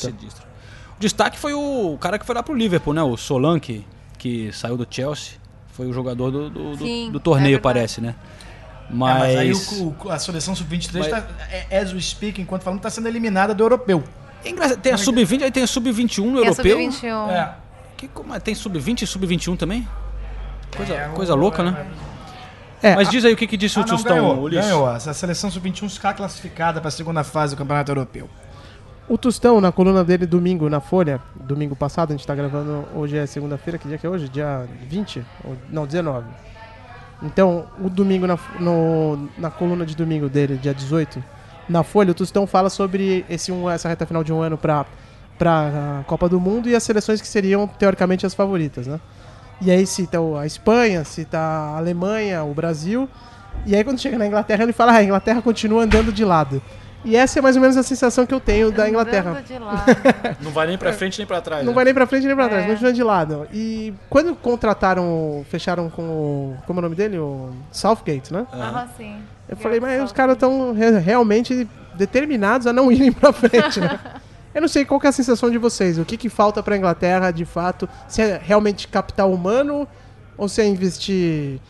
O 0.96 1.00
destaque 1.00 1.38
foi 1.38 1.52
o 1.52 1.98
cara 2.00 2.18
que 2.18 2.24
foi 2.24 2.34
lá 2.34 2.42
pro 2.42 2.54
Liverpool, 2.54 2.94
né? 2.94 3.02
O 3.02 3.16
Solanke, 3.16 3.84
que 4.18 4.50
saiu 4.52 4.76
do 4.76 4.86
Chelsea. 4.88 5.34
Foi 5.72 5.86
o 5.86 5.92
jogador 5.92 6.30
do, 6.30 6.48
do, 6.50 6.76
do- 6.76 6.84
Sim, 6.84 7.10
do 7.10 7.18
torneio, 7.20 7.56
é 7.56 7.58
parece, 7.58 8.00
né? 8.00 8.14
É, 8.88 8.94
Mas, 8.94 9.18
mas 9.18 9.36
aí 9.38 9.52
o- 9.52 9.96
o- 10.04 10.10
a 10.10 10.18
seleção 10.18 10.54
sub-23, 10.54 10.98
Mas- 10.98 11.08
tá, 11.08 11.26
é, 11.70 11.78
as 11.78 11.92
we 11.92 12.00
speak, 12.00 12.40
enquanto 12.40 12.62
falando, 12.62 12.80
tá 12.80 12.90
sendo 12.90 13.08
eliminada 13.08 13.54
do 13.54 13.62
europeu. 13.64 14.02
É 14.44 14.76
tem 14.76 14.92
a 14.92 14.98
Sub-20, 14.98 15.42
aí 15.44 15.50
tem 15.52 15.62
a 15.62 15.66
Sub-21 15.66 16.18
no 16.24 16.32
Tem 16.40 16.42
a 16.42 16.46
europeu. 16.50 16.92
Sub-21. 16.92 17.30
É. 17.30 17.54
Que, 17.96 18.08
como 18.08 18.34
é? 18.34 18.40
Tem 18.40 18.54
Sub-20 18.54 19.02
e 19.02 19.06
Sub-21 19.06 19.56
também? 19.56 19.86
Coisa, 20.76 20.94
É, 20.94 21.08
coisa 21.14 21.32
o- 21.34 21.36
louca, 21.36 21.62
né? 21.62 21.86
É, 22.82 22.94
Mas 22.96 23.08
diz 23.08 23.24
aí 23.24 23.32
o 23.32 23.36
que, 23.36 23.46
que 23.46 23.56
disse 23.56 23.78
Ah, 23.78 23.82
o 23.82 23.84
Tostão, 23.84 24.16
ganhou, 24.16 24.40
Ulisses. 24.42 24.64
ganhou. 24.66 24.86
A 24.86 24.98
seleção 24.98 25.50
sub-21 25.50 25.86
está 25.86 26.12
classificada 26.12 26.80
para 26.80 26.88
a 26.88 26.90
segunda 26.90 27.22
fase 27.22 27.54
do 27.54 27.58
Campeonato 27.58 27.90
Europeu. 27.90 28.28
O 29.08 29.16
Tostão, 29.18 29.60
na 29.60 29.70
coluna 29.70 30.02
dele 30.02 30.26
domingo 30.26 30.68
na 30.68 30.80
Folha, 30.80 31.20
domingo 31.36 31.76
passado, 31.76 32.10
a 32.12 32.16
gente 32.16 32.26
tá 32.26 32.34
gravando, 32.34 32.84
hoje 32.94 33.16
é 33.16 33.26
segunda-feira, 33.26 33.78
que 33.78 33.86
dia 33.86 33.98
que 33.98 34.06
é 34.06 34.10
hoje? 34.10 34.28
Dia 34.28 34.66
20? 34.88 35.24
Ou- 35.44 35.56
Não, 35.70 35.86
19. 35.86 36.26
Então, 37.22 37.66
o 37.80 37.88
domingo, 37.88 38.26
na, 38.26 38.38
no- 38.58 39.28
na 39.38 39.50
coluna 39.50 39.86
de 39.86 39.94
domingo 39.94 40.28
dele, 40.28 40.56
dia 40.56 40.74
18, 40.74 41.22
na 41.68 41.82
Folha, 41.84 42.10
o 42.10 42.14
Tostão 42.14 42.46
fala 42.46 42.68
sobre 42.68 43.24
esse 43.28 43.52
um, 43.52 43.70
essa 43.70 43.88
reta 43.88 44.04
final 44.06 44.24
de 44.24 44.32
um 44.32 44.40
ano 44.40 44.58
pra, 44.58 44.84
pra 45.38 46.02
Copa 46.06 46.28
do 46.28 46.40
Mundo 46.40 46.68
e 46.68 46.74
as 46.74 46.82
seleções 46.82 47.20
que 47.20 47.28
seriam, 47.28 47.66
teoricamente, 47.66 48.26
as 48.26 48.34
favoritas, 48.34 48.86
né? 48.88 48.98
E 49.64 49.70
aí 49.70 49.86
cita 49.86 50.18
a 50.40 50.44
Espanha, 50.46 51.04
cita 51.04 51.38
a 51.38 51.76
Alemanha, 51.76 52.42
o 52.42 52.52
Brasil. 52.52 53.08
E 53.64 53.76
aí 53.76 53.84
quando 53.84 54.00
chega 54.00 54.18
na 54.18 54.26
Inglaterra, 54.26 54.64
ele 54.64 54.72
fala, 54.72 54.92
ah, 54.92 54.96
a 54.96 55.04
Inglaterra 55.04 55.40
continua 55.40 55.84
andando 55.84 56.12
de 56.12 56.24
lado. 56.24 56.60
E 57.04 57.16
essa 57.16 57.38
é 57.38 57.42
mais 57.42 57.56
ou 57.56 57.62
menos 57.62 57.76
a 57.76 57.82
sensação 57.82 58.24
que 58.24 58.32
eu 58.32 58.38
tenho 58.40 58.70
da 58.70 58.88
Inglaterra. 58.88 59.30
Andando 59.32 59.44
de 59.44 59.58
lado. 59.58 59.84
Não 60.40 60.52
vai 60.52 60.66
nem 60.68 60.78
pra 60.78 60.92
frente 60.92 61.18
nem 61.18 61.26
pra 61.26 61.40
trás. 61.40 61.64
Não 61.64 61.72
né? 61.72 61.74
vai 61.74 61.84
nem 61.84 61.94
pra 61.94 62.06
frente 62.06 62.26
nem 62.26 62.34
pra 62.34 62.48
trás, 62.48 62.64
É. 62.64 62.68
continua 62.68 62.92
de 62.92 63.02
lado. 63.02 63.46
E 63.52 63.92
quando 64.08 64.34
contrataram, 64.36 65.44
fecharam 65.48 65.90
com 65.90 66.02
o. 66.02 66.56
Como 66.66 66.78
é 66.78 66.80
o 66.80 66.82
nome 66.82 66.94
dele? 66.94 67.18
O 67.18 67.50
Southgate, 67.72 68.32
né? 68.32 68.46
Aham, 68.52 68.88
sim. 68.96 69.16
Eu 69.48 69.56
falei, 69.56 69.80
mas 69.80 70.02
os 70.02 70.12
caras 70.12 70.34
estão 70.34 70.72
realmente 71.04 71.68
determinados 71.94 72.66
a 72.66 72.72
não 72.72 72.90
irem 72.92 73.10
pra 73.12 73.32
frente, 73.32 73.80
né? 73.80 73.98
Eu 74.54 74.60
não 74.60 74.68
sei 74.68 74.84
qual 74.84 75.00
que 75.00 75.06
é 75.06 75.10
a 75.10 75.12
sensação 75.12 75.50
de 75.50 75.58
vocês. 75.58 75.98
O 75.98 76.04
que, 76.04 76.16
que 76.16 76.28
falta 76.28 76.62
pra 76.62 76.76
Inglaterra, 76.76 77.30
de 77.30 77.44
fato? 77.44 77.88
Se 78.08 78.20
é 78.22 78.40
realmente 78.42 78.88
capital 78.88 79.32
humano 79.32 79.88
ou 80.36 80.48
se 80.48 80.60
é 80.60 80.66
investir 80.66 81.60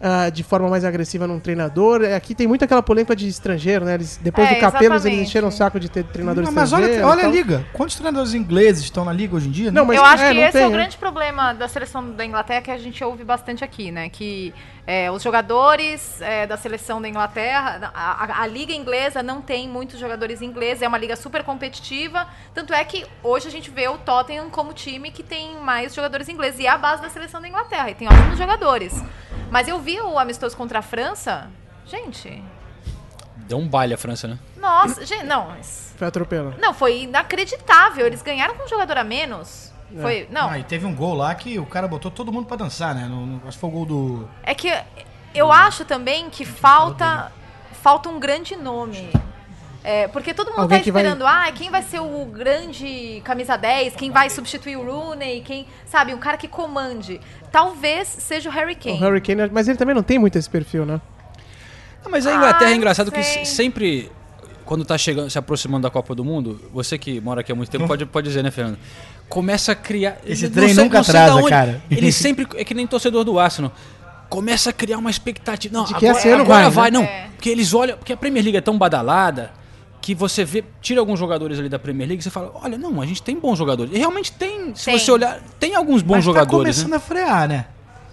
ah, 0.00 0.28
de 0.28 0.42
forma 0.42 0.68
mais 0.68 0.84
agressiva 0.84 1.26
num 1.26 1.38
treinador? 1.40 2.02
É, 2.02 2.14
Aqui 2.14 2.34
tem 2.34 2.46
muito 2.46 2.64
aquela 2.64 2.82
polêmica 2.82 3.14
de 3.16 3.26
estrangeiro, 3.28 3.84
né? 3.84 3.94
Eles, 3.94 4.20
depois 4.22 4.48
É, 4.48 4.54
do 4.54 4.60
Capelos, 4.60 4.82
eles 4.82 4.94
exatamente. 4.96 5.28
encheram 5.28 5.48
o 5.48 5.52
saco 5.52 5.80
de 5.80 5.88
ter 5.88 6.04
treinador 6.04 6.44
Não, 6.44 6.52
mas 6.52 6.72
olha, 6.72 7.06
olha 7.06 7.24
a 7.24 7.28
liga. 7.28 7.64
Quantos 7.72 7.94
treinadores 7.94 8.34
ingleses 8.34 8.82
estão 8.84 9.04
na 9.04 9.12
liga 9.12 9.34
hoje 9.34 9.48
em 9.48 9.50
dia? 9.50 9.72
Não, 9.72 9.84
mas 9.86 9.96
eu 9.96 10.04
acho 10.04 10.22
é, 10.24 10.32
que 10.34 10.40
esse 10.40 10.48
é 10.48 10.60
tem, 10.60 10.66
o 10.66 10.70
né? 10.70 10.76
grande 10.76 10.98
problema 10.98 11.52
da 11.54 11.68
seleção 11.68 12.10
da 12.10 12.24
Inglaterra 12.24 12.60
que 12.60 12.70
a 12.70 12.76
gente 12.76 13.02
ouve 13.02 13.24
bastante 13.24 13.64
aqui, 13.64 13.90
né? 13.90 14.08
Que 14.08 14.52
é, 14.86 15.10
os 15.10 15.22
jogadores 15.22 16.20
é, 16.20 16.46
da 16.46 16.56
seleção 16.56 17.00
da 17.00 17.08
Inglaterra, 17.08 17.90
a, 17.94 18.24
a- 18.24 18.42
a 18.42 18.46
liga 18.46 18.72
inglesa 18.72 19.22
não 19.22 19.40
tem 19.40 19.68
muitos 19.68 19.98
jogadores 19.98 20.42
ingleses, 20.42 20.82
é 20.82 20.88
uma 20.88 20.98
liga 20.98 21.16
super 21.16 21.42
competitiva. 21.42 22.28
Tanto 22.52 22.72
é 22.74 22.84
que 22.84 23.06
hoje 23.22 23.48
a 23.48 23.50
gente 23.50 23.70
vê 23.70 23.88
o 23.88 23.96
Tottenham 23.98 24.50
como 24.50 24.72
time 24.74 25.10
que 25.10 25.22
tem 25.22 25.56
mais 25.56 25.94
jogadores 25.94 26.28
ingleses 26.28 26.60
e 26.60 26.66
é 26.66 26.70
a 26.70 26.76
base 26.78 27.02
da 27.02 27.08
seleção 27.10 27.40
da 27.40 27.48
Inglaterra 27.48 27.90
e 27.90 27.94
tem 27.94 28.06
ótimos 28.08 28.36
jogadores. 28.38 29.02
Mas 29.50 29.68
eu 29.68 29.78
vi 29.78 30.00
o 30.00 30.18
amistoso 30.18 30.56
contra 30.56 30.80
a 30.80 30.82
França, 30.82 31.48
gente. 31.86 32.42
Deu 33.36 33.58
um 33.58 33.68
baile 33.68 33.94
a 33.94 33.98
França, 33.98 34.26
né? 34.28 34.38
Nossa, 34.56 35.04
gente, 35.04 35.24
não, 35.24 35.48
mas- 35.48 35.92
Foi 35.96 36.06
atropelo. 36.06 36.54
não 36.58 36.72
foi 36.72 37.02
inacreditável. 37.02 38.06
Eles 38.06 38.22
ganharam 38.22 38.54
com 38.54 38.64
um 38.64 38.68
jogador 38.68 38.96
a 38.98 39.04
menos. 39.04 39.70
Foi, 40.00 40.26
não. 40.30 40.48
Ah, 40.50 40.58
e 40.58 40.64
teve 40.64 40.84
um 40.86 40.94
gol 40.94 41.14
lá 41.14 41.34
que 41.34 41.58
o 41.58 41.66
cara 41.66 41.86
botou 41.86 42.10
todo 42.10 42.32
mundo 42.32 42.46
pra 42.46 42.56
dançar, 42.56 42.94
né? 42.94 43.06
No, 43.06 43.24
no- 43.26 43.36
acho 43.46 43.52
que 43.56 43.60
foi 43.60 43.70
o 43.70 43.72
gol 43.72 43.86
do. 43.86 44.28
É 44.42 44.54
que 44.54 44.72
eu 45.34 45.52
acho 45.52 45.84
também 45.84 46.28
que 46.30 46.44
falta 46.44 47.30
falta 47.82 48.08
um 48.08 48.18
grande 48.18 48.56
nome. 48.56 49.10
É, 49.86 50.08
porque 50.08 50.32
todo 50.32 50.48
mundo 50.48 50.60
Alguém 50.60 50.78
tá 50.78 50.84
que 50.84 50.90
vai- 50.90 51.02
esperando, 51.02 51.26
ah, 51.26 51.52
quem 51.52 51.70
vai 51.70 51.82
ser 51.82 52.00
o 52.00 52.24
grande 52.24 53.20
camisa 53.22 53.54
10, 53.56 53.94
quem 53.94 54.10
vai 54.10 54.30
substituir 54.30 54.76
o 54.76 54.82
Rooney, 54.84 55.42
quem, 55.42 55.66
sabe, 55.84 56.14
um 56.14 56.18
cara 56.18 56.38
que 56.38 56.48
comande. 56.48 57.20
Talvez 57.52 58.08
seja 58.08 58.48
o 58.48 58.52
Harry 58.52 58.74
Kane. 58.74 58.96
O 58.96 59.00
Harry 59.00 59.20
Kane, 59.20 59.50
mas 59.52 59.68
ele 59.68 59.76
também 59.76 59.94
não 59.94 60.02
tem 60.02 60.18
muito 60.18 60.38
esse 60.38 60.48
perfil, 60.48 60.86
né? 60.86 60.98
Não, 62.02 62.10
mas 62.10 62.26
a 62.26 62.34
Inglaterra 62.34 62.70
Ah, 62.70 62.72
é 62.72 62.76
engraçado 62.76 63.12
que 63.12 63.22
sei. 63.22 63.44
se- 63.44 63.54
sempre, 63.54 64.10
quando 64.64 64.86
tá 64.86 64.96
chegando, 64.96 65.28
se 65.28 65.38
aproximando 65.38 65.82
da 65.82 65.90
Copa 65.90 66.14
do 66.14 66.24
Mundo, 66.24 66.58
você 66.72 66.96
que 66.96 67.20
mora 67.20 67.42
aqui 67.42 67.52
há 67.52 67.54
muito 67.54 67.70
tempo 67.70 67.84
pode, 67.88 68.06
pode 68.06 68.26
dizer, 68.26 68.42
né, 68.42 68.50
Fernando? 68.50 68.78
Começa 69.34 69.72
a 69.72 69.74
criar. 69.74 70.18
Esse 70.24 70.44
não 70.44 70.50
trem 70.52 70.72
sei- 70.72 70.84
nunca 70.84 71.00
atrasa, 71.00 71.34
onde, 71.34 71.48
cara. 71.50 71.82
Ele 71.90 72.12
sempre. 72.12 72.46
É 72.54 72.62
que 72.64 72.72
nem 72.72 72.86
torcedor 72.86 73.24
do 73.24 73.36
Arsenal. 73.36 73.72
Começa 74.28 74.70
a 74.70 74.72
criar 74.72 74.98
uma 74.98 75.10
expectativa. 75.10 75.74
Não, 75.76 75.84
De 75.84 75.92
que 75.94 76.06
agora, 76.06 76.28
ano 76.34 76.42
agora 76.42 76.70
vai, 76.70 76.70
vai, 76.70 76.90
né? 76.92 76.98
não. 76.98 77.04
É. 77.04 77.26
Porque 77.34 77.48
eles 77.50 77.74
olham. 77.74 77.96
Porque 77.98 78.12
a 78.12 78.16
Premier 78.16 78.44
League 78.44 78.56
é 78.56 78.60
tão 78.60 78.78
badalada 78.78 79.52
que 80.00 80.14
você 80.14 80.44
vê, 80.44 80.62
tira 80.80 81.00
alguns 81.00 81.18
jogadores 81.18 81.58
ali 81.58 81.68
da 81.68 81.80
Premier 81.80 82.06
League 82.08 82.20
e 82.20 82.22
você 82.22 82.30
fala, 82.30 82.52
olha, 82.62 82.78
não, 82.78 83.00
a 83.00 83.06
gente 83.06 83.22
tem 83.22 83.36
bons 83.40 83.56
jogadores. 83.58 83.92
E 83.92 83.98
realmente 83.98 84.30
tem, 84.30 84.72
se 84.76 84.84
Tem. 84.84 84.98
você 84.98 85.10
olhar, 85.10 85.40
tem 85.58 85.74
alguns 85.74 86.00
bons 86.02 86.16
Mas 86.16 86.24
jogadores. 86.24 86.76
tá 86.76 86.82
né? 86.82 86.88
começando 86.90 86.94
a 86.94 87.00
frear, 87.00 87.48
né? 87.48 87.66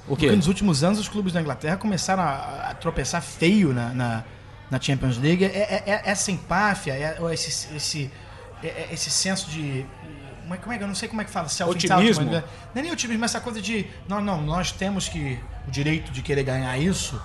O 0.08 0.16
quê? 0.16 0.26
Porque 0.26 0.36
nos 0.38 0.48
últimos 0.48 0.84
anos 0.84 0.98
os 1.00 1.08
clubes 1.08 1.34
da 1.34 1.40
Inglaterra 1.42 1.78
começaram 1.78 2.24
a, 2.24 2.70
a 2.70 2.74
tropeçar 2.74 3.22
feio 3.22 3.74
na, 3.74 3.90
na, 3.90 4.24
na 4.72 4.80
Champions 4.82 5.18
League. 5.20 5.44
É, 5.46 5.48
é- 5.50 5.84
é 5.86 6.02
essa 6.06 6.32
empáfia, 6.32 6.94
é, 6.94 7.18
ou 7.20 7.32
esse, 7.32 7.76
esse, 7.76 8.10
é- 8.64 8.68
é 8.68 8.90
esse 8.94 9.10
senso 9.12 9.50
de. 9.52 9.86
Como 10.52 10.56
é, 10.56 10.58
como 10.58 10.74
é 10.74 10.78
que 10.78 10.84
eu 10.84 10.88
não 10.88 10.96
sei 10.96 11.08
como 11.08 11.22
é 11.22 11.26
que 11.26 11.32
fala? 11.32 11.48
Self-entitlement, 11.48 12.00
Otimismo. 12.00 12.26
né? 12.26 12.44
Não 12.74 12.80
é 12.80 12.84
nem 12.84 12.92
otimismo, 12.92 13.22
mas 13.22 13.32
essa 13.32 13.40
coisa 13.40 13.62
de. 13.62 13.88
Não, 14.08 14.22
não, 14.22 14.42
nós 14.42 14.72
temos 14.72 15.08
que 15.08 15.40
o 15.68 15.72
direito 15.72 16.12
de 16.12 16.22
querer 16.22 16.44
ganhar 16.44 16.78
isso. 16.78 17.22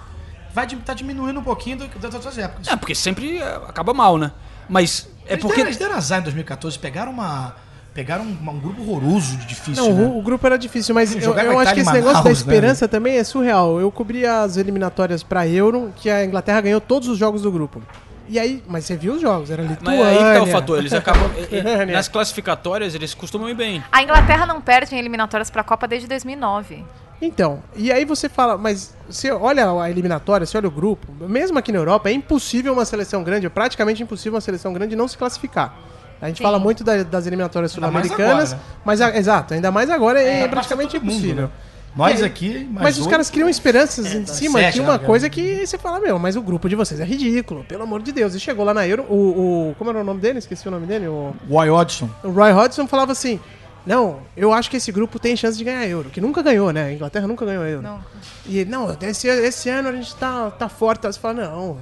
Vai 0.53 0.67
estar 0.67 0.95
diminuindo 0.95 1.41
um 1.41 1.43
pouquinho 1.43 1.79
do- 1.79 1.99
das 1.99 2.15
outras 2.15 2.39
épocas. 2.39 2.69
É, 2.69 2.77
porque 2.77 2.95
sempre 2.95 3.39
é, 3.39 3.57
acaba 3.67 3.93
mal, 3.93 4.17
né? 4.17 4.33
Mas 4.69 5.09
é 5.27 5.33
eles, 5.33 5.43
porque. 5.43 5.57
deram, 5.57 5.69
eles 5.69 5.79
deram 5.79 5.97
azar 5.97 6.21
em 6.21 6.23
2014, 6.23 6.79
pegaram 6.79 7.13
uma. 7.13 7.57
Pegaram 7.93 8.25
um, 8.25 8.51
um 8.51 8.61
grupo 8.61 8.83
horroroso 8.83 9.37
de 9.39 9.47
difícil. 9.47 9.83
Não, 9.83 9.93
né? 9.93 10.05
o, 10.07 10.19
o 10.19 10.23
grupo 10.23 10.47
era 10.47 10.59
difícil, 10.59 10.95
mas 10.95 11.13
eu, 11.15 11.35
eu 11.35 11.59
acho 11.59 11.75
que 11.75 11.81
esse 11.81 11.93
negócio 11.93 12.23
da 12.23 12.29
né? 12.29 12.33
esperança 12.33 12.87
também 12.87 13.17
é 13.17 13.25
surreal. 13.25 13.81
Eu 13.81 13.91
cobri 13.91 14.25
as 14.27 14.57
eliminatórias 14.57 15.23
pra 15.23 15.49
Euro, 15.49 15.93
que 15.97 16.09
a 16.11 16.25
Inglaterra 16.25 16.61
ganhou 16.61 16.81
todos 16.81 17.09
os 17.09 17.19
jogos 17.19 17.43
do 17.43 17.51
grupo. 17.51 17.83
E 18.29 18.39
aí, 18.39 18.63
mas 18.67 18.85
você 18.85 18.97
viu 18.97 19.15
os 19.15 19.21
jogos, 19.21 19.51
era 19.51 19.63
Mas 19.63 19.73
Lituânia. 19.73 20.07
aí 20.09 20.17
que 20.17 20.39
tá 20.39 20.43
o 20.43 20.47
fator, 20.47 20.79
eles 20.79 20.93
acabam. 20.93 21.31
Ucrânia. 21.31 21.87
nas 21.95 22.09
classificatórias, 22.09 22.95
eles 22.95 23.15
costumam 23.15 23.49
ir 23.49 23.55
bem. 23.55 23.83
A 23.93 24.03
Inglaterra 24.03 24.45
não 24.47 24.61
perde 24.61 24.95
em 24.95 24.99
eliminatórias 24.99 25.49
para 25.51 25.61
a 25.61 25.65
Copa 25.65 25.87
desde 25.87 26.09
2009. 26.09 26.85
Então, 27.23 27.63
e 27.75 27.91
aí 27.91 28.05
você 28.05 28.29
fala, 28.29 28.59
mas 28.59 28.95
você 29.09 29.31
olha 29.33 29.71
a 29.81 29.91
eliminatória, 29.91 30.45
você 30.47 30.57
olha 30.59 30.69
o 30.69 30.71
grupo, 30.71 31.07
mesmo 31.27 31.59
aqui 31.59 31.73
na 31.73 31.79
Europa, 31.79 32.11
é 32.11 32.13
impossível 32.13 32.73
uma 32.75 32.85
seleção 32.85 33.23
grande, 33.25 33.47
é 33.47 33.49
praticamente 33.49 34.03
impossível 34.03 34.35
uma 34.35 34.41
seleção 34.41 34.73
grande 34.73 34.95
não 34.95 35.09
se 35.09 35.17
classificar. 35.17 35.75
A 36.21 36.29
gente 36.29 36.39
Sim. 36.39 36.43
fala 36.45 36.59
muito 36.59 36.83
da- 36.85 37.03
das 37.05 37.27
eliminatórias 37.27 37.73
sul-americanas, 37.73 38.53
né? 38.53 38.59
mas, 38.85 39.01
a- 39.01 39.17
exato, 39.17 39.55
ainda 39.55 39.71
mais 39.71 39.89
agora 39.89 40.21
é, 40.21 40.41
É, 40.43 40.49
praticamente 40.49 40.93
todo 40.93 41.05
mundo, 41.05 41.13
impossível. 41.15 41.43
né? 41.45 41.51
Nós 41.97 42.21
E- 42.21 42.25
aqui, 42.25 42.69
mais 42.71 42.85
Mas 42.85 42.99
os 42.99 43.07
caras 43.07 43.31
criam 43.31 43.49
esperanças 43.49 44.15
em 44.15 44.23
tá 44.25 44.33
cima 44.35 44.59
sete, 44.61 44.75
de 44.75 44.81
uma 44.83 44.99
coisa 44.99 45.31
que 45.31 45.67
você 45.67 45.79
fala, 45.79 45.99
meu, 45.99 46.19
mas 46.19 46.37
o 46.37 46.43
grupo 46.43 46.69
de 46.69 46.75
vocês 46.77 47.01
é 47.01 47.05
ridículo, 47.05 47.65
pelo 47.65 47.83
amor 47.85 48.03
de 48.03 48.13
Deus. 48.13 48.35
E 48.35 48.41
chegou 48.41 48.65
lá 48.65 48.75
na 48.75 48.87
Euro, 48.87 49.05
o, 49.09 49.71
o- 49.71 49.75
como 49.79 49.91
era 49.91 50.01
o 50.01 50.05
nome 50.05 50.21
dele? 50.21 50.39
Esqueci 50.39 50.69
o 50.69 50.71
nome 50.71 50.87
dele. 50.87 51.09
O, 51.09 51.35
Roy 51.49 51.71
Hodgson. 51.71 52.09
o 52.23 52.31
Roy 52.31 52.53
Hodgson 52.53 52.87
falava 52.87 53.13
assim, 53.13 53.41
não, 53.87 54.19
eu 54.37 54.53
acho 54.53 54.69
que 54.69 54.77
esse 54.77 54.93
grupo 54.93 55.19
tem 55.19 55.35
chance 55.37 55.57
de 55.57 55.65
ganhar 55.65 55.87
Euro, 55.89 56.11
que 56.11 56.21
nunca 56.21 56.43
ganhou, 56.43 56.71
né? 56.73 56.85
A 56.87 56.93
Inglaterra 56.93 57.27
nunca 57.27 57.47
ganhou 57.47 57.65
Euro. 57.65 57.83
Não. 57.83 58.01
E 58.45 58.65
não, 58.65 58.95
esse, 59.01 59.27
esse 59.29 59.71
ano 59.71 59.89
a 59.89 59.93
gente 59.93 60.15
tá, 60.17 60.51
tá 60.51 60.69
forte. 60.69 61.07
Você 61.07 61.19
fala, 61.19 61.35
não, 61.49 61.79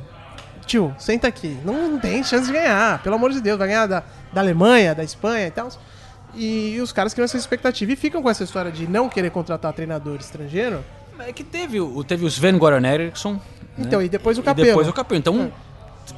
tio, 0.64 0.94
senta 0.98 1.26
aqui. 1.26 1.56
Não 1.64 1.98
tem 1.98 2.22
chance 2.22 2.46
de 2.46 2.52
ganhar, 2.52 3.02
pelo 3.02 3.16
amor 3.16 3.32
de 3.32 3.40
Deus. 3.40 3.58
Vai 3.58 3.68
ganhar 3.68 3.86
da, 3.86 4.02
da 4.32 4.40
Alemanha, 4.40 4.94
da 4.94 5.02
Espanha 5.02 5.46
e 5.46 5.50
tal. 5.50 5.68
E, 6.36 6.80
os 6.80 6.92
caras 6.92 7.12
criam 7.14 7.24
essa 7.24 7.36
expectativa 7.36 7.92
e 7.92 7.96
ficam 7.96 8.22
com 8.22 8.28
essa 8.30 8.44
história 8.44 8.70
de 8.72 8.86
não 8.88 9.08
querer 9.08 9.30
contratar 9.30 9.72
treinador 9.72 10.16
estrangeiro. 10.20 10.84
É 11.20 11.32
que 11.32 11.44
teve, 11.44 11.80
o- 11.80 12.02
teve 12.02 12.24
o 12.24 12.28
Sven 12.28 12.58
Goran 12.58 12.86
Eriksson. 12.86 13.34
né? 13.34 13.40
Então, 13.78 14.02
e 14.02 14.08
depois 14.08 14.36
o 14.36 14.40
E 14.40 14.44
Capello. 14.44 14.66
depois 14.68 14.88
o 14.88 14.92
Capello. 14.92 15.18
Então, 15.18 15.52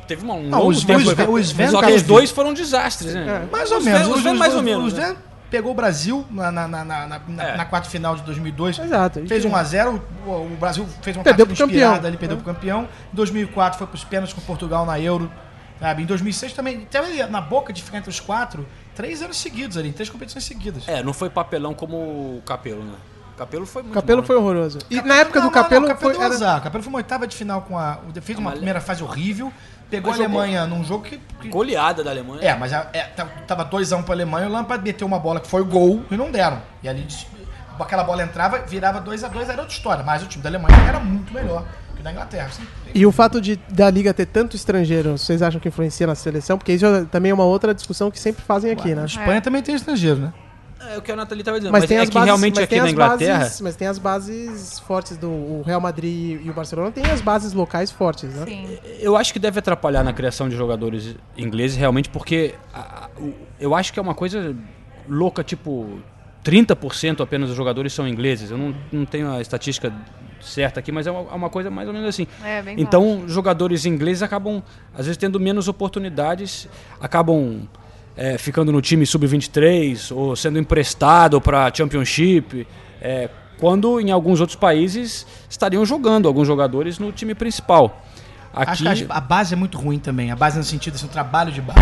teve 0.08 0.24
uma, 0.24 0.34
um 0.34 0.54
Ah, 0.54 0.58
longo 0.58 0.70
o 0.70 0.72
Sven- 0.72 0.96
tempo- 0.98 1.08
o 1.10 1.12
Sven- 1.12 1.26
o 1.28 1.38
Sven 1.38 1.68
Só 1.68 1.82
que 1.82 1.92
os 1.92 2.02
dois 2.02 2.30
foram 2.30 2.54
desastres, 2.54 3.14
né? 3.14 3.42
É. 3.46 3.52
Mais 3.52 3.70
ou 3.70 3.78
O 3.78 3.84
menos. 3.84 4.00
Sven- 4.02 4.12
o 4.12 4.18
Sven 4.18 4.32
Os- 4.32 4.38
mais 4.38 4.52
os- 4.52 4.58
ou 4.58 4.62
menos, 4.64 4.92
O 4.92 4.96
né? 4.96 5.02
Sven 5.08 5.16
pegou 5.50 5.72
o 5.72 5.74
Brasil 5.74 6.24
na, 6.30 6.50
na, 6.50 6.66
na, 6.66 6.84
na, 6.84 7.06
na, 7.28 7.42
É. 7.44 7.56
na 7.58 7.64
quarta 7.66 7.88
final 7.90 8.16
de 8.16 8.22
2002. 8.22 8.78
Exato. 8.78 9.22
Fez 9.26 9.44
E- 9.44 9.46
1x0. 9.46 10.00
O, 10.26 10.30
o 10.30 10.56
Brasil 10.58 10.86
fez 11.02 11.16
uma 11.16 11.22
Perdeu 11.22 11.46
partida 11.46 11.46
pro 11.46 11.56
campeão. 11.56 11.88
inspirada 11.90 12.08
ali, 12.08 12.16
perdeu 12.16 12.36
pro 12.38 12.46
campeão. 12.46 12.88
Em 13.12 13.16
2004 13.16 13.78
foi 13.78 13.86
pros 13.86 14.02
pênaltis 14.04 14.34
com 14.34 14.40
Portugal 14.40 14.86
na 14.86 14.98
Euro. 14.98 15.30
Sabe? 15.78 16.02
Em 16.02 16.06
2006 16.06 16.54
também. 16.54 16.80
Teve 16.90 17.22
ali 17.22 17.30
na 17.30 17.40
boca 17.40 17.70
de 17.70 17.82
ficar 17.82 17.98
entre 17.98 18.08
os 18.08 18.18
quatro, 18.18 18.66
três 18.96 19.22
anos 19.22 19.36
seguidos 19.36 19.76
ali, 19.76 19.92
três 19.92 20.10
competições 20.10 20.44
seguidas. 20.44 20.88
É, 20.88 21.02
não 21.02 21.12
foi 21.12 21.30
papelão 21.30 21.72
como 21.74 21.96
o 21.96 22.42
Capelo, 22.44 22.82
né? 22.82 22.94
Capelo 23.36 23.66
foi 23.66 23.82
muito 23.82 23.94
Capelo 23.94 24.16
mal, 24.16 24.22
né? 24.22 24.26
foi 24.26 24.36
horroroso. 24.36 24.78
E 24.90 25.00
na 25.02 25.16
época 25.16 25.38
Não, 25.40 25.48
do 25.50 25.54
não, 25.54 25.62
Capelo 25.62 25.80
não, 25.82 25.88
o 25.88 25.94
Capelo 25.94 26.14
foi. 26.14 26.24
Era... 26.24 26.34
azar. 26.34 26.58
O 26.58 26.62
Capelo 26.62 26.82
foi 26.82 26.88
uma 26.90 26.96
oitava 26.96 27.26
de 27.26 27.36
final 27.36 27.60
com 27.62 27.78
a. 27.78 27.98
Fez 28.22 28.38
uma 28.38 28.48
Mas- 28.50 28.54
primeira 28.58 28.80
fase 28.80 29.02
horrível. 29.02 29.52
Pegou 29.90 30.10
Mas 30.10 30.20
a 30.20 30.24
jogou. 30.24 30.40
Alemanha 30.40 30.66
num 30.66 30.82
jogo 30.82 31.04
que. 31.04 31.18
que- 31.40 31.48
Goleada 31.48 32.02
da 32.02 32.10
Alemanha. 32.10 32.40
É, 32.42 32.56
mas 32.56 32.72
a- 32.72 32.88
é, 32.94 33.02
ta- 33.02 33.26
tava 33.46 33.62
2x1 33.66 34.02
pra 34.02 34.14
Alemanha, 34.14 34.48
o 34.48 34.50
Lampard 34.50 34.82
meteu 34.82 35.06
uma 35.06 35.18
bola 35.18 35.38
que 35.38 35.46
foi 35.46 35.62
gol 35.62 36.02
e 36.10 36.16
não 36.16 36.30
deram. 36.30 36.60
E 36.82 36.88
ali 36.88 37.06
aquela 37.78 38.02
bola 38.02 38.22
entrava, 38.22 38.58
virava 38.60 39.00
2x2, 39.02 39.42
era 39.50 39.60
outra 39.60 39.76
história. 39.76 40.02
Mas 40.02 40.22
o 40.22 40.26
time 40.26 40.42
da 40.42 40.48
Alemanha 40.48 40.74
era 40.88 40.98
muito 40.98 41.32
melhor 41.34 41.62
que 41.96 42.02
da 42.02 42.12
Inglaterra. 42.12 42.50
E 42.94 43.04
o 43.06 43.12
fato 43.12 43.40
de 43.40 43.56
da 43.68 43.90
liga 43.90 44.12
ter 44.14 44.26
tanto 44.26 44.54
estrangeiro, 44.56 45.16
vocês 45.18 45.42
acham 45.42 45.60
que 45.60 45.68
influencia 45.68 46.06
na 46.06 46.14
seleção? 46.14 46.56
Porque 46.58 46.72
isso 46.72 46.86
é- 46.86 47.04
também 47.04 47.30
é 47.30 47.34
uma 47.34 47.44
outra 47.44 47.74
discussão 47.74 48.10
que 48.10 48.18
sempre 48.18 48.42
fazem 48.44 48.70
aqui, 48.70 48.94
né? 48.94 49.02
A 49.02 49.06
Espanha 49.06 49.40
também 49.40 49.62
tem 49.62 49.74
estrangeiro, 49.74 50.20
né? 50.20 50.32
É 50.88 50.98
o 50.98 51.02
que 51.02 51.10
a 51.10 51.16
Nathalie 51.16 51.40
estava 51.40 51.58
dizendo. 51.58 51.72
Mas, 51.72 51.82
Mas, 51.82 51.88
tem 51.88 51.98
é 51.98 52.02
as 52.02 52.08
que 52.08 52.14
bases, 52.14 52.26
realmente 52.26 52.60
aqui 52.60 52.78
na 52.80 52.90
Inglaterra. 52.90 53.38
bases, 53.40 53.60
mas 53.62 53.74
tem 53.76 53.88
as 53.88 53.98
bases 53.98 54.78
fortes 54.80 55.16
do 55.16 55.28
o 55.28 55.62
Real 55.66 55.80
Madrid 55.80 56.38
e 56.44 56.50
o 56.50 56.52
Barcelona 56.52 56.92
tem 56.92 57.04
as 57.06 57.20
bases 57.22 57.54
locais 57.54 57.90
fortes, 57.90 58.32
né? 58.34 58.44
Sim. 58.46 58.78
Eu 59.00 59.16
acho 59.16 59.32
que 59.32 59.38
deve 59.38 59.58
atrapalhar 59.58 60.04
na 60.04 60.12
criação 60.12 60.48
de 60.48 60.54
jogadores 60.56 61.16
ingleses, 61.36 61.76
realmente, 61.76 62.08
porque 62.10 62.54
a- 62.74 63.08
o- 63.18 63.32
eu 63.58 63.74
acho 63.74 63.92
que 63.92 63.98
é 63.98 64.02
uma 64.02 64.14
coisa 64.14 64.54
louca, 65.08 65.42
tipo, 65.42 65.98
30% 66.44 67.22
apenas 67.22 67.48
dos 67.48 67.56
jogadores 67.56 67.92
são 67.92 68.06
ingleses. 68.06 68.50
Eu 68.50 68.58
não, 68.58 68.74
não 68.92 69.04
tenho 69.04 69.30
a 69.32 69.40
estatística 69.40 69.92
certa 70.40 70.80
aqui, 70.80 70.92
mas 70.92 71.06
é 71.06 71.10
uma, 71.10 71.30
é 71.30 71.34
uma 71.34 71.50
coisa 71.50 71.70
mais 71.70 71.88
ou 71.88 71.94
menos 71.94 72.08
assim. 72.08 72.26
É, 72.44 72.62
bem 72.62 72.76
Então, 72.78 73.24
jogadores 73.26 73.84
ingleses 73.84 74.22
acabam, 74.22 74.62
às 74.92 75.06
vezes, 75.06 75.16
tendo 75.16 75.38
menos 75.40 75.68
oportunidades, 75.68 76.68
acabam 77.00 77.68
é, 78.16 78.38
ficando 78.38 78.72
no 78.72 78.80
time 78.80 79.04
sub-23 79.04 80.14
ou 80.14 80.34
sendo 80.34 80.58
emprestado 80.58 81.40
para 81.40 81.72
Championship, 81.72 82.66
é, 83.00 83.28
quando 83.58 84.00
em 84.00 84.10
alguns 84.10 84.40
outros 84.40 84.56
países 84.56 85.26
estariam 85.48 85.84
jogando 85.84 86.26
alguns 86.26 86.46
jogadores 86.46 86.98
no 86.98 87.12
time 87.12 87.34
principal. 87.34 88.02
Aqui, 88.52 88.88
Acho 88.88 89.04
que 89.04 89.12
a, 89.12 89.20
base 89.20 89.52
é 89.52 89.56
muito 89.56 89.76
ruim 89.76 89.98
também. 89.98 90.30
A 90.30 90.36
base 90.36 90.56
no 90.56 90.64
sentido 90.64 90.94
assim, 90.94 91.06
o 91.06 91.10
trabalho 91.10 91.52
de 91.52 91.60
base. 91.60 91.80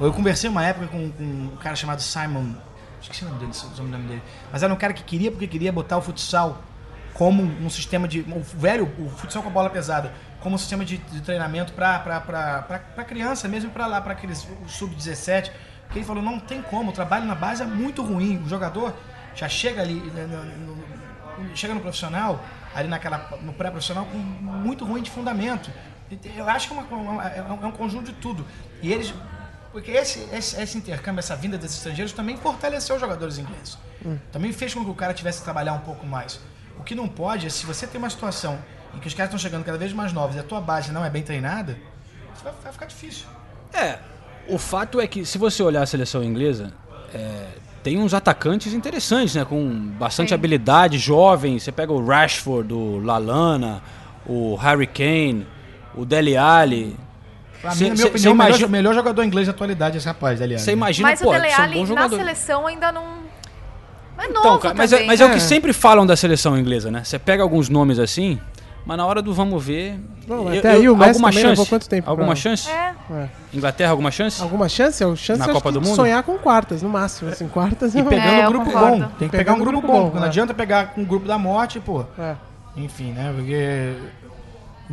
Eu 0.00 0.12
conversei 0.12 0.50
uma 0.50 0.64
época 0.64 0.88
com, 0.88 1.10
com 1.10 1.22
um 1.22 1.56
cara 1.60 1.76
chamado 1.76 2.02
Simon. 2.02 2.54
Esqueci 3.00 3.24
o 3.24 3.28
nome 3.28 3.38
dele, 3.38 3.52
o 3.78 3.82
nome 3.82 4.04
dele. 4.08 4.22
Mas 4.50 4.64
era 4.64 4.72
um 4.72 4.76
cara 4.76 4.92
que 4.92 5.04
queria 5.04 5.30
porque 5.30 5.46
queria 5.46 5.72
botar 5.72 5.96
o 5.96 6.02
futsal 6.02 6.60
como 7.16 7.42
um 7.42 7.70
sistema 7.70 8.06
de. 8.06 8.20
O 8.20 8.40
velho, 8.42 8.92
o 8.98 9.08
futsal 9.08 9.42
com 9.42 9.48
a 9.48 9.52
bola 9.52 9.70
pesada, 9.70 10.12
como 10.40 10.54
um 10.54 10.58
sistema 10.58 10.84
de, 10.84 10.98
de 10.98 11.22
treinamento 11.22 11.72
para 11.72 13.04
criança, 13.06 13.48
mesmo 13.48 13.70
para 13.70 13.86
lá, 13.86 14.00
para 14.02 14.12
aqueles 14.12 14.46
sub-17. 14.66 15.50
Que 15.90 15.98
ele 15.98 16.04
falou: 16.04 16.22
não 16.22 16.38
tem 16.38 16.60
como, 16.60 16.90
o 16.90 16.92
trabalho 16.92 17.24
na 17.24 17.34
base 17.34 17.62
é 17.62 17.66
muito 17.66 18.02
ruim. 18.02 18.42
O 18.44 18.48
jogador 18.48 18.94
já 19.34 19.48
chega 19.48 19.80
ali, 19.80 19.94
né, 19.94 20.26
no- 20.26 20.74
no- 21.46 21.56
chega 21.56 21.72
no 21.74 21.80
profissional, 21.80 22.42
ali 22.74 22.88
naquela, 22.88 23.30
no 23.42 23.52
pré-profissional, 23.52 24.04
com 24.06 24.18
muito 24.18 24.84
ruim 24.84 25.02
de 25.02 25.10
fundamento. 25.10 25.70
Eu 26.36 26.48
acho 26.48 26.68
que 26.68 26.74
é, 26.74 26.78
uma- 26.94 27.24
é 27.28 27.42
um- 27.42 27.64
é 27.64 27.66
um 27.66 27.72
conjunto 27.72 28.06
de 28.12 28.12
tudo. 28.14 28.44
E 28.82 28.92
eles. 28.92 29.14
Porque 29.72 29.90
esse, 29.90 30.20
esse, 30.32 30.60
esse 30.60 30.78
intercâmbio, 30.78 31.18
essa 31.20 31.36
vinda 31.36 31.56
desses 31.58 31.76
estrangeiros 31.78 32.12
também 32.12 32.36
fortaleceu 32.36 32.94
os 32.96 33.00
jogadores 33.00 33.38
ingleses. 33.38 33.78
Também 34.32 34.52
fez 34.52 34.72
com 34.74 34.84
que 34.84 34.90
o 34.90 34.94
cara 34.94 35.12
tivesse 35.14 35.38
que 35.38 35.44
trabalhar 35.44 35.72
um 35.74 35.80
pouco 35.80 36.06
mais. 36.06 36.40
O 36.86 36.88
que 36.88 36.94
não 36.94 37.08
pode 37.08 37.48
é, 37.48 37.50
se 37.50 37.66
você 37.66 37.84
tem 37.84 37.98
uma 37.98 38.08
situação 38.08 38.60
em 38.94 39.00
que 39.00 39.08
os 39.08 39.12
caras 39.12 39.28
estão 39.34 39.40
chegando 39.40 39.64
cada 39.64 39.76
vez 39.76 39.92
mais 39.92 40.12
novos 40.12 40.36
e 40.36 40.38
a 40.38 40.42
tua 40.44 40.60
base 40.60 40.92
não 40.92 41.04
é 41.04 41.10
bem 41.10 41.20
treinada, 41.20 41.76
vai, 42.44 42.52
vai 42.62 42.72
ficar 42.72 42.86
difícil. 42.86 43.26
É, 43.74 43.98
o 44.46 44.56
fato 44.56 45.00
é 45.00 45.06
que 45.08 45.24
se 45.26 45.36
você 45.36 45.64
olhar 45.64 45.82
a 45.82 45.86
seleção 45.86 46.22
inglesa, 46.22 46.72
é, 47.12 47.46
tem 47.82 47.98
uns 47.98 48.14
atacantes 48.14 48.72
interessantes, 48.72 49.34
né? 49.34 49.44
Com 49.44 49.68
bastante 49.98 50.28
Sim. 50.28 50.34
habilidade, 50.36 50.96
jovens. 50.96 51.64
Você 51.64 51.72
pega 51.72 51.92
o 51.92 52.06
Rashford, 52.06 52.72
o 52.72 53.00
Lalana, 53.04 53.82
o 54.24 54.54
Harry 54.54 54.86
Kane, 54.86 55.44
o 55.92 56.04
Dele 56.04 56.36
Alli. 56.36 56.96
Pra 57.60 57.72
Cê- 57.72 57.82
mim, 57.82 57.90
na 57.90 57.94
minha 57.96 58.02
cê- 58.04 58.08
opinião, 58.10 58.22
cê 58.22 58.28
o 58.28 58.34
melhor, 58.36 58.48
imagina- 58.50 58.68
o 58.68 58.70
melhor 58.70 58.94
jogador 58.94 59.24
inglês 59.24 59.48
da 59.48 59.52
atualidade 59.52 59.96
é 59.96 59.98
esse 59.98 60.06
rapaz, 60.06 60.40
aliás. 60.40 60.62
Você 60.62 60.70
imagina, 60.70 61.08
Mas 61.08 61.20
pô, 61.20 61.30
o 61.30 61.32
Dele 61.32 61.50
são 61.50 61.64
Alli 61.64 61.80
na 61.80 61.84
jogadores. 61.84 62.16
seleção 62.24 62.64
ainda 62.68 62.92
não. 62.92 63.25
É 64.18 64.28
novo 64.28 64.38
Então, 64.40 64.58
cara, 64.58 64.74
mas, 64.74 64.92
é, 64.92 65.04
mas 65.04 65.20
é 65.20 65.26
o 65.26 65.30
que 65.30 65.36
É. 65.36 65.40
sempre 65.40 65.72
falam 65.72 66.06
da 66.06 66.16
seleção 66.16 66.58
inglesa, 66.58 66.90
né? 66.90 67.02
Você 67.04 67.18
pega 67.18 67.42
alguns 67.42 67.68
nomes 67.68 67.98
assim, 67.98 68.38
mas 68.84 68.96
na 68.96 69.04
hora 69.06 69.20
do 69.20 69.32
vamos 69.34 69.62
ver. 69.64 69.98
Não, 70.26 70.52
eu- 70.52 70.58
até 70.58 70.70
aí 70.72 70.88
o 70.88 70.96
Messi 70.96 71.10
alguma 71.10 71.30
chance? 71.32 71.46
levou 71.46 71.66
quanto 71.66 71.88
tempo 71.88 72.08
Alguma 72.10 72.28
pra- 72.28 72.36
chance? 72.36 72.68
É. 72.70 72.94
É. 73.12 73.28
Inglaterra, 73.54 73.90
alguma 73.90 74.10
chance? 74.10 74.42
Alguma 74.42 74.68
chance? 74.68 75.04
A 75.04 75.14
chance 75.16 75.38
Na 75.38 75.48
Copa 75.48 75.68
que 75.70 75.74
do 75.78 75.80
Mundo? 75.82 75.94
sonhar 75.94 76.22
com 76.22 76.36
quartas, 76.38 76.82
no 76.82 76.88
máximo. 76.88 77.30
Assim, 77.30 77.46
quartas 77.46 77.94
E 77.94 78.00
é 78.00 78.02
pegando 78.02 78.26
É, 78.28 78.48
um 78.48 78.50
grupo 78.52 78.64
concordo. 78.66 78.96
bom. 79.04 79.08
Tem 79.18 79.28
que 79.28 79.36
pegar 79.36 79.52
um 79.52 79.58
grupo 79.58 79.80
grupo 79.80 79.86
bom. 79.86 80.08
bom, 80.10 80.16
Não 80.16 80.24
é. 80.24 80.26
adianta 80.28 80.52
pegar 80.54 80.92
um 80.96 81.04
grupo 81.04 81.26
da 81.26 81.38
morte, 81.38 81.78
pô. 81.78 82.04
É. 82.18 82.34
Enfim, 82.76 83.12
né? 83.12 83.32
Porque. 83.36 83.92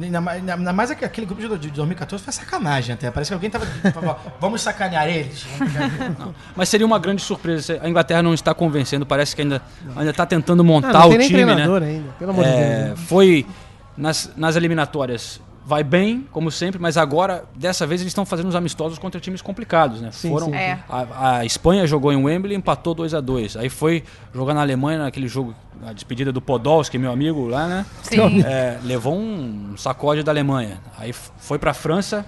Ainda 0.02 0.20
mais, 0.20 0.50
ainda 0.50 0.74
mais 0.74 0.90
aquele 0.90 1.26
grupo 1.28 1.42
de 1.42 1.70
2014 1.70 2.24
foi 2.24 2.34
sacanagem 2.34 2.96
até. 2.96 3.12
Parece 3.12 3.30
que 3.30 3.34
alguém 3.36 3.50
tava. 3.50 3.66
tava, 3.94 4.18
Vamos 4.42 4.62
sacanear 4.62 5.08
eles. 5.08 5.46
Mas 6.56 6.70
seria 6.70 6.86
uma 6.86 6.98
grande 6.98 7.22
surpresa. 7.22 7.80
A 7.82 7.88
Inglaterra 7.88 8.24
não 8.24 8.34
está 8.34 8.54
convencendo, 8.54 9.06
parece 9.06 9.36
que 9.36 9.42
ainda 9.44 9.62
ainda 9.96 10.10
está 10.12 10.26
tentando 10.26 10.64
montar 10.64 10.90
Ah, 10.90 11.08
não 11.08 11.10
o 11.10 11.20
time, 11.20 11.46
né? 11.46 11.64
ainda, 11.64 12.12
pelo 12.18 12.32
amor 12.32 12.44
de 12.44 12.50
É, 12.50 12.86
Deus. 12.88 13.00
foi 13.02 13.46
nas, 13.96 14.32
nas 14.36 14.56
eliminatórias. 14.56 15.40
Vai 15.66 15.82
bem, 15.82 16.28
como 16.30 16.52
sempre, 16.52 16.80
mas 16.80 16.98
agora, 16.98 17.46
dessa 17.56 17.88
vez, 17.88 18.02
eles 18.02 18.12
estão 18.12 18.26
fazendo 18.26 18.50
os 18.50 18.56
amistosos 18.56 19.00
contra 19.00 19.22
times 19.22 19.42
complicados, 19.42 20.02
né? 20.02 20.12
Sim, 20.12 20.30
Foram, 20.30 20.48
sim, 20.48 20.56
É. 20.56 20.80
A, 20.90 21.38
a 21.38 21.46
Espanha 21.46 21.88
jogou 21.88 22.12
em 22.12 22.22
Wembley 22.22 22.54
e 22.54 22.58
empatou 22.58 22.94
2 22.94 23.14
a 23.14 23.22
2 23.22 23.56
Aí 23.56 23.70
foi 23.70 24.04
jogar 24.34 24.54
na 24.54 24.60
Alemanha, 24.60 25.00
naquele 25.00 25.28
jogo, 25.28 25.56
a 25.86 25.94
despedida 25.94 26.34
do 26.34 26.42
Podolski, 26.42 26.98
meu 26.98 27.12
amigo 27.14 27.48
lá, 27.48 27.68
né? 27.68 27.86
Sim. 28.02 28.44
É, 28.44 28.78
levou 28.84 29.16
um 29.18 29.78
sacode 29.78 30.22
da 30.22 30.34
Alemanha. 30.34 30.82
Aí 30.98 31.14
foi 31.14 31.58
pra 31.58 31.74
França, 31.74 32.26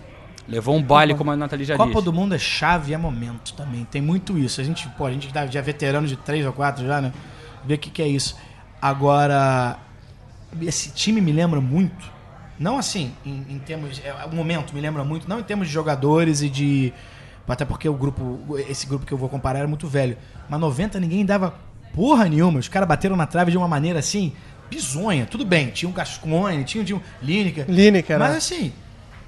levou 0.47 0.73
um 0.73 0.81
baile, 0.81 1.13
como 1.13 1.29
a 1.31 1.35
Nathalie 1.35 1.65
já 1.65 1.75
Copa 1.75 1.91
disse. 1.91 2.05
do 2.05 2.13
Mundo 2.13 2.35
é 2.35 2.39
chave 2.39 2.91
e 2.91 2.93
é 2.93 2.97
momento 2.97 3.53
também. 3.53 3.83
Tem 3.83 4.01
muito 4.01 4.37
isso. 4.37 4.61
A 4.61 4.63
gente, 4.63 4.87
pô, 4.97 5.05
a 5.05 5.11
gente 5.11 5.29
já 5.51 5.59
é 5.59 5.61
veterano 5.61 6.07
de 6.07 6.15
três 6.15 6.45
ou 6.45 6.53
quatro 6.53 6.85
já, 6.85 7.01
né? 7.01 7.11
Vê 7.65 7.73
o 7.73 7.77
que, 7.77 7.89
que 7.89 8.01
é 8.01 8.07
isso. 8.07 8.37
Agora, 8.81 9.77
esse 10.61 10.91
time 10.91 11.19
me 11.19 11.33
lembra 11.33 11.59
muito. 11.59 12.14
Não 12.59 12.77
assim, 12.77 13.13
em, 13.25 13.45
em 13.49 13.59
termos. 13.59 14.01
É, 14.03 14.13
o 14.25 14.35
momento 14.35 14.73
me 14.73 14.81
lembra 14.81 15.03
muito, 15.03 15.27
não 15.27 15.39
em 15.39 15.43
termos 15.43 15.67
de 15.67 15.73
jogadores 15.73 16.41
e 16.41 16.49
de. 16.49 16.93
Até 17.47 17.65
porque 17.65 17.87
o 17.87 17.93
grupo. 17.93 18.57
Esse 18.69 18.87
grupo 18.87 19.05
que 19.05 19.11
eu 19.11 19.17
vou 19.17 19.29
comparar 19.29 19.59
era 19.59 19.67
muito 19.67 19.87
velho. 19.87 20.17
Mas 20.49 20.59
90 20.59 20.99
ninguém 20.99 21.25
dava 21.25 21.53
porra 21.93 22.25
nenhuma. 22.27 22.59
Os 22.59 22.67
caras 22.67 22.87
bateram 22.87 23.15
na 23.15 23.25
trave 23.25 23.51
de 23.51 23.57
uma 23.57 23.67
maneira 23.67 23.99
assim, 23.99 24.33
bizonha. 24.69 25.25
Tudo 25.25 25.45
bem, 25.45 25.69
tinha 25.69 25.89
um 25.89 25.93
Gascoigne, 25.93 26.63
tinha, 26.63 26.95
um 26.95 27.01
Lineker. 27.21 27.65
Lineker, 27.67 28.19
Mas 28.19 28.31
né? 28.31 28.37
assim, 28.37 28.73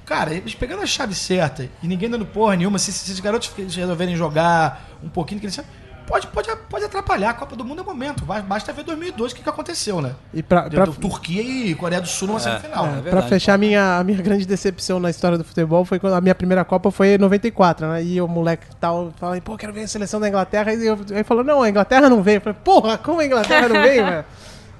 cara, 0.05 0.33
eles 0.33 0.55
pegando 0.55 0.81
a 0.81 0.85
chave 0.85 1.13
certa 1.13 1.69
e 1.81 1.87
ninguém 1.87 2.09
dando 2.09 2.25
porra 2.25 2.55
nenhuma, 2.55 2.79
se, 2.79 2.91
se 2.91 3.05
esses 3.05 3.19
garotos 3.19 3.51
resolverem 3.75 4.15
jogar 4.15 4.89
um 5.03 5.09
pouquinho, 5.09 5.39
que 5.39 5.45
eles 5.45 5.59
pode, 6.07 6.27
pode, 6.27 6.49
pode 6.69 6.85
atrapalhar. 6.85 7.29
A 7.31 7.33
Copa 7.33 7.55
do 7.55 7.63
Mundo 7.63 7.81
é 7.81 7.85
momento. 7.85 8.25
Ba- 8.25 8.41
Basta 8.41 8.73
ver 8.73 8.83
2002 8.83 9.31
o 9.31 9.35
que, 9.35 9.43
que 9.43 9.49
aconteceu, 9.49 10.01
né? 10.01 10.13
E 10.33 10.41
pra, 10.41 10.69
pra, 10.69 10.87
Turquia 10.87 11.41
e 11.41 11.75
Coreia 11.75 12.01
do 12.01 12.07
Sul 12.07 12.29
numa 12.29 12.39
semifinal. 12.39 12.85
é 12.85 12.87
né? 12.87 12.93
verdade. 13.01 13.09
pra 13.11 13.21
fechar 13.23 13.53
a 13.53 13.57
minha, 13.57 13.99
a 13.99 14.03
minha 14.03 14.21
grande 14.21 14.45
decepção 14.45 14.99
na 14.99 15.09
história 15.09 15.37
do 15.37 15.43
futebol 15.43 15.85
foi 15.85 15.99
quando 15.99 16.13
a 16.13 16.21
minha 16.21 16.33
primeira 16.33 16.63
Copa 16.65 16.89
foi 16.89 17.09
em 17.09 17.17
94, 17.17 17.87
né? 17.87 18.03
E 18.03 18.21
o 18.21 18.27
moleque 18.27 18.65
tal 18.79 19.11
falando, 19.19 19.41
pô, 19.41 19.55
quero 19.57 19.73
ver 19.73 19.83
a 19.83 19.87
seleção 19.87 20.19
da 20.19 20.27
Inglaterra. 20.27 20.73
E 20.73 20.85
eu, 20.87 20.97
aí 21.13 21.23
falou, 21.23 21.43
não, 21.43 21.61
a 21.61 21.69
Inglaterra 21.69 22.09
não 22.09 22.23
veio. 22.23 22.37
Eu 22.37 22.41
falei, 22.41 22.57
porra, 22.63 22.97
como 22.97 23.19
a 23.19 23.25
Inglaterra 23.25 23.67
não 23.67 23.81
veio, 23.81 24.05
velho? 24.05 24.25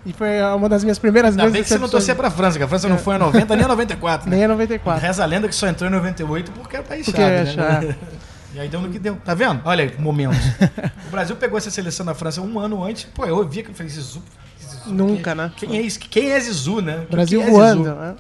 E 0.06 0.14
foi 0.14 0.42
uma 0.56 0.70
das 0.70 0.84
minhas 0.86 0.98
primeiras 0.98 1.32
Ainda 1.32 1.42
grandes 1.44 1.54
bem 1.54 1.64
que 1.64 1.68
você 1.70 1.78
não 1.78 1.90
torcia 1.90 2.16
pra 2.16 2.32
França, 2.32 2.58
que 2.58 2.64
a 2.64 2.68
França 2.68 2.88
não 2.88 2.98
foi 2.98 3.16
em 3.16 3.20
90 3.20 3.56
nem 3.58 3.66
em 3.66 3.68
94. 3.68 4.30
Nem 4.30 4.40
Né? 4.40 4.46
a 4.46 4.48
94. 4.48 5.06
Reza 5.06 5.22
a 5.22 5.26
lenda 5.26 5.50
que 5.50 5.56
só 5.56 5.68
entrou 5.68 5.90
em 5.90 5.94
98 5.94 6.50
porque 6.52 6.78
era 6.78 6.86
país 6.86 7.06
Porque 7.06 7.22
chave, 7.22 7.36
é 7.36 7.56
né? 7.56 7.96
E 8.58 8.60
aí 8.62 8.68
deu 8.68 8.82
no 8.82 8.90
que 8.90 8.98
deu. 8.98 9.16
Tá 9.24 9.36
vendo? 9.36 9.62
Olha 9.66 9.84
aí, 9.84 9.94
momentos. 10.02 10.40
o 11.08 11.12
Brasil 11.12 11.36
pegou 11.36 11.60
essa 11.60 11.70
seleção 11.70 12.04
da 12.04 12.16
França 12.16 12.42
um 12.42 12.58
ano 12.60 12.84
antes. 12.84 13.04
Pô, 13.04 13.24
eu 13.24 13.38
ouvia 13.38 13.62
que 13.62 13.70
eu 13.70 13.76
falei, 13.76 13.92
Zizu. 13.92 14.20
Zizu, 14.60 14.94
Nunca, 14.96 15.24
quem, 15.32 15.36
né? 15.36 15.52
Quem 15.56 15.78
é, 15.78 15.82
isso? 15.82 16.00
quem 16.00 16.32
é 16.32 16.40
Zizu, 16.40 16.82
né? 16.82 17.06
Brasil 17.08 17.40
Quem 17.40 17.50
é 17.50 17.52
voando. 17.52 17.84
Zizu? 17.84 17.96
né? 17.96 18.16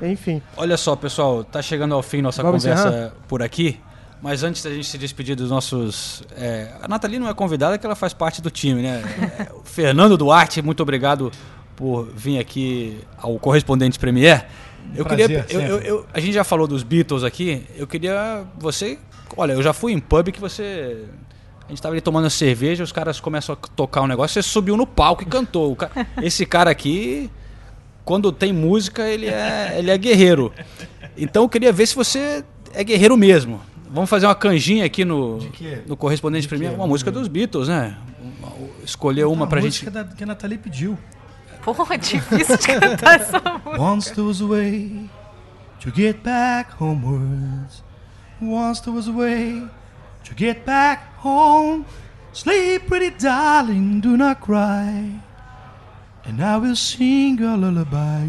Enfim. 0.10 0.40
Olha 0.56 0.78
só, 0.78 0.96
pessoal, 0.96 1.44
tá 1.44 1.60
chegando 1.60 1.94
ao 1.94 2.02
fim 2.02 2.22
nossa 2.22 2.42
Vamos 2.42 2.62
conversa 2.62 2.88
encerrar? 2.88 3.12
por 3.28 3.42
aqui. 3.42 3.78
Mas 4.22 4.42
antes 4.42 4.62
da 4.62 4.70
gente 4.70 4.86
se 4.88 4.96
despedir 4.96 5.36
dos 5.36 5.50
nossos. 5.50 6.22
é, 6.34 6.70
a 6.80 6.88
Nathalie 6.88 7.18
não 7.18 7.28
é 7.28 7.34
convidada, 7.34 7.76
que 7.76 7.84
ela 7.84 7.94
faz 7.94 8.14
parte 8.14 8.40
do 8.40 8.50
time, 8.50 8.80
né? 8.80 9.02
É, 9.38 9.52
o 9.52 9.60
Fernando 9.64 10.16
Duarte, 10.16 10.62
muito 10.62 10.82
obrigado 10.82 11.30
por 11.76 12.08
vir 12.16 12.38
aqui 12.38 12.98
ao 13.18 13.38
Correspondente 13.38 13.98
Premier. 13.98 14.46
Eu 14.96 15.04
Prazer, 15.04 15.44
queria. 15.44 15.62
eu- 15.62 15.76
eu- 15.76 15.78
eu- 15.82 16.06
a 16.14 16.20
gente 16.20 16.32
já 16.32 16.44
falou 16.44 16.66
dos 16.66 16.82
Beatles 16.82 17.22
aqui. 17.22 17.66
Eu 17.76 17.86
queria. 17.86 18.44
Você. 18.58 18.98
Olha, 19.36 19.52
eu 19.52 19.62
já 19.62 19.72
fui 19.72 19.92
em 19.92 19.98
pub 19.98 20.30
que 20.30 20.40
você. 20.40 21.04
A 21.66 21.68
gente 21.70 21.80
tava 21.80 21.94
ali 21.94 22.00
tomando 22.00 22.28
cerveja, 22.28 22.84
os 22.84 22.92
caras 22.92 23.18
começam 23.20 23.54
a 23.54 23.56
tocar 23.74 24.02
um 24.02 24.06
negócio, 24.06 24.34
você 24.34 24.46
subiu 24.48 24.76
no 24.76 24.86
palco 24.86 25.22
e 25.22 25.26
cantou. 25.26 25.72
O 25.72 25.76
ca- 25.76 25.90
Esse 26.22 26.44
cara 26.44 26.70
aqui, 26.70 27.30
quando 28.04 28.30
tem 28.30 28.52
música, 28.52 29.08
ele 29.08 29.26
é, 29.26 29.74
ele 29.78 29.90
é 29.90 29.96
guerreiro. 29.96 30.52
Então 31.16 31.42
eu 31.44 31.48
queria 31.48 31.72
ver 31.72 31.86
se 31.86 31.94
você 31.94 32.44
é 32.74 32.84
guerreiro 32.84 33.16
mesmo. 33.16 33.60
Vamos 33.90 34.10
fazer 34.10 34.26
uma 34.26 34.34
canjinha 34.34 34.84
aqui 34.84 35.04
no, 35.04 35.38
no 35.86 35.96
Correspondente 35.96 36.48
Premier. 36.48 36.74
Uma 36.74 36.86
música 36.86 37.10
dos 37.12 37.28
Beatles, 37.28 37.68
né? 37.68 37.96
Uma- 38.40 38.52
Escolher 38.84 39.24
uma 39.24 39.46
pra 39.46 39.60
gente. 39.60 39.84
música 39.86 39.90
da, 39.90 40.04
que 40.04 40.22
a 40.24 40.26
Nathalie 40.26 40.58
pediu. 40.58 40.98
Porra, 41.64 41.96
difícil 41.96 42.56
de 42.58 42.66
cantar 42.66 43.20
essa 43.20 43.40
música. 43.40 43.80
Once 43.80 44.10
there 44.12 44.26
was 44.26 44.42
a 44.42 44.46
way 44.46 45.08
to 45.80 45.90
get 45.94 46.18
back 46.22 46.70
homewards. 46.82 47.83
Once 48.44 48.82
there 48.82 48.92
was 48.94 49.08
a 49.08 49.12
way 49.12 49.66
to 50.24 50.34
get 50.36 50.66
back 50.66 51.16
home. 51.18 51.86
Sleep, 52.32 52.86
pretty 52.86 53.10
darling, 53.10 54.00
do 54.00 54.16
not 54.16 54.40
cry. 54.40 55.20
And 56.26 56.42
I 56.42 56.56
will 56.58 56.76
sing 56.76 57.40
a 57.42 57.56
lullaby. 57.56 58.28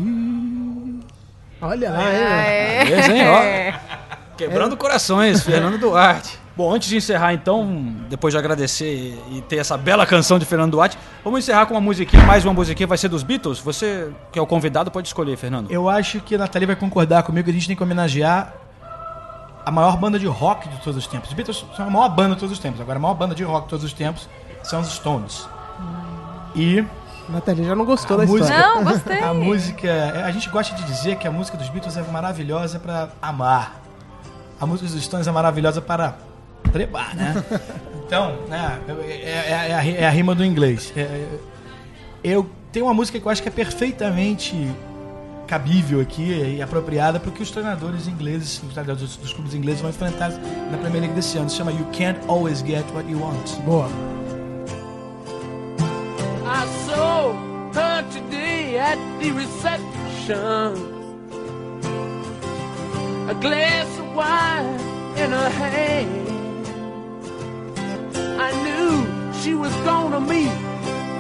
Olha 1.61 1.91
lá, 1.91 2.13
hein? 2.13 2.20
É. 2.20 2.86
Beleza, 2.86 3.13
hein? 3.13 3.24
Ó, 3.28 3.95
quebrando 4.38 4.78
corações, 4.78 5.43
Fernando 5.43 5.78
Duarte. 5.78 6.39
Bom, 6.55 6.74
antes 6.74 6.88
de 6.88 6.95
encerrar 6.95 7.34
então, 7.34 7.93
depois 8.09 8.34
de 8.34 8.38
agradecer 8.38 9.22
e 9.30 9.41
ter 9.41 9.57
essa 9.57 9.76
bela 9.78 10.05
canção 10.05 10.39
de 10.39 10.45
Fernando 10.45 10.72
Duarte, 10.72 10.97
vamos 11.22 11.39
encerrar 11.39 11.66
com 11.66 11.74
uma 11.74 11.82
musiquinha, 11.82 12.24
mais 12.24 12.45
uma 12.45 12.53
musiquinha, 12.53 12.88
vai 12.88 12.97
ser 12.97 13.09
dos 13.09 13.24
Beatles? 13.24 13.59
Você, 13.59 14.09
que 14.32 14.39
é 14.39 14.41
o 14.41 14.47
convidado, 14.47 14.89
pode 14.89 15.09
escolher, 15.09 15.36
Fernando. 15.36 15.70
Eu 15.70 15.89
acho 15.89 16.22
que 16.22 16.36
a 16.36 16.38
Nathalie 16.38 16.68
vai 16.68 16.76
concordar 16.78 17.24
comigo 17.24 17.43
que 17.43 17.51
a 17.51 17.53
gente 17.53 17.68
tem 17.68 17.76
que 17.76 17.84
homenagear 17.84 18.53
a 19.66 19.72
maior 19.72 19.97
banda 19.97 20.20
de 20.20 20.28
rock 20.28 20.70
de 20.70 20.78
todos 20.78 20.97
os 20.97 21.07
tempos. 21.07 21.30
Os 21.30 21.34
Beatles 21.36 21.66
são 21.76 21.88
a 21.88 21.89
maior 21.89 22.09
banda 22.09 22.36
de 22.36 22.39
todos 22.39 22.53
os 22.53 22.59
tempos. 22.59 22.80
Agora, 22.80 22.97
a 22.97 23.01
maior 23.01 23.16
banda 23.16 23.34
de 23.36 23.43
rock 23.43 23.63
de 23.63 23.70
todos 23.72 23.84
os 23.86 23.93
tempos 23.93 24.30
são 24.63 24.80
os 24.82 24.88
Stones. 24.93 25.47
E 26.55 26.86
Nathalie 27.28 27.66
já 27.66 27.76
não 27.76 27.84
gostou 27.86 28.16
a 28.16 28.22
da 28.22 28.26
música, 28.28 28.53
história. 28.53 28.76
Não, 28.76 28.84
gostei. 28.84 29.20
A 29.24 29.34
música, 29.34 30.24
a 30.26 30.32
gente 30.32 30.49
gosta 30.49 30.76
de 30.76 30.84
dizer 30.84 31.16
que 31.18 31.28
a 31.28 31.32
música 31.32 31.57
dos 31.57 31.68
Beatles 31.70 31.97
é 31.97 32.01
maravilhosa 32.03 32.80
para 32.80 33.09
amar. 33.22 33.82
A 34.61 34.66
música 34.66 34.88
dos 34.89 35.03
Stones 35.03 35.28
é 35.28 35.32
maravilhosa 35.32 35.82
para 35.82 36.16
trebar, 36.72 37.16
né? 37.16 37.34
Então, 38.05 38.36
né, 38.47 38.80
é, 38.88 39.13
é- 39.13 39.68
é 39.72 39.74
a, 39.74 39.80
ri- 39.80 39.97
é 39.97 40.05
a 40.05 40.11
rima 40.11 40.36
do 40.36 40.45
inglês. 40.45 40.93
É- 40.95 41.01
é- 41.01 41.39
eu 42.24 42.47
tenho 42.72 42.86
uma 42.86 42.93
música 42.93 43.20
que 43.20 43.26
eu 43.26 43.32
acho 43.32 43.41
que 43.41 43.47
é 43.47 43.51
perfeitamente 43.51 44.72
cabível 45.45 46.01
aqui 46.01 46.55
e 46.57 46.61
apropriada 46.61 47.19
para 47.19 47.29
o 47.29 47.31
que 47.31 47.43
os 47.43 47.51
treinadores 47.51 48.07
ingleses, 48.07 48.61
os 48.61 48.73
treinadores 48.73 49.15
dos, 49.17 49.33
clubes 49.33 49.53
ingleses 49.53 49.81
vão 49.81 49.89
enfrentar 49.89 50.29
na 50.29 50.77
Premier 50.77 51.01
League 51.01 51.15
desse 51.15 51.37
ano. 51.37 51.49
Se 51.49 51.57
chama 51.57 51.71
You 51.71 51.85
Can't 51.93 52.19
Always 52.27 52.59
Get 52.59 52.85
What 52.93 53.09
You 53.09 53.19
Want. 53.19 53.61
Boa. 53.63 53.87
I 56.45 56.65
saw 56.85 57.33
her 57.73 58.03
today 58.11 58.77
at 58.77 58.97
the 59.19 59.31
reception. 59.31 60.95
A 63.29 63.33
glass 63.41 63.87
of 63.99 64.15
wine 64.15 64.79
in 65.17 65.31
her 65.31 65.49
hand. 65.49 66.25
I 68.39 68.51
knew 68.63 69.33
she 69.41 69.55
was 69.55 69.73
gonna 69.83 70.19
meet 70.19 70.51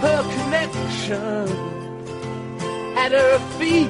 her 0.01 0.23
connection. 0.23 1.47
At 2.97 3.11
her 3.11 3.39
feet 3.59 3.89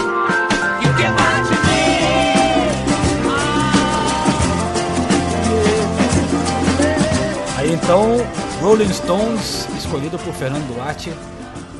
então, 7.83 8.17
Rolling 8.61 8.91
Stones, 8.93 9.67
escolhido 9.77 10.17
por 10.19 10.33
Fernando 10.33 10.67
Duarte. 10.73 11.11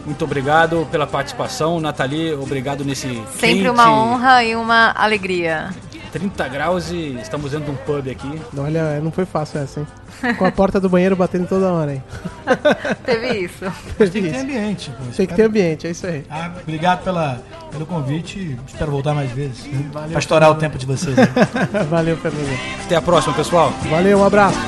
Muito 0.06 0.24
obrigado 0.26 0.88
pela 0.91 1.06
participação. 1.06 1.80
Nathalie, 1.80 2.34
obrigado 2.34 2.84
nesse 2.84 3.08
Sempre 3.38 3.56
quente, 3.56 3.70
uma 3.70 3.91
honra 3.91 4.43
e 4.43 4.56
uma 4.56 4.91
alegria. 4.95 5.70
30 6.12 6.47
graus 6.49 6.91
e 6.91 7.18
estamos 7.22 7.52
dentro 7.52 7.68
de 7.68 7.72
um 7.72 7.76
pub 7.76 8.10
aqui. 8.10 8.41
Olha, 8.58 8.99
não 8.99 9.12
foi 9.12 9.26
fácil 9.26 9.62
essa, 9.62 9.80
hein? 9.80 10.36
Com 10.36 10.45
a 10.45 10.52
porta 10.52 10.80
do 10.80 10.89
banheiro 10.89 11.16
batendo 11.16 11.47
toda 11.47 11.72
hora, 11.72 11.93
hein? 11.93 12.04
Teve 13.06 13.45
isso. 13.45 13.72
Tem 13.97 14.10
que 14.10 14.22
ter 14.22 14.36
ambiente. 14.39 14.89
pô. 14.91 15.04
Tem 15.16 15.26
que 15.28 15.34
ter 15.34 15.43
ambiente, 15.43 15.88
é 15.88 15.91
isso 15.91 16.06
aí. 16.06 16.26
Ah, 16.30 16.52
obrigado 16.62 17.04
pela, 17.04 17.41
pelo 17.72 17.86
convite. 17.86 18.39
e 18.39 18.60
Espero 18.68 18.91
voltar 18.91 19.14
mais 19.14 19.32
vezes. 19.32 19.64
Pra 20.10 20.20
estourar 20.20 20.52
o 20.52 20.56
tempo 20.56 20.78
de 20.78 20.86
vocês. 20.86 21.16
né? 21.16 21.28
Valeu, 21.89 22.18
Fernando. 22.18 22.60
Até 22.84 22.95
a 22.97 23.02
próxima, 23.02 23.34
pessoal. 23.34 23.72
Valeu, 23.89 24.20
um 24.20 24.26
abraço. 24.26 24.60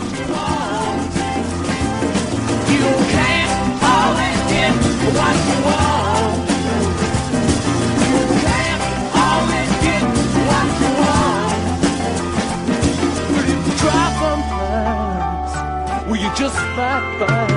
back 16.94 17.18
by 17.18 17.53